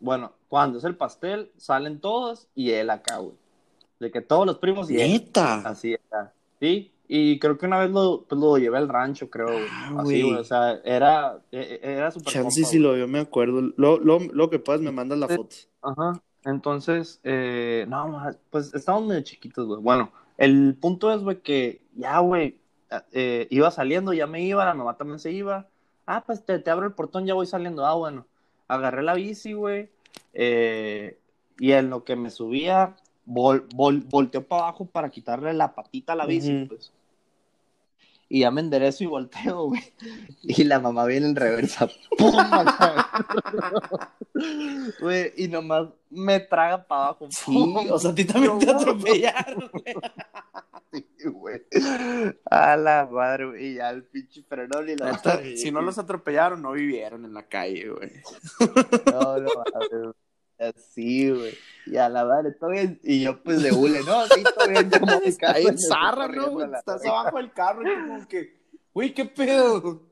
bueno, 0.00 0.32
cuando 0.48 0.78
es 0.78 0.84
el 0.84 0.96
pastel, 0.96 1.50
salen 1.56 2.00
todos 2.00 2.48
y 2.54 2.70
él 2.70 2.90
acá, 2.90 3.18
güey. 3.18 3.34
De 4.00 4.10
que 4.10 4.20
todos 4.20 4.46
los 4.46 4.58
primos 4.58 4.90
y 4.90 4.94
¿Neta? 4.94 5.60
Él, 5.60 5.66
así 5.66 5.92
está. 5.94 6.32
Sí, 6.60 6.92
y 7.08 7.38
creo 7.38 7.56
que 7.56 7.66
una 7.66 7.78
vez 7.78 7.90
lo, 7.90 8.24
pues, 8.28 8.40
lo 8.40 8.58
llevé 8.58 8.76
al 8.76 8.88
rancho, 8.88 9.30
creo. 9.30 9.48
Ah, 9.48 9.96
así, 9.98 10.22
güey. 10.22 10.34
O 10.34 10.44
sea, 10.44 10.80
era, 10.84 11.40
e, 11.50 11.80
era 11.82 12.10
súper 12.10 12.32
Chance 12.32 12.64
si 12.64 12.78
lo 12.78 12.92
veo, 12.92 13.08
me 13.08 13.20
acuerdo. 13.20 13.62
Lo, 13.76 13.98
lo, 13.98 14.18
lo 14.18 14.50
que 14.50 14.58
puedas, 14.58 14.82
me 14.82 14.92
mandas 14.92 15.18
la 15.18 15.28
sí. 15.28 15.36
foto. 15.36 15.56
Ajá. 15.82 16.22
Entonces, 16.44 17.20
eh, 17.24 17.86
no, 17.88 18.22
pues 18.50 18.72
estamos 18.74 19.06
medio 19.06 19.22
chiquitos, 19.22 19.66
güey. 19.66 19.80
Bueno, 19.80 20.12
el 20.38 20.76
punto 20.80 21.12
es, 21.12 21.20
güey, 21.22 21.42
que 21.42 21.82
ya, 21.94 22.18
güey, 22.20 22.58
eh, 23.12 23.46
iba 23.50 23.70
saliendo, 23.70 24.12
ya 24.12 24.26
me 24.26 24.42
iba, 24.42 24.64
la 24.64 24.74
mamá 24.74 24.96
también 24.96 25.18
se 25.18 25.32
iba. 25.32 25.68
Ah, 26.06 26.22
pues 26.24 26.44
te, 26.44 26.58
te 26.58 26.70
abro 26.70 26.86
el 26.86 26.94
portón, 26.94 27.26
ya 27.26 27.34
voy 27.34 27.46
saliendo. 27.46 27.84
Ah, 27.84 27.94
bueno. 27.94 28.26
Agarré 28.68 29.02
la 29.02 29.14
bici, 29.14 29.52
güey. 29.52 29.90
Eh, 30.32 31.18
y 31.58 31.72
en 31.72 31.90
lo 31.90 32.04
que 32.04 32.16
me 32.16 32.30
subía, 32.30 32.96
vol, 33.26 33.66
vol, 33.74 34.00
volteó 34.08 34.46
para 34.46 34.62
abajo 34.62 34.86
para 34.86 35.10
quitarle 35.10 35.52
la 35.52 35.74
patita 35.74 36.12
a 36.14 36.16
la 36.16 36.24
bici, 36.24 36.50
uh 36.52 36.54
-huh. 36.54 36.68
pues. 36.68 36.92
Y 38.30 38.40
ya 38.40 38.50
me 38.50 38.60
enderezo 38.60 39.04
y 39.04 39.06
volteo, 39.06 39.64
güey. 39.68 39.82
Y 40.42 40.64
la 40.64 40.80
mamá 40.80 41.06
viene 41.06 41.26
en 41.26 41.36
reversa. 41.36 41.88
¡Pum! 42.18 42.34
Güey, 45.00 45.32
y 45.36 45.48
nomás 45.48 45.88
me 46.10 46.40
traga 46.40 46.86
para 46.86 47.04
abajo. 47.06 47.28
Sí, 47.30 47.44
¡Pum! 47.46 47.90
o 47.90 47.98
sea, 47.98 48.10
a 48.10 48.14
ti 48.14 48.24
también 48.24 48.58
te 48.58 48.66
No, 48.66 48.72
atropellaron, 48.72 49.70
güey. 49.72 49.94
Sí, 50.90 51.28
güey. 51.28 51.60
A 52.50 52.74
la 52.76 53.06
madre, 53.12 53.44
güey. 53.46 53.66
Y 53.66 53.74
ya 53.74 53.90
el 53.90 54.04
pinche 54.04 54.42
frenón 54.42 54.88
y 54.88 54.96
la 54.96 55.12
madre. 55.12 55.54
Si 55.58 55.70
no 55.70 55.82
los 55.82 55.98
atropellaron, 55.98 56.62
no 56.62 56.72
vivieron 56.72 57.26
en 57.26 57.34
la 57.34 57.46
calle, 57.46 57.90
güey. 57.90 58.10
No, 59.12 59.38
no, 59.38 59.50
güey. 59.90 60.14
Así, 60.58 61.30
güey. 61.30 61.54
Y 61.86 61.96
a 61.96 62.08
la 62.08 62.24
madre, 62.24 62.52
todo 62.52 62.70
bien. 62.70 62.98
Y 63.02 63.22
yo, 63.22 63.42
pues, 63.42 63.62
de 63.62 63.72
hule, 63.72 64.00
no, 64.04 64.26
sí, 64.26 64.42
todo 64.42 64.68
bien. 64.68 64.90
En 64.92 65.24
me 65.24 65.32
zarra, 65.78 66.26
estoy 66.26 66.54
¿no? 66.54 66.66
la 66.66 66.78
Estás 66.78 67.04
abajo 67.06 67.36
del 67.36 67.52
carro 67.52 67.82
y 67.82 67.94
como 67.94 68.28
que, 68.28 68.56
güey, 68.92 69.14
¿qué 69.14 69.24
pedo? 69.24 70.02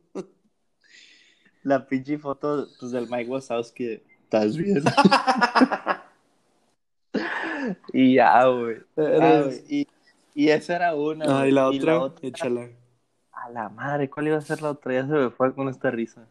La 1.62 1.84
pinche 1.86 2.16
foto, 2.16 2.68
pues, 2.78 2.92
del 2.92 3.09
Mike 3.11 3.28
Wazowski. 3.28 4.01
¿Estás 4.22 4.57
bien? 4.57 4.84
y 7.92 8.14
ya, 8.14 8.44
güey. 8.47 8.76
Ah. 8.97 9.49
Y, 9.68 9.86
y 10.34 10.49
esa 10.49 10.76
era 10.76 10.94
una. 10.94 11.40
Ah, 11.40 11.49
y 11.49 11.51
la 11.51 11.68
otra, 11.68 12.01
otra- 12.01 12.28
échala. 12.28 12.68
A 13.32 13.51
la 13.51 13.68
madre, 13.68 14.09
¿cuál 14.09 14.28
iba 14.28 14.38
a 14.38 14.40
ser 14.40 14.62
la 14.62 14.70
otra? 14.70 14.94
Ya 14.94 15.07
se 15.07 15.12
me 15.12 15.30
fue 15.30 15.55
con 15.55 15.68
esta 15.68 15.90
risa. 15.90 16.26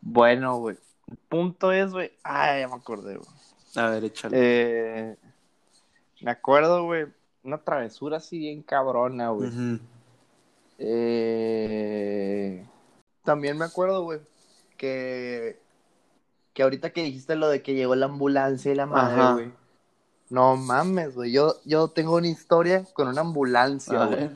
Bueno, 0.00 0.56
güey. 0.58 0.76
El 1.10 1.16
punto 1.28 1.72
es, 1.72 1.92
güey. 1.92 2.12
Ay, 2.22 2.60
ya 2.60 2.68
me 2.68 2.74
acordé, 2.74 3.16
güey. 3.16 3.28
A 3.76 3.90
ver, 3.90 4.04
échala. 4.04 4.36
Eh, 4.38 5.16
me 6.20 6.30
acuerdo, 6.30 6.84
güey. 6.84 7.06
Una 7.42 7.58
travesura 7.58 8.18
así 8.18 8.38
bien 8.38 8.62
cabrona, 8.62 9.30
güey. 9.30 9.50
Eh, 10.78 12.66
también 13.24 13.58
me 13.58 13.64
acuerdo, 13.64 14.04
güey, 14.04 14.20
que, 14.76 15.60
que 16.52 16.62
ahorita 16.62 16.90
que 16.90 17.02
dijiste 17.02 17.36
lo 17.36 17.48
de 17.48 17.62
que 17.62 17.74
llegó 17.74 17.94
la 17.94 18.06
ambulancia 18.06 18.72
y 18.72 18.74
la 18.74 18.86
madre, 18.86 19.32
güey. 19.32 19.52
No 20.30 20.56
mames, 20.56 21.14
güey. 21.14 21.32
Yo, 21.32 21.56
yo 21.64 21.88
tengo 21.88 22.16
una 22.16 22.28
historia 22.28 22.84
con 22.92 23.08
una 23.08 23.22
ambulancia, 23.22 24.06
güey. 24.06 24.30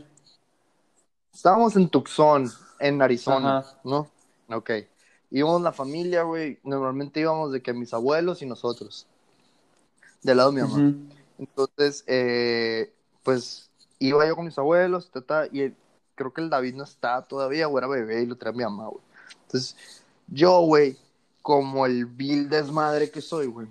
Estábamos 1.33 1.77
en 1.77 1.89
Tucson, 1.89 2.51
en 2.81 3.03
Arizona, 3.03 3.59
Ajá. 3.59 3.81
¿no? 3.85 4.09
Ok. 4.51 4.71
Íbamos 5.35 5.63
la 5.63 5.73
familia, 5.73 6.23
güey. 6.25 6.59
Normalmente 6.63 7.21
íbamos 7.21 7.53
de 7.53 7.63
que 7.63 7.73
mis 7.73 7.95
abuelos 7.95 8.43
y 8.43 8.47
nosotros. 8.47 9.07
Del 10.23 10.37
lado 10.37 10.53
de 10.53 10.63
mi 10.63 10.69
mamá. 10.69 10.95
Entonces, 11.39 12.05
eh, 12.07 12.93
pues 13.23 13.71
iba 13.99 14.27
yo 14.27 14.37
con 14.37 14.45
mis 14.45 14.59
abuelos, 14.59 15.11
tata, 15.11 15.49
y 15.51 15.63
el- 15.63 15.77
creo 16.15 16.33
que 16.35 16.43
el 16.43 16.51
David 16.51 16.75
no 16.75 16.85
estaba 16.85 17.23
todavía, 17.23 17.67
o 17.67 17.79
era 17.79 17.87
bebé 17.87 18.23
y 18.23 18.27
lo 18.27 18.37
traía 18.37 18.57
mi 18.59 18.65
mamá, 18.65 18.89
güey. 18.89 19.03
Entonces, 19.47 19.75
yo, 20.29 20.61
güey, 20.61 20.97
como 21.41 21.87
el 21.87 22.05
vil 22.05 22.49
desmadre 22.51 23.11
que 23.11 23.21
soy, 23.23 23.47
güey, 23.47 23.67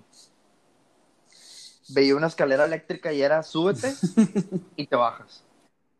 veía 1.88 2.16
una 2.16 2.26
escalera 2.26 2.64
eléctrica 2.64 3.12
y 3.12 3.22
era 3.22 3.42
súbete 3.42 3.94
y 4.76 4.86
te 4.86 4.96
bajas. 4.96 5.42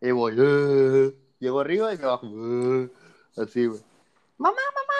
Y 0.00 0.10
voy, 0.10 0.34
"Eh". 0.36 1.14
llego 1.38 1.60
arriba 1.60 1.94
y 1.94 1.98
me 1.98 2.04
bajo, 2.06 2.26
"Eh". 2.26 2.90
así, 3.36 3.66
güey. 3.66 3.80
Mamá, 4.38 4.56
mamá, 4.74 4.91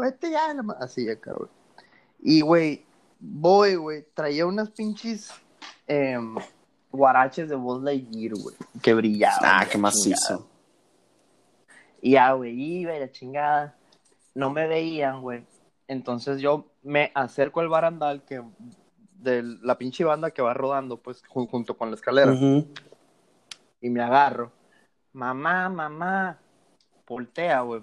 vete 0.00 0.30
ya. 0.30 0.54
Así 0.80 1.08
acá, 1.08 1.32
güey. 1.32 1.50
Y, 2.20 2.40
güey, 2.40 2.84
voy, 3.20 3.76
güey, 3.76 4.06
traía 4.14 4.46
unas 4.46 4.70
pinches 4.70 5.30
em, 5.86 6.34
guaraches 6.90 7.48
de 7.48 7.56
Buzz 7.56 7.82
Lightyear, 7.82 8.34
güey, 8.40 8.56
que 8.82 8.94
brillaban. 8.94 9.38
Ah, 9.42 9.66
qué 9.70 9.78
macizo. 9.78 10.48
y 12.02 12.12
ya, 12.12 12.32
güey, 12.32 12.60
iba 12.60 12.94
y 12.96 13.00
la 13.00 13.10
chingada. 13.10 13.76
No 14.34 14.50
me 14.50 14.66
veían, 14.68 15.20
güey. 15.20 15.44
Entonces 15.88 16.40
yo 16.40 16.66
me 16.82 17.10
acerco 17.14 17.60
al 17.60 17.68
barandal 17.68 18.24
que 18.24 18.42
de 19.14 19.42
la 19.42 19.78
pinche 19.78 20.04
banda 20.04 20.30
que 20.30 20.42
va 20.42 20.54
rodando, 20.54 20.96
pues, 21.00 21.24
ju- 21.24 21.48
junto 21.48 21.76
con 21.76 21.90
la 21.90 21.96
escalera. 21.96 22.32
Y 23.80 23.90
me 23.90 24.02
agarro. 24.02 24.52
Mamá, 25.12 25.68
mamá. 25.68 26.38
Voltea, 27.06 27.62
güey. 27.62 27.82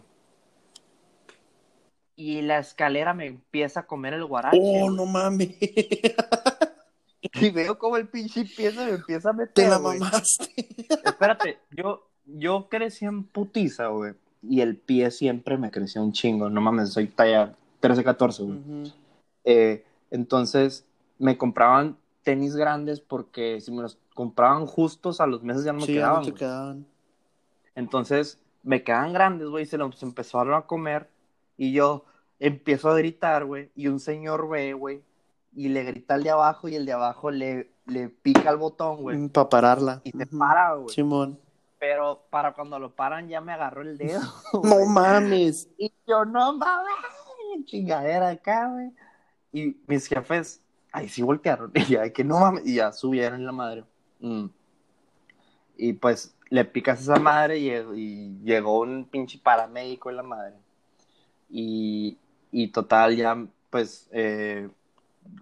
Y 2.16 2.42
la 2.42 2.60
escalera 2.60 3.14
me 3.14 3.28
empieza 3.28 3.82
a 3.82 3.88
comer 3.88 4.14
el 4.14 4.26
guarache. 4.26 4.58
Oh, 4.62 4.90
no 4.90 5.06
mames. 5.06 5.56
Y 7.34 7.50
veo 7.50 7.78
como 7.80 7.98
el 7.98 8.08
pinche 8.08 8.46
pie 8.46 8.72
se 8.72 8.86
me 8.86 8.92
empieza 8.92 9.30
a 9.30 9.34
meter. 9.34 9.54
Te 9.54 9.68
la 9.68 9.80
mamaste. 9.80 10.54
Espérate, 11.04 11.60
yo, 11.72 12.08
yo 12.26 12.68
crecí 12.70 13.06
en 13.06 13.24
putiza, 13.24 13.88
güey. 13.88 14.14
Y 14.42 14.62
el 14.62 14.78
pie 14.78 15.10
siempre 15.12 15.58
me 15.58 15.72
creció 15.72 16.04
un 16.04 16.12
chingo. 16.12 16.50
No 16.50 16.62
mames, 16.62 16.94
soy 16.94 17.08
talla 17.08 17.56
13, 17.80 18.04
14, 18.04 18.44
güey. 18.44 18.94
Eh, 19.44 19.84
entonces, 20.12 20.86
me 21.18 21.38
compraban 21.38 21.98
tenis 22.24 22.56
grandes 22.56 23.00
porque 23.02 23.60
si 23.60 23.72
me 23.72 23.82
los 23.82 23.98
compraban 24.14 24.66
justos 24.66 25.20
a 25.20 25.28
los 25.28 25.44
meses 25.44 25.64
ya 25.64 25.74
no 25.74 25.80
me 25.80 25.86
Sí, 25.86 25.94
ya 25.94 26.00
quedaban. 26.02 26.20
no 26.20 26.26
te 26.26 26.34
quedaban. 26.34 26.86
Entonces, 27.74 28.40
me 28.64 28.84
quedaban 28.84 29.14
grandes, 29.14 29.48
güey, 29.48 29.64
y 29.64 29.68
se 29.68 29.78
los 29.78 30.02
empezaron 30.04 30.54
a 30.54 30.62
comer. 30.62 31.10
Y 31.58 31.74
yo 31.74 32.06
empiezo 32.40 32.90
a 32.90 32.98
gritar, 32.98 33.46
güey. 33.46 33.72
Y 33.76 33.88
un 33.88 34.00
señor 34.00 34.50
ve, 34.50 34.74
güey. 34.74 35.04
Y 35.54 35.70
le 35.70 35.84
grita 35.84 36.16
al 36.16 36.24
de 36.24 36.32
abajo 36.32 36.68
y 36.68 36.76
el 36.76 36.86
de 36.86 36.94
abajo 36.94 37.32
le, 37.32 37.72
le 37.86 38.10
pica 38.10 38.50
el 38.50 38.58
botón, 38.58 39.02
güey. 39.02 39.30
Para 39.30 39.50
pararla. 39.50 40.02
Y 40.04 40.12
se 40.12 40.26
para, 40.26 40.74
güey. 40.74 40.94
Simón. 40.94 41.40
Pero 41.80 42.26
para 42.30 42.54
cuando 42.54 42.80
lo 42.80 42.96
paran 42.96 43.28
ya 43.28 43.42
me 43.42 43.54
agarró 43.54 43.82
el 43.82 43.98
dedo. 43.98 44.22
No 44.64 44.86
mames. 44.86 45.70
Y 45.78 45.94
yo, 46.08 46.26
no 46.26 46.54
mames, 46.58 46.96
chingadera 47.66 48.30
acá, 48.30 48.70
güey. 48.70 48.92
Y 49.52 49.78
mis 49.88 50.08
jefes, 50.08 50.62
ahí 50.92 51.08
sí 51.08 51.22
voltearon. 51.22 51.72
Y 51.76 51.86
ya, 51.86 52.12
que 52.12 52.24
no 52.24 52.40
mames. 52.40 52.66
Y 52.66 52.76
ya 52.76 52.92
subieron 52.92 53.46
la 53.46 53.52
madre. 53.52 53.84
Mm. 54.20 54.48
Y 55.78 55.94
pues 55.94 56.36
le 56.50 56.66
picas 56.66 57.00
a 57.00 57.02
esa 57.02 57.20
madre 57.20 57.58
y, 57.58 57.70
y 57.70 58.40
llegó 58.44 58.80
un 58.80 59.06
pinche 59.06 59.38
paramédico 59.38 60.10
en 60.10 60.16
la 60.16 60.24
madre. 60.24 60.56
Y, 61.50 62.18
y 62.52 62.68
total, 62.70 63.16
ya, 63.16 63.38
pues, 63.70 64.08
eh, 64.12 64.70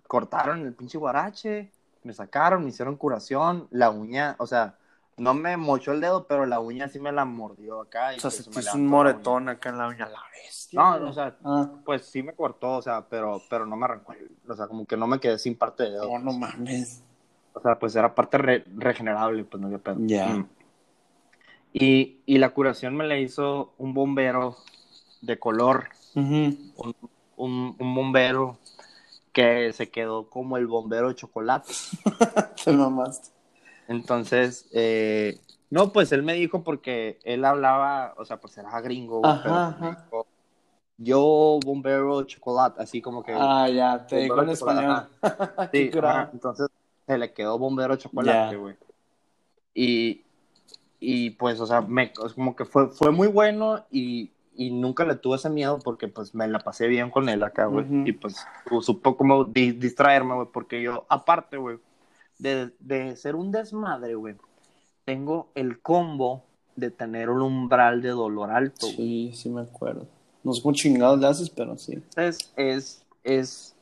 cortaron 0.08 0.62
el 0.66 0.74
pinche 0.74 0.98
guarache, 0.98 1.72
me 2.04 2.14
sacaron, 2.14 2.64
me 2.64 2.70
hicieron 2.70 2.96
curación, 2.98 3.68
la 3.72 3.90
uña, 3.90 4.36
o 4.40 4.48
sea, 4.48 4.76
no 5.18 5.34
me 5.34 5.58
mochó 5.58 5.92
el 5.92 6.02
dedo, 6.02 6.26
pero 6.28 6.46
la 6.46 6.60
uña 6.60 6.88
sí 6.88 7.00
me 7.00 7.12
la 7.12 7.24
mordió 7.24 7.82
acá. 7.82 8.14
y 8.14 8.18
O 8.18 8.20
sea, 8.20 8.30
pues 8.32 8.44
se 8.46 8.60
hizo 8.62 8.78
un 8.78 8.88
moretón 8.88 9.48
acá 9.48 9.70
en 9.70 9.78
la 9.78 9.88
uña. 9.88 10.10
La 10.10 10.22
bestia. 10.44 10.80
No, 10.80 11.10
o 11.10 11.14
sea, 11.14 11.36
Ah. 11.44 11.70
pues 11.86 12.06
sí 12.06 12.24
me 12.24 12.34
cortó, 12.34 12.78
o 12.78 12.82
sea, 12.82 13.06
pero, 13.08 13.40
pero 13.50 13.66
no 13.66 13.76
me 13.76 13.86
arrancó, 13.86 14.14
el- 14.14 14.32
o 14.50 14.56
sea, 14.56 14.68
como 14.68 14.86
que 14.86 14.98
no 14.98 15.06
me 15.08 15.20
quedé 15.20 15.38
sin 15.38 15.56
parte 15.56 15.84
de 15.84 15.92
dedo. 15.92 16.08
No, 16.08 16.20
no 16.20 16.34
mames. 16.34 17.04
O 17.54 17.62
sea, 17.62 17.78
pues 17.78 17.96
era 17.96 18.14
parte 18.16 18.40
re- 18.40 18.66
regenerable, 18.76 19.44
pues 19.44 19.62
no 19.62 19.68
había 19.68 19.78
pedo. 19.80 19.98
Ya. 20.00 20.28
Mm. 20.30 20.50
Y, 21.74 22.22
y 22.26 22.38
la 22.40 22.50
curación 22.50 22.96
me 22.96 23.08
la 23.08 23.18
hizo 23.18 23.74
un 23.78 23.94
bombero 23.94 24.58
de 25.24 25.40
color, 25.40 25.90
un, 26.16 26.56
un 27.38 27.96
bombero 27.96 28.58
que 29.32 29.74
se 29.74 29.90
quedó 29.90 30.30
como 30.30 30.58
el 30.58 30.68
bombero 30.68 31.10
de 31.10 31.16
chocolate. 31.16 31.74
Te 32.64 32.72
mamaste. 32.72 33.30
Entonces, 33.88 34.70
eh, 34.74 35.42
no, 35.70 35.92
pues 35.92 36.12
él 36.12 36.24
me 36.24 36.34
dijo 36.34 36.64
porque 36.64 37.20
él 37.24 37.44
hablaba, 37.44 38.14
o 38.18 38.26
sea, 38.26 38.38
pues 38.40 38.58
era 38.58 38.80
gringo, 38.82 39.26
Ajá, 39.26 39.42
pero 39.44 39.56
ajá. 39.56 39.90
dijo, 39.90 40.28
yo 40.98 41.60
bombero 41.66 42.24
chocolate, 42.24 42.82
así 42.82 43.02
como 43.02 43.24
que... 43.24 43.34
Ah, 43.36 43.68
ya, 43.70 44.06
te 44.06 44.18
digo 44.18 44.42
en 44.42 44.50
español. 44.50 45.08
Sí, 45.72 45.92
ajá, 46.02 46.30
entonces 46.32 46.68
se 47.08 47.18
le 47.18 47.34
quedó 47.34 47.58
bombero 47.58 47.96
de 47.96 48.04
chocolate, 48.04 48.56
güey. 48.56 48.76
Y, 49.74 50.22
y 51.00 51.32
pues, 51.32 51.60
o 51.60 51.66
sea, 51.66 51.82
me, 51.82 52.14
como 52.14 52.56
que 52.56 52.66
fue, 52.66 52.90
fue 52.90 53.12
muy 53.12 53.28
bueno 53.28 53.84
y, 53.90 54.32
y 54.56 54.72
nunca 54.72 55.06
le 55.06 55.16
tuve 55.16 55.38
ese 55.38 55.50
miedo 55.50 55.80
porque 55.84 56.08
pues 56.08 56.36
me 56.36 56.48
la 56.48 56.60
pasé 56.60 56.88
bien 56.88 57.10
con 57.10 57.28
él 57.30 57.42
acá, 57.44 57.66
güey. 57.66 57.86
Y 58.06 58.12
pues 58.14 58.46
supo 58.82 59.18
como 59.18 59.46
di- 59.46 59.72
distraerme, 59.72 60.36
güey, 60.36 60.48
porque 60.54 60.82
yo, 60.82 61.06
aparte, 61.10 61.58
güey, 61.58 61.78
de, 62.40 62.72
de 62.80 63.16
ser 63.16 63.36
un 63.36 63.52
desmadre, 63.52 64.16
güey, 64.16 64.36
tengo 65.06 65.50
el 65.56 65.80
combo 65.82 66.44
de 66.76 66.92
tener 66.92 67.30
un 67.30 67.42
umbral 67.42 68.02
de 68.02 68.10
dolor 68.10 68.52
alto. 68.52 68.88
Sí, 68.88 69.32
sí 69.36 69.50
me 69.50 69.62
acuerdo. 69.62 70.08
No 70.44 70.54
sé 70.54 70.62
cómo 70.62 70.74
chingados 70.74 71.20
le 71.20 71.28
haces, 71.28 71.50
pero 71.50 71.78
sí. 71.78 71.94
Entonces, 71.94 72.52
es, 72.56 73.06
es, 73.24 73.76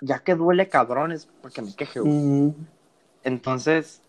ya 0.00 0.18
que 0.20 0.34
duele 0.34 0.68
cabrón, 0.68 1.12
es 1.12 1.26
porque 1.42 1.62
me 1.62 1.74
queje, 1.74 2.00
güey. 2.00 2.54
Entonces, 3.24 4.00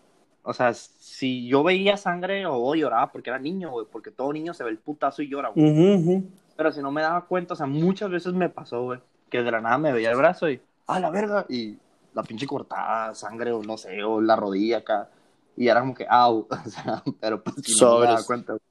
o 0.42 0.52
sea, 0.52 0.74
si 0.74 1.46
yo 1.46 1.62
veía 1.62 1.96
sangre 1.96 2.46
o 2.46 2.74
lloraba 2.74 3.12
porque 3.12 3.30
era 3.30 3.38
niño, 3.38 3.70
güey, 3.70 3.86
porque 3.90 4.10
todo 4.10 4.32
niño 4.32 4.54
se 4.54 4.64
ve 4.64 4.70
el 4.70 4.78
putazo 4.78 5.22
y 5.22 5.28
llora, 5.28 5.50
güey. 5.50 5.70
Ujú, 5.70 6.10
ujú. 6.10 6.30
Pero 6.56 6.72
si 6.72 6.80
no 6.80 6.90
me 6.90 7.02
daba 7.02 7.26
cuenta, 7.26 7.54
o 7.54 7.56
sea, 7.56 7.66
muchas 7.66 8.10
veces 8.10 8.32
me 8.32 8.48
pasó, 8.48 8.82
güey, 8.82 9.00
que 9.30 9.42
de 9.42 9.50
la 9.50 9.60
nada 9.60 9.78
me 9.78 9.92
veía 9.92 10.10
el 10.10 10.16
brazo 10.16 10.50
y, 10.50 10.60
¡ah, 10.86 10.98
la 10.98 11.10
verga! 11.10 11.46
Y 11.48 11.78
la 12.12 12.22
pinche 12.22 12.46
cortada, 12.46 13.14
sangre 13.14 13.52
o 13.52 13.62
no 13.62 13.78
sé, 13.78 14.02
o 14.02 14.20
la 14.20 14.36
rodilla 14.36 14.78
acá. 14.78 15.08
Y 15.56 15.68
era 15.68 15.80
como 15.80 15.94
que, 15.94 16.06
¡au! 16.08 16.46
O 16.66 16.68
sea, 16.68 17.02
pero 17.20 17.42
pues 17.42 17.56
si 17.64 17.80
no 17.80 18.00
me 18.00 18.06
daba 18.06 18.24
cuenta. 18.24 18.52
güey. 18.52 18.62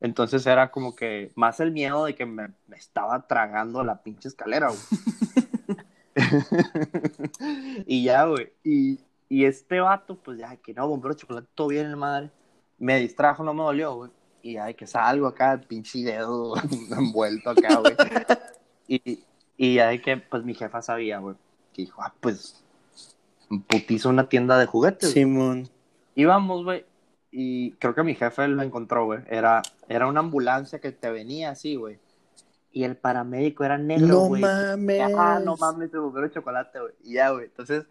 Entonces 0.00 0.46
era 0.46 0.70
como 0.70 0.94
que 0.94 1.32
más 1.34 1.58
el 1.60 1.72
miedo 1.72 2.04
de 2.04 2.14
que 2.14 2.26
me, 2.26 2.52
me 2.68 2.76
estaba 2.76 3.26
tragando 3.26 3.82
la 3.82 4.02
pinche 4.02 4.28
escalera, 4.28 4.68
güey. 4.68 4.80
y 7.86 8.04
ya, 8.04 8.24
güey. 8.24 8.52
Y, 8.64 9.00
y 9.28 9.44
este 9.44 9.80
vato, 9.80 10.16
pues 10.16 10.38
ya, 10.38 10.56
que 10.56 10.74
no, 10.74 10.88
bombero 10.88 11.14
chocolate, 11.14 11.48
todo 11.54 11.68
bien, 11.68 11.86
el 11.86 11.96
madre. 11.96 12.30
Me 12.78 12.98
distrajo, 12.98 13.42
no 13.42 13.54
me 13.54 13.62
dolió, 13.62 13.94
güey. 13.94 14.10
Y 14.42 14.54
ya, 14.54 14.72
que 14.72 14.86
salgo 14.86 15.26
acá, 15.26 15.60
pinche 15.66 16.00
dedo 16.00 16.54
envuelto 16.96 17.50
acá, 17.50 17.76
güey. 17.76 17.94
Y, 18.88 19.24
y 19.56 19.74
ya 19.74 19.88
de 19.88 20.00
que, 20.00 20.16
pues 20.16 20.44
mi 20.44 20.54
jefa 20.54 20.80
sabía, 20.80 21.18
güey. 21.18 21.34
Que 21.72 21.82
dijo, 21.82 22.00
ah, 22.02 22.14
pues, 22.20 22.64
putizo 23.66 24.10
una 24.10 24.28
tienda 24.28 24.56
de 24.58 24.66
juguetes. 24.66 25.10
Simón. 25.10 25.68
Íbamos, 26.14 26.62
güey, 26.62 26.84
y 27.38 27.72
creo 27.72 27.94
que 27.94 28.02
mi 28.02 28.14
jefe 28.14 28.48
lo 28.48 28.62
encontró, 28.62 29.04
güey. 29.04 29.20
Era, 29.28 29.60
era 29.88 30.06
una 30.06 30.20
ambulancia 30.20 30.78
que 30.80 30.92
te 30.92 31.10
venía 31.10 31.50
así, 31.50 31.74
güey. 31.74 31.98
Y 32.72 32.84
el 32.84 32.96
paramédico 32.96 33.64
era 33.64 33.76
negro, 33.76 34.06
No 34.06 34.20
güey. 34.28 34.40
mames. 34.40 35.02
Ah, 35.16 35.40
no 35.44 35.56
mames, 35.56 35.90
se 35.90 35.98
volvió 35.98 36.28
chocolate, 36.28 36.80
güey. 36.80 36.92
Y 37.04 37.14
ya, 37.14 37.30
güey. 37.30 37.46
Entonces, 37.46 37.84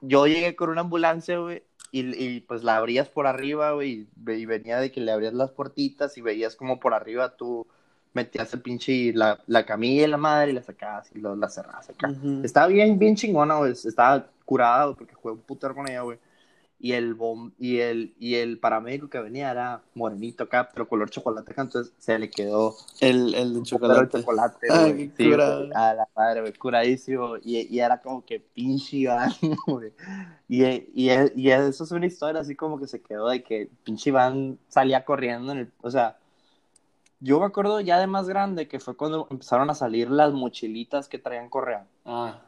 yo 0.00 0.26
llegué 0.26 0.54
con 0.56 0.70
una 0.70 0.82
ambulancia, 0.82 1.38
güey. 1.38 1.62
Y, 1.90 2.00
y, 2.22 2.40
pues 2.40 2.64
la 2.64 2.76
abrías 2.76 3.08
por 3.08 3.26
arriba, 3.26 3.72
güey. 3.72 3.90
Y, 3.92 4.08
ve- 4.16 4.38
y 4.38 4.46
venía 4.46 4.78
de 4.78 4.92
que 4.92 5.00
le 5.00 5.10
abrías 5.12 5.32
las 5.34 5.50
puertitas 5.52 6.18
y 6.18 6.20
veías 6.20 6.54
como 6.56 6.78
por 6.80 6.92
arriba 6.94 7.34
tú 7.36 7.66
metías 8.14 8.52
el 8.52 8.60
pinche 8.62 9.12
la, 9.14 9.38
la 9.46 9.64
camilla 9.64 10.04
y 10.04 10.08
la 10.08 10.16
madre 10.16 10.50
y 10.50 10.54
la 10.54 10.62
sacabas 10.62 11.10
y 11.14 11.18
lo, 11.20 11.36
la 11.36 11.48
cerrabas 11.48 11.88
acá. 11.88 12.08
Estaba 12.44 12.66
bien, 12.66 12.98
bien 12.98 13.16
chingona, 13.16 13.56
güey. 13.58 13.72
Estaba 13.72 14.26
curada, 14.44 14.84
güey, 14.86 14.96
porque 14.96 15.14
jugué 15.14 15.34
un 15.34 15.40
putero 15.40 15.74
con 15.74 15.88
ella, 15.88 16.02
güey. 16.02 16.18
Y 16.80 16.92
el, 16.92 17.14
bom 17.14 17.50
y, 17.58 17.78
el, 17.78 18.14
y 18.20 18.36
el 18.36 18.60
paramédico 18.60 19.08
que 19.10 19.18
venía 19.18 19.50
era 19.50 19.82
morenito 19.94 20.44
acá, 20.44 20.68
pero 20.72 20.88
color 20.88 21.10
chocolate 21.10 21.50
acá, 21.50 21.62
entonces 21.62 21.92
se 21.98 22.16
le 22.18 22.30
quedó 22.30 22.76
El, 23.00 23.34
el 23.34 23.62
chocolate. 23.64 24.20
chocolate, 24.20 24.68
Ay, 24.70 25.12
Sí, 25.16 25.32
a 25.32 25.94
la 25.94 26.08
madre, 26.14 26.42
güey, 26.42 26.52
curadísimo. 26.52 27.36
Y, 27.42 27.66
y 27.74 27.80
era 27.80 28.00
como 28.00 28.24
que 28.24 28.38
pinche 28.40 28.96
Iván. 28.98 29.32
Y, 30.50 30.64
y, 30.64 31.10
y 31.36 31.50
eso 31.50 31.84
es 31.84 31.90
una 31.90 32.06
historia 32.06 32.40
así 32.40 32.56
como 32.56 32.78
que 32.78 32.86
se 32.86 33.02
quedó 33.02 33.28
de 33.28 33.42
que 33.42 33.68
pinche 33.84 34.10
Iván 34.10 34.58
salía 34.68 35.04
corriendo 35.04 35.52
en 35.52 35.58
el, 35.58 35.72
o 35.82 35.90
sea, 35.90 36.16
yo 37.20 37.40
me 37.40 37.46
acuerdo 37.46 37.80
ya 37.80 37.98
de 37.98 38.06
más 38.06 38.28
grande 38.28 38.68
que 38.68 38.80
fue 38.80 38.96
cuando 38.96 39.26
empezaron 39.30 39.70
a 39.70 39.74
salir 39.74 40.10
las 40.10 40.32
mochilitas 40.32 41.08
que 41.08 41.18
traían 41.18 41.50
correa. 41.50 41.86
Ah, 42.04 42.40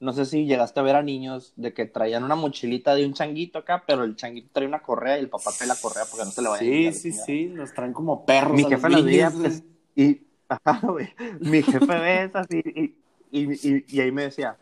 No 0.00 0.12
sé 0.12 0.26
si 0.26 0.44
llegaste 0.46 0.80
a 0.80 0.82
ver 0.82 0.96
a 0.96 1.02
niños 1.02 1.52
de 1.56 1.72
que 1.74 1.86
traían 1.86 2.24
una 2.24 2.34
mochilita 2.36 2.94
de 2.94 3.06
un 3.06 3.14
changuito 3.14 3.58
acá, 3.58 3.84
pero 3.86 4.04
el 4.04 4.16
changuito 4.16 4.50
trae 4.52 4.66
una 4.68 4.82
correa 4.82 5.16
y 5.18 5.20
el 5.22 5.30
papá 5.30 5.52
trae 5.56 5.68
la 5.68 5.76
correa 5.76 6.04
porque 6.10 6.24
no 6.24 6.30
se 6.30 6.42
le 6.42 6.48
vaya 6.48 6.62
a 6.62 6.66
sí, 6.66 6.70
quitar, 6.78 6.92
sí, 6.92 7.10
chingada. 7.10 7.26
sí. 7.26 7.46
Nos 7.46 7.72
traen 7.74 7.92
como 7.92 8.24
perros. 8.26 8.56
Mi 8.56 8.64
a 8.64 8.68
jefe 8.68 8.88
los 8.90 9.04
veía, 9.04 9.30
pues, 9.30 9.62
y, 9.94 10.22
ajá, 10.48 10.80
güey, 10.86 11.08
mi 11.40 11.62
jefe 11.62 11.98
ve 11.98 12.24
esas 12.24 12.46
y, 12.50 12.58
y, 12.58 12.96
y, 13.30 13.76
y- 13.76 13.84
y 13.88 14.00
ahí 14.00 14.12
me 14.12 14.24
decía, 14.24 14.56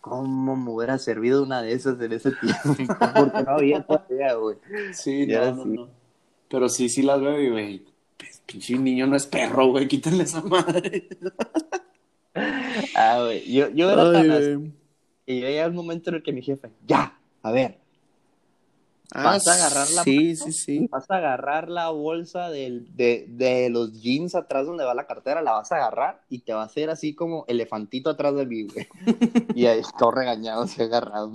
¿cómo 0.00 0.56
me 0.56 0.70
hubiera 0.70 0.98
servido 0.98 1.42
una 1.42 1.62
de 1.62 1.72
esas 1.72 2.00
en 2.00 2.12
ese 2.12 2.32
tiempo? 2.32 2.62
Porque 3.14 3.42
no 3.42 3.52
había 3.52 3.84
todavía, 3.84 4.34
güey. 4.34 4.58
Sí, 4.92 5.26
Ya 5.26 5.50
no, 5.50 5.54
no, 5.54 5.64
sí. 5.64 5.68
no. 5.68 5.90
Pero 6.48 6.68
sí, 6.68 6.88
sí 6.88 7.02
las 7.02 7.20
veo 7.20 7.40
y, 7.40 7.50
güey. 7.50 7.86
pues, 8.16 8.42
Pinche 8.46 8.78
niño 8.78 9.06
no 9.06 9.16
es 9.16 9.26
perro, 9.26 9.68
güey. 9.68 9.88
Quítenle 9.88 10.24
esa 10.24 10.42
madre. 10.42 11.08
Ah, 12.94 13.22
güey, 13.24 13.50
yo, 13.52 13.68
yo 13.70 13.90
era 13.90 14.12
tan 14.12 14.30
así, 14.30 14.72
y 15.26 15.40
yo 15.40 15.46
llega 15.48 15.66
un 15.68 15.74
momento 15.74 16.10
en 16.10 16.16
el 16.16 16.22
que 16.22 16.32
mi 16.32 16.42
jefe, 16.42 16.70
ya, 16.86 17.18
a 17.42 17.52
ver, 17.52 17.78
Ah, 19.12 19.22
Vas 19.22 19.46
a 19.46 19.54
agarrar 19.54 19.88
la 19.90 20.02
Sí, 20.02 20.34
mano. 20.34 20.36
sí, 20.46 20.52
sí. 20.52 20.88
vas 20.90 21.08
a 21.08 21.16
agarrar 21.18 21.68
la 21.70 21.90
bolsa 21.90 22.50
del, 22.50 22.88
de, 22.96 23.26
de 23.28 23.70
los 23.70 24.02
jeans 24.02 24.34
atrás 24.34 24.66
donde 24.66 24.84
va 24.84 24.94
la 24.94 25.06
cartera, 25.06 25.42
la 25.42 25.52
vas 25.52 25.70
a 25.70 25.76
agarrar 25.76 26.22
y 26.28 26.40
te 26.40 26.52
va 26.52 26.62
a 26.62 26.66
hacer 26.66 26.90
así 26.90 27.14
como 27.14 27.44
elefantito 27.46 28.10
atrás 28.10 28.34
de 28.34 28.44
mí, 28.46 28.64
güey. 28.64 28.88
Y 29.54 29.66
ahí 29.66 29.80
todo 29.96 30.10
regañado, 30.10 30.62
así 30.64 30.82
agarrado. 30.82 31.30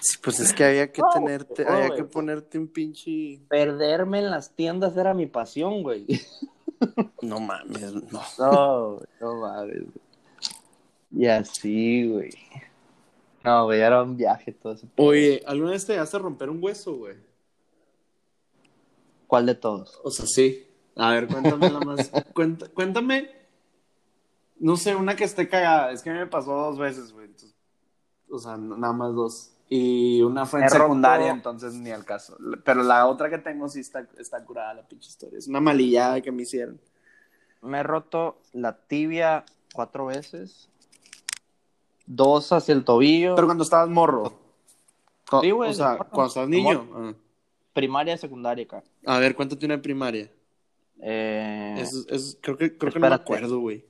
Sí, 0.00 0.18
Pues 0.24 0.40
es 0.40 0.54
que 0.54 0.64
había 0.64 0.90
que 0.90 1.02
tenerte, 1.12 1.66
había 1.68 1.94
que 1.94 2.04
ponerte 2.04 2.58
un 2.58 2.66
pinche. 2.66 3.40
Perderme 3.48 4.20
en 4.20 4.30
las 4.30 4.56
tiendas 4.56 4.96
era 4.96 5.12
mi 5.12 5.26
pasión, 5.26 5.82
güey. 5.82 6.06
No 7.22 7.40
mames, 7.40 7.92
no. 7.94 8.20
No, 8.38 8.94
güey, 8.96 9.06
no 9.20 9.36
mames. 9.40 9.82
Y 11.12 11.26
así, 11.26 12.08
güey. 12.10 12.30
No, 13.44 13.64
güey, 13.64 13.80
era 13.80 14.02
un 14.02 14.16
viaje 14.16 14.52
todo 14.52 14.72
eso. 14.74 14.86
Oye, 14.96 15.42
¿alguna 15.46 15.70
vez 15.72 15.86
te 15.86 15.92
llegaste 15.94 16.16
a 16.16 16.20
romper 16.20 16.50
un 16.50 16.62
hueso, 16.62 16.94
güey? 16.96 17.16
¿Cuál 19.26 19.46
de 19.46 19.54
todos? 19.54 20.00
O 20.04 20.10
sea, 20.10 20.26
sí. 20.26 20.66
A 20.96 21.10
ver, 21.12 21.26
cuéntame 21.28 21.70
la 21.70 21.80
más. 21.80 22.10
Cuenta- 22.34 22.68
cuéntame. 22.68 23.30
No 24.58 24.76
sé, 24.76 24.94
una 24.94 25.16
que 25.16 25.24
esté 25.24 25.48
cagada. 25.48 25.92
Es 25.92 26.02
que 26.02 26.10
a 26.10 26.12
mí 26.12 26.18
me 26.18 26.26
pasó 26.26 26.52
dos 26.52 26.78
veces, 26.78 27.12
güey. 27.12 27.26
Entonces, 27.26 27.54
O 28.30 28.38
sea, 28.38 28.56
nada 28.56 28.92
más 28.92 29.14
dos. 29.14 29.52
Y 29.72 30.20
una 30.22 30.46
fue 30.46 30.58
en 30.60 30.64
Me 30.64 30.70
secundaria, 30.70 31.26
roto- 31.28 31.36
entonces 31.36 31.74
ni 31.74 31.90
al 31.90 32.04
caso. 32.04 32.36
Pero 32.64 32.82
la 32.82 33.06
otra 33.06 33.30
que 33.30 33.38
tengo 33.38 33.68
sí 33.68 33.78
está, 33.80 34.04
está 34.18 34.44
curada 34.44 34.74
la 34.74 34.82
pinche 34.82 35.08
historia. 35.08 35.38
Es 35.38 35.46
una 35.46 35.60
malillada 35.60 36.20
que 36.20 36.32
me 36.32 36.42
hicieron. 36.42 36.80
Me 37.62 37.78
he 37.78 37.82
roto 37.84 38.40
la 38.52 38.76
tibia 38.76 39.44
cuatro 39.72 40.06
veces. 40.06 40.68
Dos 42.04 42.50
hacia 42.50 42.72
el 42.74 42.84
tobillo. 42.84 43.36
Pero 43.36 43.46
cuando 43.46 43.62
estabas 43.62 43.88
morro. 43.88 44.32
Sí, 45.40 45.52
güey, 45.52 45.70
O 45.70 45.74
sea, 45.74 45.90
morro. 45.92 46.08
cuando 46.10 46.40
De 46.40 46.46
niño. 46.48 47.14
Primaria, 47.72 48.16
secundaria 48.16 48.64
acá. 48.64 48.82
Ah. 49.06 49.16
A 49.16 49.18
ver, 49.20 49.36
¿cuánto 49.36 49.56
tiene 49.56 49.78
primaria? 49.78 50.28
Eh, 51.00 51.84
creo 52.40 52.56
que, 52.58 52.76
creo 52.76 52.92
que 52.92 52.98
no 52.98 53.08
me 53.08 53.14
acuerdo, 53.14 53.60
güey. 53.60 53.84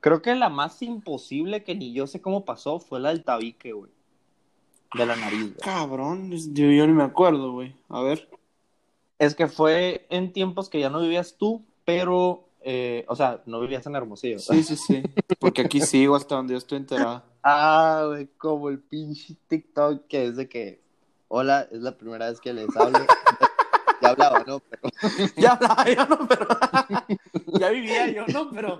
Creo 0.00 0.22
que 0.22 0.34
la 0.34 0.48
más 0.48 0.80
imposible 0.80 1.62
que 1.64 1.74
ni 1.74 1.92
yo 1.92 2.06
sé 2.06 2.22
cómo 2.22 2.46
pasó 2.46 2.80
fue 2.80 2.98
la 3.00 3.10
del 3.10 3.22
tabique, 3.24 3.72
güey. 3.72 3.92
De 4.94 5.04
la 5.04 5.16
nariz, 5.16 5.40
güey. 5.40 5.54
Cabrón, 5.56 6.30
yo, 6.32 6.70
yo 6.70 6.86
ni 6.86 6.92
me 6.92 7.04
acuerdo, 7.04 7.52
güey. 7.52 7.74
A 7.88 8.00
ver. 8.02 8.28
Es 9.18 9.34
que 9.34 9.48
fue 9.48 10.06
en 10.10 10.32
tiempos 10.32 10.68
que 10.68 10.80
ya 10.80 10.90
no 10.90 11.00
vivías 11.00 11.36
tú, 11.36 11.64
pero, 11.84 12.48
eh, 12.60 13.04
o 13.08 13.16
sea, 13.16 13.42
no 13.46 13.60
vivías 13.60 13.86
en 13.86 13.96
Hermosillo. 13.96 14.38
Sí, 14.38 14.62
sí, 14.62 14.76
sí. 14.76 15.02
Porque 15.40 15.62
aquí 15.62 15.80
sigo 15.80 16.16
hasta 16.16 16.36
donde 16.36 16.54
yo 16.54 16.58
estoy 16.58 16.78
enterado. 16.78 17.22
Ah, 17.50 18.02
güey, 18.08 18.26
como 18.36 18.68
el 18.68 18.80
pinche 18.80 19.34
TikTok 19.46 20.06
que 20.08 20.26
es 20.26 20.36
de 20.36 20.48
que, 20.48 20.82
hola, 21.28 21.66
es 21.70 21.80
la 21.80 21.96
primera 21.96 22.28
vez 22.28 22.40
que 22.40 22.52
les 22.52 22.76
hablo. 22.76 22.98
ya 24.02 24.08
hablaba, 24.10 24.44
¿no? 24.46 24.58
Pero, 24.58 24.82
Ya 25.36 25.52
hablaba 25.52 25.88
yo, 25.88 26.06
no, 26.06 26.28
pero. 26.28 26.46
ya 27.58 27.70
vivía 27.70 28.10
yo, 28.10 28.26
no, 28.26 28.50
pero. 28.50 28.76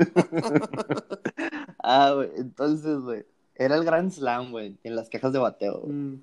ah, 1.83 2.13
güey, 2.17 2.31
entonces, 2.37 2.99
güey, 2.99 3.25
era 3.59 3.75
el 3.77 3.85
Grand 3.85 4.11
Slam, 4.11 4.51
güey, 4.51 4.77
en 4.85 4.97
las 4.97 5.09
cajas 5.11 5.33
de 5.33 5.39
bateo. 5.39 5.83
Mm. 5.87 6.15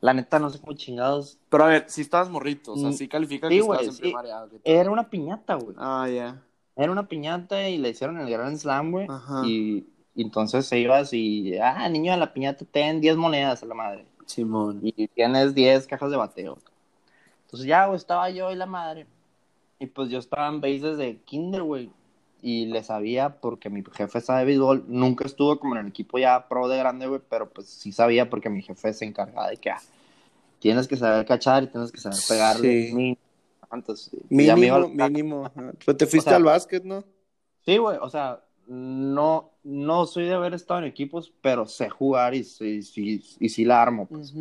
La 0.00 0.14
neta, 0.14 0.38
no 0.38 0.48
sé 0.48 0.58
cómo 0.58 0.72
chingados. 0.72 1.38
Pero 1.50 1.64
a 1.64 1.68
ver, 1.68 1.84
si 1.88 2.00
estabas 2.00 2.30
morrito, 2.30 2.72
o 2.72 2.76
sea, 2.76 2.88
Mm, 2.88 2.92
sí 2.94 3.06
califica 3.06 3.48
sí, 3.48 3.54
que 3.54 3.60
estabas 3.60 3.82
en 3.84 3.92
sí. 3.92 4.00
primaria. 4.00 4.46
Era 4.64 4.90
una 4.90 5.08
piñata, 5.10 5.54
güey. 5.56 5.76
Ah, 5.78 6.08
ya. 6.08 6.42
Era 6.74 6.90
una 6.90 7.06
piñata 7.06 7.68
y 7.68 7.76
le 7.76 7.90
hicieron 7.90 8.18
el 8.18 8.30
Grand 8.30 8.56
Slam, 8.56 8.92
güey. 8.92 9.06
Ajá. 9.10 9.42
Y, 9.46 9.86
y 10.14 10.22
entonces 10.22 10.64
se 10.66 10.78
ibas 10.78 11.12
y, 11.12 11.58
ah, 11.58 11.86
niño 11.90 12.12
de 12.12 12.18
la 12.18 12.32
piñata, 12.32 12.64
ten 12.64 13.00
10 13.02 13.16
monedas 13.16 13.62
a 13.62 13.66
la 13.66 13.74
madre. 13.74 14.06
Simón. 14.24 14.80
y 14.82 15.08
tienes 15.08 15.54
10 15.54 15.86
cajas 15.86 16.10
de 16.10 16.16
bateo. 16.16 16.56
Entonces 17.46 17.66
ya, 17.68 17.84
güey, 17.86 17.96
estaba 17.96 18.30
yo 18.30 18.50
y 18.52 18.54
la 18.54 18.66
madre. 18.66 19.06
Y 19.80 19.86
pues 19.86 20.08
yo 20.08 20.18
estaba 20.18 20.48
en 20.48 20.60
bases 20.60 20.96
de 20.98 21.16
kinder, 21.24 21.62
güey. 21.62 21.90
Y 22.42 22.66
le 22.66 22.82
sabía 22.82 23.40
porque 23.40 23.70
mi 23.70 23.82
jefe 23.92 24.20
sabe 24.20 24.44
béisbol. 24.44 24.84
Nunca 24.88 25.24
estuvo 25.26 25.58
como 25.58 25.74
en 25.76 25.82
el 25.82 25.88
equipo 25.88 26.18
ya 26.18 26.48
pro 26.48 26.68
de 26.68 26.78
grande, 26.78 27.06
güey. 27.06 27.20
Pero 27.28 27.50
pues 27.50 27.68
sí 27.68 27.92
sabía 27.92 28.30
porque 28.30 28.50
mi 28.50 28.62
jefe 28.62 28.92
se 28.92 29.04
encargaba 29.04 29.48
de 29.50 29.56
que 29.56 29.70
ah, 29.70 29.80
tienes 30.58 30.88
que 30.88 30.96
saber 30.96 31.26
cachar 31.26 31.64
y 31.64 31.66
tienes 31.68 31.92
que 31.92 32.00
saber 32.00 32.18
pegarle. 32.28 32.88
Sí. 32.88 32.94
mínimo. 32.94 33.18
Entonces, 33.72 34.10
ya 34.12 34.56
me 34.56 34.62
Mínimo, 34.62 34.76
al- 34.76 34.90
mínimo. 34.90 35.50
Pero 35.84 35.96
te 35.96 36.06
fuiste 36.06 36.30
O 36.30 36.32
sea, 36.32 36.36
al 36.36 36.44
básquet, 36.44 36.82
¿no? 36.84 37.04
Sí, 37.64 37.76
güey, 37.76 37.98
o 38.00 38.08
sea, 38.10 38.42
no, 38.66 39.50
no 39.62 40.06
soy 40.06 40.24
de 40.24 40.34
haber 40.34 40.54
estado 40.54 40.80
en 40.80 40.86
equipos, 40.86 41.32
pero 41.40 41.66
sé 41.66 41.88
jugar 41.88 42.34
y, 42.34 42.42
sí- 42.44 43.22
y 43.38 43.48
sí 43.48 43.64
la 43.64 43.82
armo, 43.82 44.06
pues. 44.06 44.34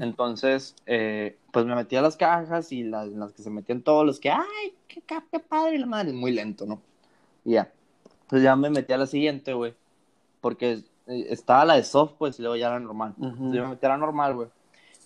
Entonces, 0.00 0.74
eh, 0.86 1.38
pues 1.52 1.64
me 1.66 1.74
metí 1.74 1.96
a 1.96 2.02
las 2.02 2.16
cajas 2.16 2.70
y 2.70 2.84
las, 2.84 3.06
en 3.08 3.18
las 3.18 3.32
que 3.32 3.42
se 3.42 3.50
metían 3.50 3.82
todos 3.82 4.04
los 4.04 4.20
que, 4.20 4.30
ay, 4.30 4.74
qué, 4.88 5.02
qué 5.02 5.38
padre, 5.40 5.76
y 5.76 5.78
la 5.78 5.86
madre, 5.86 6.12
muy 6.12 6.32
lento, 6.32 6.66
¿no? 6.66 6.80
Y 7.46 7.52
ya. 7.52 7.72
Entonces 8.22 8.42
ya 8.42 8.56
me 8.56 8.68
metí 8.68 8.92
a 8.92 8.98
la 8.98 9.06
siguiente, 9.06 9.54
güey, 9.54 9.74
porque 10.40 10.82
eh, 11.06 11.26
estaba 11.30 11.64
la 11.64 11.76
de 11.76 11.84
soft, 11.84 12.14
pues, 12.18 12.38
y 12.38 12.42
luego 12.42 12.56
ya 12.56 12.70
la 12.70 12.80
normal. 12.80 13.14
Entonces 13.16 13.54
yo 13.54 13.62
me 13.62 13.68
metí 13.68 13.86
a 13.86 13.90
la 13.90 13.96
normal, 13.96 14.34
güey. 14.34 14.48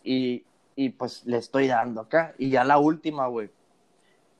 Y, 0.02 0.44
y 0.74 0.88
pues 0.88 1.26
le 1.26 1.36
estoy 1.36 1.68
dando 1.68 2.00
acá. 2.00 2.34
Y 2.38 2.48
ya 2.48 2.64
la 2.64 2.78
última, 2.78 3.26
güey, 3.26 3.50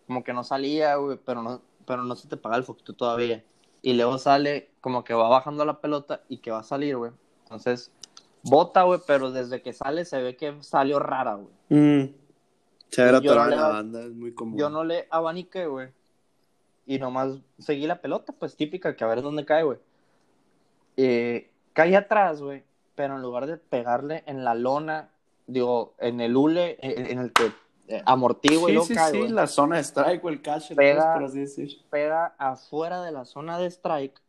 como 0.07 0.25
que 0.25 0.33
no 0.33 0.43
salía, 0.43 0.97
güey, 0.97 1.19
pero 1.25 1.43
no, 1.43 1.61
pero 1.87 2.03
no 2.03 2.17
se 2.17 2.27
te 2.27 2.39
paga 2.39 2.57
el 2.57 2.65
foquito 2.65 2.95
todavía. 2.95 3.45
Y 3.83 3.93
luego 3.93 4.17
sale 4.17 4.71
como 4.81 5.05
que 5.05 5.13
va 5.13 5.29
bajando 5.29 5.65
la 5.67 5.81
pelota 5.81 6.23
y 6.29 6.39
que 6.39 6.51
va 6.51 6.61
a 6.61 6.65
salir, 6.65 6.97
güey. 6.97 7.13
Entonces, 7.43 7.93
bota, 8.43 8.85
güey, 8.85 9.01
pero 9.07 9.31
desde 9.31 9.61
que 9.61 9.75
sale 9.75 10.07
se 10.07 10.23
ve 10.23 10.37
que 10.37 10.57
salió 10.63 10.99
rara, 10.99 11.35
güey. 11.35 11.55
Mm. 11.69 12.15
Se 12.89 13.13
la 13.13 13.69
banda, 13.69 14.01
es 14.01 14.13
muy 14.13 14.33
común. 14.33 14.59
Yo 14.59 14.71
no 14.71 14.85
le 14.85 15.07
abaniqué, 15.11 15.67
güey. 15.67 15.89
Y 16.91 16.99
nomás 16.99 17.39
seguí 17.61 17.87
la 17.87 18.01
pelota, 18.01 18.33
pues 18.37 18.57
típica, 18.57 18.97
que 18.97 19.05
a 19.05 19.07
ver 19.07 19.23
dónde 19.23 19.45
cae, 19.45 19.63
güey. 19.63 19.79
Eh, 20.97 21.49
cae 21.73 21.97
atrás, 21.97 22.43
güey. 22.43 22.65
Pero 22.97 23.15
en 23.15 23.23
lugar 23.23 23.47
de 23.47 23.59
pegarle 23.59 24.25
en 24.27 24.45
la 24.45 24.55
lona, 24.57 25.11
digo, 25.47 25.95
en 25.99 26.21
el 26.21 26.37
hule, 26.37 26.79
en, 26.81 27.07
en 27.07 27.19
el 27.21 27.33
que 27.33 27.53
eh, 27.87 28.03
amortigua 28.05 28.65
y 28.65 28.67
Sí, 28.67 28.73
luego 28.73 28.87
sí, 28.87 28.95
cae, 28.95 29.13
sí, 29.13 29.29
la 29.29 29.47
zona 29.47 29.77
de 29.77 29.83
strike 29.85 30.25
o 30.25 30.29
el 30.31 30.43
catcher, 30.43 30.77
Pega- 30.77 31.15
por 31.15 31.25
así 31.27 31.39
decir. 31.39 31.81
Pega 31.91 32.35
afuera 32.39 33.03
de 33.05 33.13
la 33.13 33.25
zona 33.25 33.57
de 33.59 33.67
strike, 33.71 34.21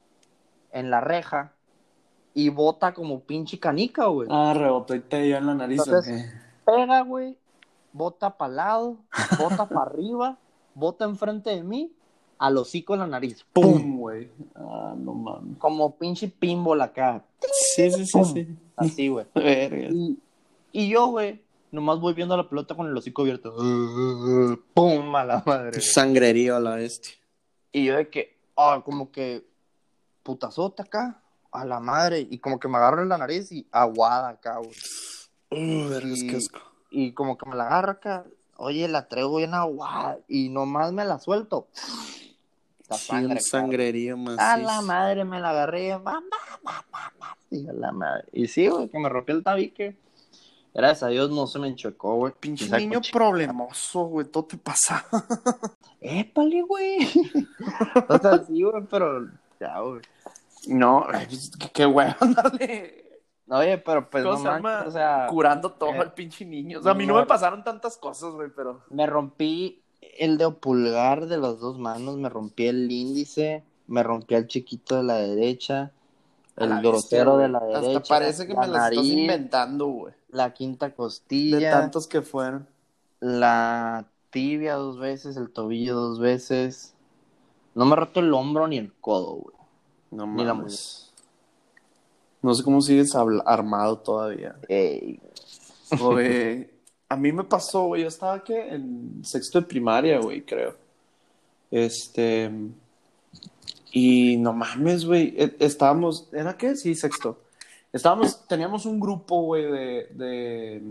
en 0.71 0.91
la 0.91 1.01
reja, 1.01 1.53
y 2.35 2.49
bota 2.49 2.93
como 2.93 3.21
pinche 3.21 3.59
canica, 3.59 4.05
güey. 4.05 4.29
Ah, 4.31 4.53
rebotó 4.55 4.93
y 4.93 4.99
te 4.99 5.23
dio 5.23 5.37
en 5.37 5.47
la 5.47 5.55
nariz. 5.55 5.81
Entonces- 5.83 6.13
¿o 6.13 6.31
qué? 6.31 6.71
pega, 6.77 7.01
güey, 7.01 7.39
bota 7.91 8.37
para 8.37 8.53
lado, 8.53 8.97
bota 9.39 9.65
para 9.67 9.81
arriba, 9.89 10.37
bota 10.75 11.05
enfrente 11.05 11.49
de 11.49 11.63
mí, 11.63 11.91
al 12.41 12.57
hocico 12.57 12.93
en 12.95 13.01
la 13.01 13.07
nariz. 13.07 13.45
¡Pum! 13.53 13.63
¡Pum, 13.73 13.97
güey! 13.99 14.29
Ah, 14.55 14.95
no 14.97 15.13
mames. 15.13 15.57
Como 15.59 15.95
pinche 15.95 16.27
pinball 16.27 16.81
acá. 16.81 17.23
Sí, 17.75 17.91
sí, 17.91 18.05
sí, 18.05 18.11
¡Pum! 18.11 18.33
sí. 18.33 18.47
Así, 18.75 19.07
güey. 19.09 19.25
Y, 19.35 20.19
y 20.71 20.89
yo, 20.89 21.07
güey, 21.07 21.41
nomás 21.71 21.99
voy 21.99 22.13
viendo 22.13 22.35
la 22.35 22.49
pelota 22.49 22.75
con 22.75 22.87
el 22.87 22.97
hocico 22.97 23.21
abierto. 23.21 23.55
¡Pum! 24.73 25.15
A 25.15 25.23
la 25.23 25.43
madre. 25.45 25.69
güey. 25.71 25.81
Sangrerío 25.81 26.55
a 26.55 26.59
la 26.59 26.75
bestia. 26.75 27.13
Y 27.71 27.85
yo 27.85 27.95
de 27.95 28.09
que, 28.09 28.37
ah, 28.57 28.81
como 28.83 29.11
que 29.11 29.45
putazota 30.23 30.83
acá, 30.83 31.21
a 31.51 31.63
la 31.65 31.79
madre. 31.79 32.25
Y 32.29 32.39
como 32.39 32.59
que 32.59 32.67
me 32.67 32.77
agarro 32.77 33.01
en 33.03 33.09
la 33.09 33.17
nariz 33.19 33.51
y 33.51 33.67
aguada 33.71 34.29
acá, 34.29 34.57
güey. 34.57 34.71
Uh, 35.51 35.99
Y- 36.07 36.47
y 37.07 37.11
como 37.13 37.37
que 37.37 37.45
me 37.49 37.55
la 37.55 37.67
agarro 37.67 37.91
acá, 37.91 38.25
oye, 38.57 38.87
la 38.87 39.07
traigo 39.07 39.37
bien 39.37 39.53
aguada 39.53 40.17
y 40.27 40.49
nomás 40.49 40.91
me 40.91 41.05
la 41.05 41.19
suelto. 41.19 41.67
La 42.91 42.97
Sí, 42.97 43.07
sangre. 43.07 43.25
un 43.25 43.31
acá. 43.31 43.41
sangrerío 43.41 44.17
más. 44.17 44.37
A 44.37 44.57
la 44.57 44.81
madre 44.81 45.23
me 45.23 45.39
la 45.39 45.51
agarré, 45.51 45.97
mamá, 45.97 46.21
mamá, 46.61 46.85
mamá. 46.91 47.37
Y 47.49 47.65
a 47.65 47.71
la 47.71 47.93
madre. 47.93 48.25
Y 48.33 48.47
sí, 48.47 48.67
güey, 48.67 48.89
que 48.89 48.99
me 48.99 49.07
rompió 49.07 49.33
el 49.33 49.43
tabique. 49.43 49.95
Gracias 50.73 51.03
a 51.03 51.07
Dios 51.07 51.31
no 51.31 51.47
se 51.47 51.57
me 51.59 51.69
enchuecó, 51.69 52.15
güey. 52.15 52.33
Pinche 52.37 52.69
niño 52.77 52.99
problemoso, 53.11 54.03
güey. 54.07 54.27
Todo 54.27 54.43
te 54.43 54.57
pasa. 54.57 55.05
Épale, 56.01 56.63
güey. 56.63 56.97
o 58.09 58.17
sea, 58.17 58.43
sí, 58.43 58.61
güey, 58.61 58.83
pero 58.89 59.25
ya, 59.57 59.79
güey. 59.79 60.01
No, 60.67 61.07
pues, 61.09 61.51
qué, 61.73 61.85
güey 61.85 62.13
andarle 62.19 63.05
Oye, 63.47 63.77
pero 63.79 64.09
pues 64.09 64.23
¿Cómo 64.23 64.37
no 64.37 64.59
manches, 64.59 64.87
o 64.89 64.91
sea, 64.91 65.27
curando 65.29 65.71
todo 65.71 65.93
eh, 65.93 65.99
al 65.99 66.13
pinche 66.13 66.45
niño. 66.45 66.79
O 66.79 66.83
sea, 66.83 66.91
a 66.91 66.95
mí 66.95 67.05
no. 67.05 67.15
me 67.15 67.25
pasaron 67.25 67.63
tantas 67.63 67.97
cosas, 67.97 68.31
güey, 68.33 68.49
pero. 68.53 68.83
me 68.89 69.05
rompí 69.05 69.81
el 70.01 70.37
dedo 70.37 70.57
pulgar 70.57 71.27
de 71.27 71.37
las 71.37 71.59
dos 71.59 71.77
manos, 71.77 72.17
me 72.17 72.29
rompí 72.29 72.67
el 72.67 72.91
índice, 72.91 73.63
me 73.87 74.03
rompí 74.03 74.35
el 74.35 74.47
chiquito 74.47 74.97
de 74.97 75.03
la 75.03 75.15
derecha, 75.15 75.91
el 76.57 76.81
grosero 76.81 77.37
de 77.37 77.49
la 77.49 77.59
derecha. 77.59 77.97
Hasta 77.97 78.01
parece 78.01 78.47
que 78.47 78.53
la 78.53 78.61
me 78.61 78.67
las 78.67 78.91
estás 78.91 79.05
inventando, 79.05 79.87
güey. 79.87 80.13
La 80.29 80.53
quinta 80.53 80.87
De 80.87 80.95
costilla, 80.95 81.71
tantos 81.71 82.07
que 82.07 82.21
fueron. 82.21 82.67
la 83.19 84.05
tibia 84.29 84.75
dos 84.75 84.97
veces, 84.97 85.37
el 85.37 85.49
tobillo 85.49 85.95
dos 85.95 86.19
veces. 86.19 86.93
No 87.75 87.85
me 87.85 87.95
roto 87.95 88.19
el 88.19 88.33
hombro 88.33 88.67
ni 88.67 88.77
el 88.77 88.93
codo, 88.93 89.35
güey. 89.35 89.55
No 90.11 90.27
Ni 90.27 90.43
la. 90.43 90.53
No 92.41 92.53
sé 92.55 92.63
cómo 92.63 92.81
sigues 92.81 93.15
armado 93.15 93.99
todavía. 93.99 94.55
Ey, 94.67 95.19
a 97.11 97.17
mí 97.17 97.33
me 97.33 97.43
pasó, 97.43 97.87
güey, 97.87 98.03
yo 98.03 98.07
estaba 98.07 98.41
que 98.41 98.69
en 98.69 99.19
sexto 99.21 99.59
de 99.59 99.67
primaria, 99.67 100.17
güey, 100.19 100.45
creo. 100.45 100.77
Este, 101.69 102.49
y 103.91 104.37
no 104.37 104.53
mames, 104.53 105.03
güey, 105.03 105.35
e- 105.37 105.57
estábamos, 105.59 106.29
¿era 106.31 106.55
qué? 106.55 106.73
Sí, 106.77 106.95
sexto. 106.95 107.37
Estábamos, 107.91 108.47
teníamos 108.47 108.85
un 108.85 108.97
grupo, 108.97 109.41
güey, 109.41 109.69
de, 109.69 110.07
de... 110.11 110.81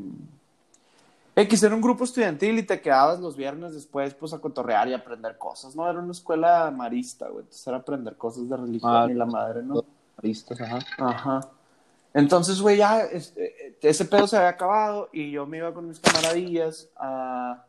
X, 1.36 1.62
era 1.62 1.74
un 1.74 1.80
grupo 1.80 2.04
estudiantil 2.04 2.58
y 2.58 2.64
te 2.64 2.82
quedabas 2.82 3.18
los 3.18 3.34
viernes 3.34 3.72
después, 3.72 4.12
pues, 4.12 4.34
a 4.34 4.40
cotorrear 4.40 4.88
y 4.88 4.92
aprender 4.92 5.38
cosas, 5.38 5.74
¿no? 5.74 5.88
Era 5.88 6.00
una 6.00 6.12
escuela 6.12 6.70
marista, 6.70 7.28
güey, 7.28 7.44
entonces 7.44 7.66
era 7.66 7.78
aprender 7.78 8.14
cosas 8.16 8.46
de 8.46 8.58
religión 8.58 8.92
Ah, 8.92 9.08
y 9.10 9.14
la 9.14 9.24
madre, 9.24 9.62
¿no? 9.62 9.82
¿Vistas? 10.20 10.60
Ajá. 10.60 10.80
Ajá. 10.98 11.40
Entonces, 12.12 12.60
güey, 12.60 12.76
ya 12.78 13.00
este, 13.02 13.76
ese 13.82 14.04
pedo 14.04 14.26
se 14.26 14.36
había 14.36 14.48
acabado 14.48 15.08
y 15.12 15.30
yo 15.30 15.46
me 15.46 15.58
iba 15.58 15.72
con 15.72 15.88
mis 15.88 16.00
camaradillas 16.00 16.88
a... 16.96 17.64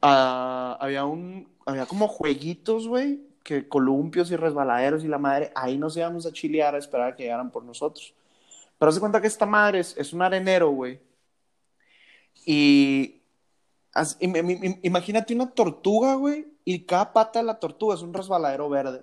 a- 0.00 0.76
había 0.80 1.04
un... 1.04 1.48
Había 1.66 1.86
como 1.86 2.08
jueguitos, 2.08 2.88
güey, 2.88 3.20
que 3.42 3.68
columpios 3.68 4.30
y 4.30 4.36
resbaladeros 4.36 5.04
y 5.04 5.08
la 5.08 5.18
madre, 5.18 5.52
ahí 5.54 5.76
nos 5.78 5.96
íbamos 5.96 6.26
a 6.26 6.32
chilear 6.32 6.74
a 6.74 6.78
esperar 6.78 7.12
a 7.12 7.16
que 7.16 7.24
llegaran 7.24 7.50
por 7.50 7.62
nosotros. 7.64 8.14
Pero 8.78 8.90
se 8.92 9.00
cuenta 9.00 9.20
que 9.20 9.26
esta 9.26 9.46
madre 9.46 9.80
es, 9.80 9.96
es 9.96 10.12
un 10.12 10.22
arenero, 10.22 10.70
güey. 10.70 10.98
Y... 12.46 13.20
as- 13.92 14.18
im- 14.20 14.34
im- 14.36 14.62
im- 14.64 14.80
imagínate 14.82 15.34
una 15.34 15.50
tortuga, 15.50 16.14
güey, 16.14 16.46
y 16.64 16.80
cada 16.84 17.12
pata 17.12 17.40
de 17.40 17.44
la 17.46 17.58
tortuga 17.58 17.94
es 17.94 18.02
un 18.02 18.14
resbaladero 18.14 18.68
verde. 18.68 19.02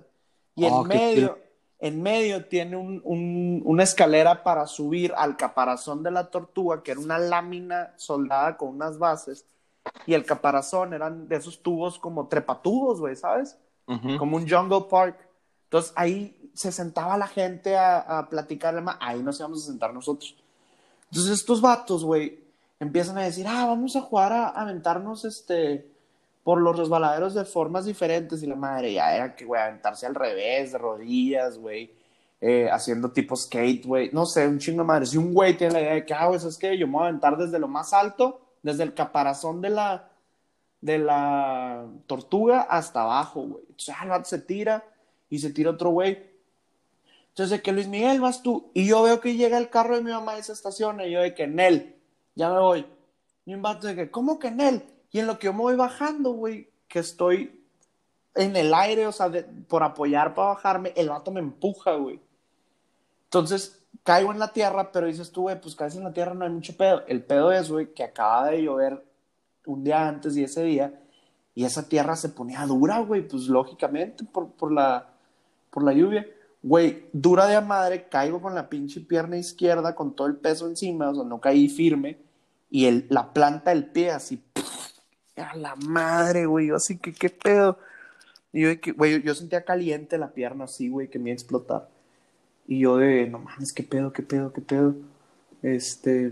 Y 0.56 0.66
Oh, 0.66 0.82
en 0.84 0.90
qué 0.90 0.96
medio, 0.98 1.40
en 1.80 2.02
medio 2.02 2.46
tiene 2.46 2.76
un- 2.76 3.02
un- 3.04 3.62
una 3.66 3.84
escalera 3.84 4.44
para 4.44 4.66
subir 4.68 5.14
al 5.16 5.38
caparazón 5.38 6.02
de 6.04 6.12
la 6.12 6.30
tortuga, 6.32 6.82
que 6.84 6.92
era 6.92 7.00
una 7.00 7.20
lámina 7.20 7.94
soldada 7.98 8.58
con 8.58 8.70
unas 8.70 8.98
bases. 8.98 9.46
Y 10.06 10.14
el 10.14 10.26
caparazón 10.26 10.94
eran 10.94 11.28
de 11.28 11.36
esos 11.38 11.62
tubos 11.62 11.98
como 12.00 12.28
trepatubos, 12.28 13.00
güey, 13.00 13.16
¿sabes? 13.16 13.58
Como 14.18 14.38
un 14.38 14.50
jungle 14.50 14.86
park. 14.90 15.18
Entonces 15.66 15.94
ahí 15.96 16.52
se 16.54 16.72
sentaba 16.72 17.18
la 17.18 17.28
gente 17.28 17.78
a, 17.78 18.00
a 18.00 18.28
platicar, 18.30 18.84
ahí 19.00 19.22
nos 19.22 19.40
íbamos 19.40 19.64
a 19.64 19.68
sentar 19.68 19.94
nosotros. 19.94 20.36
Entonces 21.12 21.34
estos 21.40 21.62
vatos, 21.62 22.04
güey, 22.04 22.40
empiezan 22.80 23.18
a 23.18 23.24
decir, 23.24 23.46
ah, 23.48 23.66
vamos 23.68 23.96
a 23.96 24.02
jugar 24.02 24.34
a, 24.34 24.48
a 24.50 24.62
aventarnos 24.62 25.24
este, 25.26 25.88
por 26.48 26.62
los 26.62 26.78
resbaladeros 26.78 27.34
de 27.34 27.44
formas 27.44 27.84
diferentes. 27.84 28.42
Y 28.42 28.48
la 28.48 28.56
madre 28.56 28.94
ya 28.94 29.14
era 29.14 29.36
que, 29.36 29.44
güey, 29.44 29.62
aventarse 29.62 30.06
al 30.06 30.16
revés, 30.16 30.72
de 30.72 30.78
rodillas, 30.78 31.58
güey, 31.58 31.94
eh, 32.40 32.70
haciendo 32.72 33.12
tipo 33.12 33.36
skate, 33.36 33.86
güey. 33.86 34.10
No 34.14 34.26
sé, 34.26 34.48
un 34.48 34.58
chingo 34.58 34.82
de 34.84 34.88
madre. 34.88 35.06
Si 35.06 35.18
un 35.18 35.34
güey 35.34 35.58
tiene 35.58 35.74
la 35.74 35.82
idea 35.82 35.94
de 35.96 36.06
que, 36.06 36.14
ah, 36.14 36.28
güey, 36.28 36.40
¿sabes 36.40 36.58
qué? 36.58 36.78
Yo 36.78 36.88
me 36.88 36.94
voy 36.94 37.02
a 37.02 37.08
aventar 37.08 37.36
desde 37.36 37.60
lo 37.60 37.68
más 37.68 37.92
alto, 37.92 38.40
desde 38.64 38.84
el 38.84 38.94
caparazón 38.94 39.60
de 39.60 39.72
la, 39.72 40.10
de 40.80 41.00
la 41.00 41.86
tortuga 42.06 42.62
hasta 42.62 43.02
abajo, 43.02 43.42
güey. 43.42 43.64
Entonces, 43.64 43.96
ah, 44.00 44.24
se 44.24 44.40
tira 44.40 44.86
y 45.30 45.40
se 45.40 45.50
tira 45.50 45.72
otro 45.72 45.90
güey. 45.90 46.18
Entonces, 47.28 47.58
de 47.58 47.62
que 47.62 47.74
Luis 47.74 47.90
Miguel 47.90 48.22
vas 48.22 48.42
tú. 48.42 48.72
Y 48.74 48.88
yo 48.88 49.04
veo 49.04 49.20
que 49.20 49.36
llega 49.36 49.58
el 49.58 49.70
carro 49.70 49.98
de 49.98 50.02
mi 50.02 50.12
mamá 50.12 50.40
y 50.40 50.44
se 50.44 50.54
estaciona. 50.54 51.06
Y 51.06 51.12
yo 51.12 51.20
de 51.20 51.36
que 51.36 51.44
en 51.44 51.60
él, 51.60 51.98
ya 52.36 52.50
me 52.50 52.60
voy. 52.62 52.86
Y 53.46 53.54
un 53.54 53.62
vato 53.62 53.88
de 53.88 53.96
que, 53.96 54.10
¿cómo 54.10 54.40
que 54.40 54.48
en 54.48 54.62
él? 54.62 54.84
Y 55.12 55.20
en 55.20 55.28
lo 55.28 55.40
que 55.40 55.46
yo 55.46 55.54
me 55.54 55.62
voy 55.62 55.76
bajando, 55.76 56.32
güey, 56.32 56.70
que 56.88 57.00
estoy 57.00 57.66
en 58.36 58.56
el 58.56 58.74
aire, 58.74 59.08
o 59.08 59.12
sea, 59.12 59.32
por 59.68 59.84
apoyar 59.84 60.34
para 60.34 60.50
bajarme, 60.50 60.94
el 60.96 61.10
vato 61.10 61.32
me 61.32 61.40
empuja, 61.40 61.96
güey. 61.96 62.20
Entonces, 63.26 63.84
caigo 64.04 64.32
en 64.32 64.40
la 64.40 64.54
tierra, 64.54 64.92
pero 64.92 65.08
dices 65.08 65.32
tú, 65.32 65.44
güey, 65.44 65.60
pues 65.60 65.76
caes 65.76 65.96
en 65.96 66.04
la 66.04 66.14
tierra, 66.14 66.34
no 66.34 66.46
hay 66.46 66.52
mucho 66.52 66.76
pedo. 66.78 67.04
El 67.08 67.24
pedo 67.24 67.52
es, 67.52 67.70
güey, 67.70 67.94
que 67.94 68.04
acaba 68.04 68.50
de 68.50 68.64
llover 68.64 69.04
un 69.66 69.84
día 69.84 70.08
antes 70.08 70.38
y 70.38 70.44
ese 70.44 70.64
día, 70.64 71.02
y 71.54 71.66
esa 71.66 71.90
tierra 71.90 72.16
se 72.16 72.30
ponía 72.30 72.66
dura, 72.66 73.00
güey, 73.00 73.28
pues 73.28 73.48
lógicamente, 73.48 74.24
por, 74.24 74.72
la, 74.72 75.10
por 75.72 75.84
la 75.84 75.92
lluvia. 75.92 76.26
Güey, 76.64 77.10
dura 77.12 77.48
de 77.48 77.56
a 77.56 77.62
madre, 77.62 78.08
caigo 78.08 78.42
con 78.42 78.56
la 78.56 78.70
pinche 78.70 79.02
pierna 79.02 79.38
izquierda 79.38 79.96
con 79.96 80.16
todo 80.16 80.28
el 80.28 80.38
peso 80.38 80.68
encima, 80.68 81.10
o 81.10 81.16
sea, 81.16 81.24
no 81.24 81.42
caí 81.42 81.68
firme, 81.68 82.20
y 82.70 82.86
el, 82.86 83.08
la 83.10 83.34
planta 83.34 83.72
del 83.72 83.90
pie 83.90 84.12
así, 84.12 84.44
a 85.38 85.56
la 85.56 85.76
madre, 85.76 86.46
güey, 86.46 86.70
así 86.72 86.98
que, 86.98 87.14
¿qué 87.14 87.30
pedo? 87.30 87.78
Y 88.54 88.62
yo, 88.64 88.70
güey, 88.96 89.22
yo 89.22 89.36
sentía 89.36 89.64
caliente 89.64 90.18
la 90.18 90.32
pierna 90.32 90.66
así, 90.66 90.90
güey, 90.90 91.10
que 91.10 91.20
me 91.20 91.30
iba 91.30 91.34
a 91.34 91.40
explotar. 91.40 91.90
Y 92.68 92.80
yo 92.80 92.98
de, 92.98 93.28
no 93.30 93.40
mames, 93.40 93.72
qué 93.74 93.84
pedo, 93.84 94.12
qué 94.12 94.24
pedo, 94.24 94.52
qué 94.52 94.62
pedo. 94.62 94.96
Este, 95.62 96.32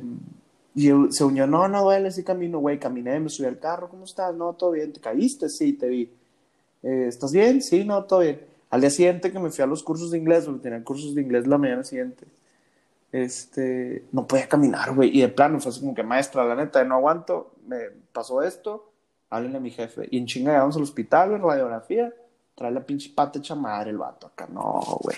y 0.74 0.90
se 1.12 1.24
unió, 1.24 1.48
no, 1.48 1.68
no 1.68 1.84
duele, 1.84 2.12
sí 2.12 2.24
camino, 2.24 2.60
güey, 2.60 2.80
caminé, 2.80 3.20
me 3.20 3.30
subí 3.30 3.48
al 3.48 3.60
carro, 3.60 3.90
¿cómo 3.90 4.06
estás? 4.06 4.36
No, 4.36 4.54
todo 4.54 4.72
bien, 4.72 4.92
¿te 4.92 5.00
caíste? 5.00 5.50
Sí, 5.50 5.74
te 5.74 5.88
vi. 5.88 6.12
"Eh, 6.84 7.06
¿Estás 7.08 7.32
bien? 7.32 7.62
Sí, 7.62 7.86
no, 7.86 8.04
todo 8.04 8.20
bien. 8.22 8.42
Al 8.70 8.82
día 8.82 8.90
siguiente 8.90 9.32
que 9.32 9.40
me 9.40 9.50
fui 9.52 9.64
a 9.64 9.68
los 9.68 9.84
cursos 9.84 10.12
de 10.12 10.18
inglés, 10.18 10.46
porque 10.46 10.62
tenía 10.64 10.84
cursos 10.84 11.16
de 11.16 11.22
inglés 11.22 11.48
la 11.48 11.58
mañana 11.58 11.84
siguiente, 11.84 12.26
este, 13.12 14.04
no 14.12 14.28
podía 14.28 14.48
caminar, 14.50 14.94
güey, 14.94 15.18
y 15.18 15.22
de 15.22 15.30
plano 15.30 15.60
fue 15.60 15.70
así 15.72 15.80
como 15.80 15.96
que, 15.96 16.04
maestra, 16.04 16.44
la 16.46 16.56
neta, 16.56 16.84
no 16.84 16.96
aguanto, 16.96 17.52
me 17.68 17.78
pasó 18.12 18.42
esto, 18.44 18.92
háblenle 19.30 19.58
a 19.58 19.62
mi 19.62 19.72
jefe. 19.72 20.08
Y 20.12 20.18
en 20.18 20.26
chinga 20.26 20.52
llegamos 20.52 20.76
al 20.76 20.84
hospital, 20.84 21.34
en 21.34 21.42
radiografía, 21.42 22.14
trae 22.56 22.72
la 22.72 22.86
pinche 22.86 23.12
pata 23.14 23.40
hecha 23.40 23.56
madre 23.56 23.92
el 23.92 23.98
vato 23.98 24.28
acá, 24.28 24.48
no, 24.48 24.82
güey. 25.02 25.18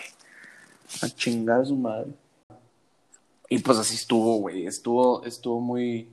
A 1.02 1.10
chingar 1.10 1.62
a 1.62 1.66
su 1.66 1.76
madre. 1.76 2.12
Y 3.50 3.60
pues 3.60 3.78
así 3.78 3.96
estuvo, 3.96 4.38
güey. 4.40 4.66
Estuvo, 4.66 5.24
estuvo 5.24 5.60
muy. 5.60 6.10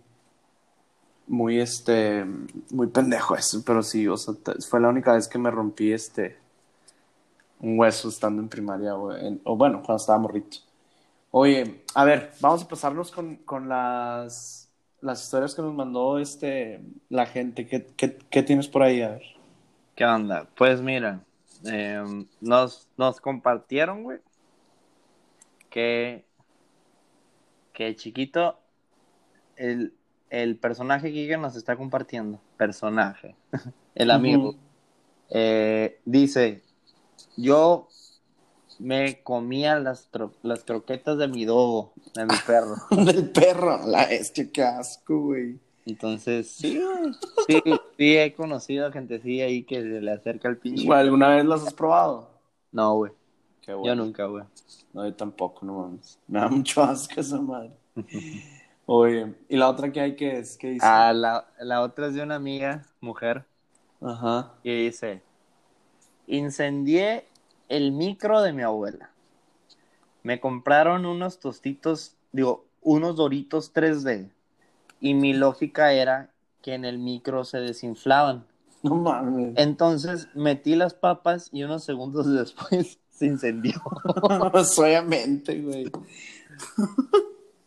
muy, 1.26 1.60
este, 1.60 2.24
muy 2.70 2.86
pendejo 2.88 3.34
eso, 3.36 3.62
pero 3.64 3.82
sí, 3.82 4.06
o 4.08 4.16
sea, 4.16 4.34
fue 4.68 4.80
la 4.80 4.88
única 4.88 5.14
vez 5.14 5.26
que 5.28 5.38
me 5.38 5.50
rompí, 5.50 5.92
este, 5.92 6.36
un 7.60 7.78
hueso 7.78 8.08
estando 8.08 8.42
en 8.42 8.48
primaria, 8.48 8.92
güey, 8.92 9.40
o 9.44 9.56
bueno, 9.56 9.82
cuando 9.82 9.96
estaba 9.96 10.18
morrito. 10.18 10.58
Oye, 11.30 11.82
a 11.94 12.04
ver, 12.04 12.32
vamos 12.40 12.62
a 12.62 12.68
pasarnos 12.68 13.10
con, 13.10 13.36
con 13.36 13.68
las, 13.68 14.63
las 15.04 15.22
historias 15.22 15.54
que 15.54 15.62
nos 15.62 15.74
mandó, 15.74 16.18
este, 16.18 16.80
la 17.10 17.26
gente. 17.26 17.66
¿Qué, 17.66 17.86
qué, 17.96 18.18
qué 18.30 18.42
tienes 18.42 18.68
por 18.68 18.82
ahí? 18.82 19.02
A 19.02 19.10
ver. 19.10 19.22
¿Qué 19.94 20.04
onda? 20.04 20.48
Pues 20.56 20.80
mira, 20.80 21.22
em, 21.64 22.26
nos, 22.40 22.88
nos 22.96 23.20
compartieron, 23.20 24.02
güey, 24.02 24.18
que, 25.70 26.24
que 27.72 27.94
chiquito, 27.94 28.58
el, 29.56 29.92
el 30.30 30.56
personaje 30.56 31.12
que 31.12 31.36
nos 31.36 31.54
está 31.54 31.76
compartiendo, 31.76 32.40
personaje, 32.56 33.36
el 33.94 34.10
amigo, 34.10 34.56
eh, 35.28 36.00
dice, 36.06 36.62
yo 37.36 37.88
me 38.78 39.22
comía 39.22 39.78
las, 39.78 40.10
tro- 40.12 40.32
las 40.42 40.64
croquetas 40.64 41.18
de 41.18 41.28
mi 41.28 41.44
dogo, 41.44 41.92
de 42.14 42.26
mi 42.26 42.34
perro. 42.46 42.74
Del 42.90 43.30
perro, 43.30 43.86
la 43.86 44.06
bestia, 44.06 44.48
qué 44.52 44.62
asco, 44.62 45.18
güey. 45.18 45.58
Entonces, 45.86 46.50
sí, 46.50 46.78
güey, 46.82 47.12
sí, 47.46 47.62
sí 47.98 48.16
he 48.16 48.34
conocido 48.34 48.86
a 48.86 48.92
gente 48.92 49.20
sí 49.20 49.40
ahí 49.40 49.62
que 49.64 49.80
se 49.82 50.00
le 50.00 50.10
acerca 50.12 50.48
el 50.48 50.56
pinche. 50.56 50.90
¿Alguna 50.92 51.28
vez 51.36 51.44
las 51.44 51.66
has 51.66 51.74
probado? 51.74 52.30
No, 52.72 52.94
güey, 52.96 53.12
Qué 53.60 53.72
yo 53.72 53.94
nunca, 53.94 54.24
güey. 54.26 54.44
No, 54.92 55.04
yo 55.06 55.14
tampoco, 55.14 55.64
no 55.66 55.74
mames. 55.80 56.18
Me 56.26 56.40
da 56.40 56.48
mucho 56.48 56.82
asco 56.82 57.20
esa 57.20 57.40
madre. 57.40 57.70
Oye, 58.86 59.34
¿y 59.48 59.56
la 59.56 59.68
otra 59.70 59.90
que 59.92 60.00
hay 60.00 60.14
que 60.16 60.38
es? 60.38 60.56
¿Qué 60.58 60.68
dice? 60.70 60.84
Ah, 60.86 61.12
la, 61.14 61.46
la 61.60 61.80
otra 61.82 62.08
es 62.08 62.14
de 62.14 62.22
una 62.22 62.34
amiga, 62.34 62.84
mujer, 63.00 63.44
Ajá. 64.02 64.52
y 64.62 64.84
dice, 64.86 65.22
incendié 66.26 67.24
el 67.68 67.92
micro 67.92 68.42
de 68.42 68.52
mi 68.52 68.62
abuela. 68.62 69.10
Me 70.22 70.40
compraron 70.40 71.06
unos 71.06 71.38
tostitos, 71.38 72.16
digo, 72.32 72.66
unos 72.80 73.16
doritos 73.16 73.72
3D, 73.74 74.30
y 75.00 75.14
mi 75.14 75.32
lógica 75.34 75.92
era 75.92 76.30
que 76.62 76.74
en 76.74 76.84
el 76.84 76.98
micro 76.98 77.44
se 77.44 77.58
desinflaban. 77.58 78.46
No 78.82 78.96
mames. 78.96 79.54
Entonces 79.56 80.28
metí 80.34 80.76
las 80.76 80.94
papas 80.94 81.48
y 81.52 81.62
unos 81.62 81.84
segundos 81.84 82.26
después 82.32 82.98
se 83.10 83.26
incendió. 83.26 83.74
Obviamente, 84.22 85.60
güey. 85.60 85.90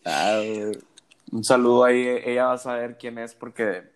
Ah, 0.09 0.37
güey. 0.37 0.71
Un 1.33 1.43
saludo 1.43 1.83
ahí, 1.83 2.07
ella 2.23 2.45
va 2.45 2.53
a 2.53 2.57
saber 2.57 2.97
quién 2.97 3.17
es 3.17 3.35
porque 3.35 3.91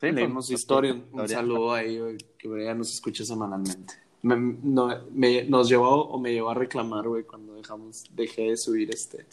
Sí, 0.00 0.12
leímos 0.12 0.50
historia. 0.50 0.96
Un 1.10 1.28
saludo 1.28 1.72
ahí, 1.72 1.98
güey, 1.98 2.18
que 2.38 2.48
ella 2.62 2.74
nos 2.74 2.92
escucha 2.92 3.24
semanalmente. 3.24 3.94
Me, 4.22 4.36
no, 4.36 4.88
me- 5.12 5.44
nos 5.44 5.68
llevó 5.68 6.06
o 6.08 6.18
me 6.18 6.32
llevó 6.32 6.50
a 6.50 6.54
reclamar, 6.54 7.06
güey, 7.08 7.24
cuando 7.24 7.54
dejamos, 7.54 8.04
dejé 8.14 8.50
de 8.50 8.56
subir 8.56 8.90
este 8.90 9.26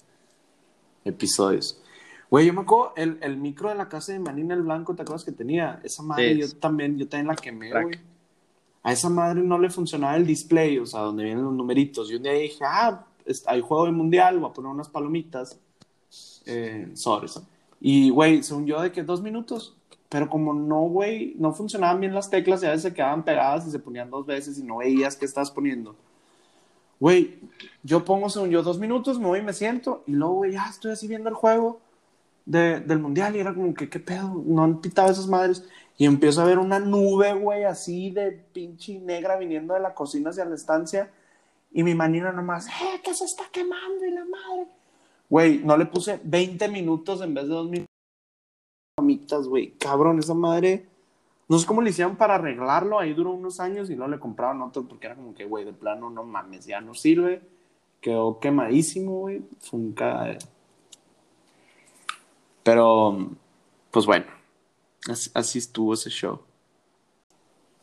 episodios. 1.03 1.81
Güey, 2.29 2.47
yo 2.47 2.53
me 2.53 2.61
acuerdo, 2.61 2.93
el, 2.95 3.17
el 3.21 3.37
micro 3.37 3.69
de 3.69 3.75
la 3.75 3.87
casa 3.87 4.11
de 4.11 4.19
Manina 4.19 4.55
el 4.55 4.63
Blanco, 4.63 4.95
¿te 4.95 5.03
acuerdas 5.03 5.23
que 5.23 5.31
tenía? 5.31 5.79
Esa 5.83 6.03
madre 6.03 6.33
Sí. 6.33 6.41
yo 6.41 6.59
también, 6.59 6.97
yo 6.97 7.07
también 7.07 7.27
la 7.27 7.35
quemé, 7.35 7.71
güey. 7.71 7.99
A 8.83 8.91
esa 8.91 9.09
madre 9.09 9.41
no 9.41 9.57
le 9.57 9.69
funcionaba 9.69 10.15
el 10.15 10.25
display, 10.27 10.77
o 10.77 10.85
sea, 10.85 11.01
donde 11.01 11.23
vienen 11.23 11.43
los 11.43 11.53
numeritos. 11.53 12.11
Y 12.11 12.15
un 12.15 12.23
día 12.23 12.33
dije, 12.33 12.63
ah, 12.65 13.05
hay 13.47 13.61
juego 13.61 13.85
del 13.85 13.93
mundial, 13.93 14.39
voy 14.39 14.49
a 14.49 14.53
poner 14.53 14.71
unas 14.71 14.89
palomitas. 14.89 15.59
Eh. 16.45 16.91
Y, 17.81 18.09
güey, 18.11 18.43
según 18.43 18.65
yo, 18.67 18.81
de 18.81 18.91
que 18.91 19.03
dos 19.03 19.21
minutos. 19.21 19.75
Pero 20.09 20.29
como 20.29 20.53
no, 20.53 20.81
güey, 20.83 21.33
no 21.37 21.51
funcionaban 21.53 21.99
bien 21.99 22.13
las 22.13 22.29
teclas 22.29 22.61
y 22.63 22.67
a 22.67 22.69
veces 22.69 22.83
se 22.83 22.93
quedaban 22.93 23.23
pegadas 23.25 23.67
y 23.67 23.71
se 23.71 23.79
ponían 23.79 24.09
dos 24.09 24.25
veces 24.25 24.57
y 24.59 24.63
no 24.63 24.77
veías 24.77 25.15
qué 25.15 25.25
estabas 25.25 25.51
poniendo. 25.51 25.95
Güey, 26.99 27.39
yo 27.83 28.05
pongo, 28.05 28.29
según 28.29 28.49
yo, 28.49 28.63
dos 28.63 28.79
minutos, 28.79 29.19
me 29.19 29.25
voy 29.27 29.39
y 29.39 29.43
me 29.43 29.53
siento. 29.53 30.03
Y 30.07 30.13
luego, 30.13 30.35
güey, 30.35 30.53
ya 30.53 30.67
estoy 30.69 30.91
así 30.91 31.07
viendo 31.07 31.27
el 31.29 31.35
juego 31.35 31.79
de- 32.45 32.79
del 32.79 32.99
mundial 32.99 33.35
y 33.35 33.39
era 33.39 33.53
como 33.53 33.73
que, 33.73 33.89
¿qué 33.89 33.99
pedo? 33.99 34.41
No 34.45 34.63
han 34.63 34.79
pitado 34.79 35.11
esas 35.11 35.27
madres. 35.27 35.67
Y 35.97 36.05
empiezo 36.05 36.41
a 36.41 36.45
ver 36.45 36.59
una 36.59 36.79
nube, 36.79 37.33
güey, 37.33 37.63
así 37.63 38.11
de 38.11 38.31
pinche 38.31 38.99
negra 38.99 39.37
viniendo 39.37 39.73
de 39.73 39.79
la 39.79 39.93
cocina 39.93 40.29
hacia 40.29 40.45
la 40.45 40.55
estancia. 40.55 41.09
Y 41.73 41.83
mi 41.83 41.95
manina 41.95 42.31
nomás, 42.31 42.67
¡eh, 42.67 43.13
se 43.13 43.25
está 43.25 43.43
quemando 43.51 44.05
y 44.05 44.11
la 44.11 44.23
madre! 44.25 44.67
Güey, 45.29 45.57
no 45.63 45.75
le 45.75 45.85
puse 45.87 46.19
20 46.23 46.67
minutos 46.69 47.21
en 47.21 47.33
vez 47.33 47.43
de 47.45 47.49
dos 47.49 47.65
minutos. 47.69 47.84
Mamitas, 48.97 49.49
güey, 49.49 49.71
cabrón, 49.71 50.19
esa 50.19 50.33
madre. 50.33 50.87
No 51.49 51.59
sé 51.59 51.67
cómo 51.67 51.81
le 51.81 51.89
hicieron 51.89 52.15
para 52.15 52.35
arreglarlo. 52.35 52.97
Ahí 52.97 53.13
duró 53.13 53.31
unos 53.31 53.59
años 53.59 53.89
y 53.89 53.95
luego 53.95 54.09
le 54.09 54.19
compraron 54.21 54.61
otro 54.61 54.87
porque 54.87 55.07
era 55.07 55.17
como 55.17 55.35
que, 55.35 55.43
güey, 55.43 55.65
de 55.65 55.73
plano, 55.73 56.09
no 56.09 56.23
mames, 56.23 56.65
ya 56.65 56.79
no 56.79 56.93
sirve. 56.93 57.41
Quedó 57.99 58.39
quemadísimo, 58.39 59.19
güey. 59.19 59.43
Fue 59.59 59.81
un 59.81 59.91
cagadero. 59.91 60.39
Pero, 62.63 63.31
pues 63.91 64.05
bueno, 64.05 64.27
así, 65.09 65.29
así 65.33 65.59
estuvo 65.59 65.93
ese 65.93 66.09
show. 66.09 66.39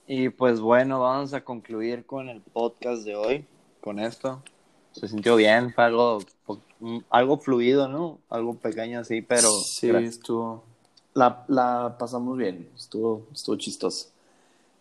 Y 0.07 0.31
pues 0.31 0.61
bueno, 0.61 1.01
vamos 1.01 1.35
a 1.35 1.45
concluir 1.45 2.07
con 2.07 2.31
el 2.31 2.41
podcast 2.41 3.05
de 3.05 3.17
hoy, 3.17 3.45
con 3.83 3.99
esto. 3.99 4.43
Se 4.93 5.09
sintió 5.09 5.37
bien, 5.37 5.75
fue 5.75 5.85
algo, 5.85 6.21
algo 7.11 7.39
fluido, 7.39 7.87
¿no? 7.87 8.19
Algo 8.31 8.55
pequeño 8.55 9.01
así, 9.01 9.21
pero 9.21 9.51
sí, 9.51 9.89
gracias. 9.89 10.15
estuvo. 10.15 10.72
La, 11.15 11.45
la 11.49 11.97
pasamos 11.99 12.37
bien, 12.39 12.69
estuvo, 12.77 13.27
estuvo 13.33 13.57
chistoso. 13.57 14.07
Sí, 14.07 14.13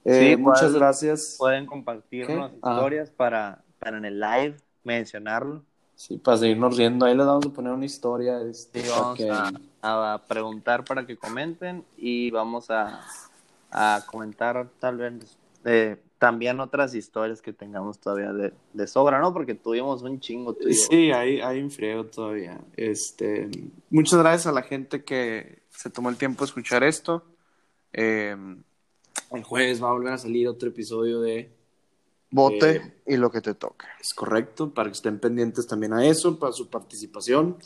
Eh, 0.05 0.38
pues, 0.38 0.39
muchas 0.39 0.73
gracias. 0.73 1.36
pueden 1.38 1.65
compartirnos 1.65 2.51
¿Qué? 2.51 2.57
Ah. 2.61 2.73
historias 2.75 3.09
para, 3.09 3.63
para 3.79 3.97
en 3.97 4.05
el 4.05 4.19
live 4.19 4.55
mencionarlo. 4.84 5.61
Sí, 5.95 6.17
para 6.17 6.38
seguirnos 6.38 6.75
riendo, 6.77 7.05
ahí 7.05 7.15
les 7.15 7.25
vamos 7.27 7.45
a 7.45 7.49
poner 7.49 7.73
una 7.73 7.86
historia. 7.86 8.41
Este, 8.41 8.82
Sí, 8.82 8.89
vamos 8.89 9.17
que- 9.17 9.29
a, 9.29 9.51
a 10.13 10.17
preguntar 10.27 10.84
para 10.84 11.05
que 11.05 11.15
comenten 11.17 11.84
y 11.97 12.32
vamos 12.32 12.71
a, 12.71 13.01
a 13.69 14.01
comentar 14.07 14.67
tal 14.79 14.97
vez 14.97 15.38
eh, 15.65 15.97
también 16.17 16.59
otras 16.59 16.95
historias 16.95 17.41
que 17.41 17.53
tengamos 17.53 17.99
todavía 17.99 18.34
de, 18.34 18.53
de 18.73 18.88
sobra, 18.88 19.19
¿no? 19.19 19.32
Porque 19.34 19.53
tuvimos 19.53 20.01
un 20.01 20.19
chingo. 20.19 20.55
Sí, 20.89 21.11
hay, 21.11 21.39
hay 21.41 21.61
un 21.61 21.69
friego 21.69 22.05
todavía. 22.05 22.59
Este, 22.77 23.49
muchas 23.91 24.17
gracias 24.19 24.47
a 24.47 24.51
la 24.51 24.63
gente 24.63 25.03
que 25.03 25.61
se 25.72 25.89
tomó 25.89 26.09
el 26.09 26.17
tiempo 26.17 26.43
de 26.43 26.49
escuchar 26.49 26.84
esto. 26.84 27.24
Eh, 27.93 28.36
el 29.32 29.43
jueves 29.43 29.82
va 29.82 29.89
a 29.89 29.93
volver 29.93 30.13
a 30.13 30.17
salir 30.17 30.47
otro 30.47 30.69
episodio 30.69 31.19
de 31.22 31.51
Vote 32.30 32.76
Eh, 32.76 32.93
y 33.07 33.17
lo 33.17 33.30
que 33.30 33.41
te 33.41 33.53
toque. 33.55 33.88
Es 33.99 34.13
correcto, 34.13 34.74
para 34.74 34.89
que 34.89 34.95
estén 34.95 35.19
pendientes 35.19 35.67
también 35.67 35.93
a 35.93 36.05
eso, 36.05 36.39
para 36.39 36.53
su 36.53 36.69
participación. 36.69 37.57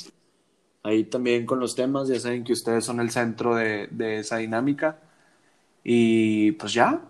Ahí 0.81 1.03
también 1.03 1.45
con 1.45 1.59
los 1.59 1.75
temas, 1.75 2.07
ya 2.07 2.19
saben 2.19 2.43
que 2.43 2.53
ustedes 2.53 2.83
son 2.83 2.99
el 2.99 3.11
centro 3.11 3.55
de, 3.55 3.87
de 3.91 4.19
esa 4.19 4.37
dinámica. 4.37 4.99
Y 5.83 6.53
pues 6.53 6.73
ya, 6.73 7.03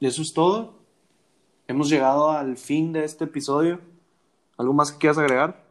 eso 0.00 0.22
es 0.22 0.32
todo. 0.34 0.78
Hemos 1.68 1.88
llegado 1.88 2.30
al 2.30 2.56
fin 2.56 2.92
de 2.92 3.04
este 3.04 3.24
episodio. 3.24 3.80
¿Algo 4.56 4.72
más 4.72 4.90
que 4.90 4.98
quieras 4.98 5.18
agregar? 5.18 5.67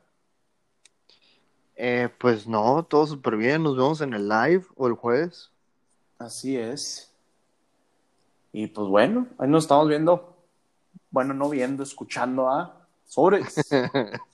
Eh, 1.80 2.10
pues 2.18 2.48
no, 2.48 2.84
todo 2.84 3.06
súper 3.06 3.38
bien. 3.38 3.62
Nos 3.62 3.78
vemos 3.78 4.02
en 4.02 4.14
el 4.14 4.28
live 4.28 4.66
o 4.76 4.88
el 4.88 4.94
jueves. 4.94 5.52
Así 6.18 6.58
es. 6.58 7.14
Y 8.52 8.66
pues 8.68 8.88
bueno, 8.88 9.28
ahí 9.38 9.48
nos 9.48 9.66
estamos 9.66 9.88
viendo. 9.88 10.36
Bueno, 11.12 11.36
no 11.36 11.50
viendo, 11.50 11.84
escuchando 11.84 12.50
a 12.50 12.88
Sobres. 13.06 13.56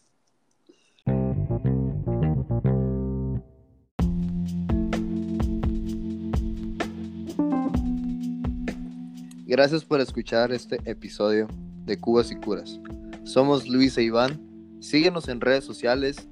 Gracias 9.46 9.84
por 9.84 10.00
escuchar 10.02 10.52
este 10.52 10.80
episodio 10.86 11.48
de 11.86 12.00
Cubas 12.00 12.32
y 12.32 12.36
Curas. 12.38 12.80
Somos 13.24 13.68
Luis 13.68 13.98
e 13.98 14.04
Iván. 14.04 14.42
Síguenos 14.80 15.28
en 15.28 15.42
redes 15.42 15.64
sociales, 15.64 16.28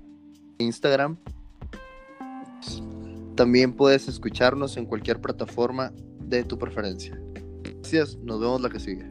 Instagram. 0.62 1.18
También 3.36 3.74
puedes 3.74 4.08
escucharnos 4.08 4.78
en 4.78 4.86
cualquier 4.86 5.20
plataforma 5.20 5.92
de 6.20 6.44
tu 6.44 6.58
preferencia. 6.58 7.20
Gracias, 7.64 8.18
nos 8.18 8.40
vemos 8.40 8.62
la 8.62 8.70
que 8.70 8.80
sigue. 8.80 9.06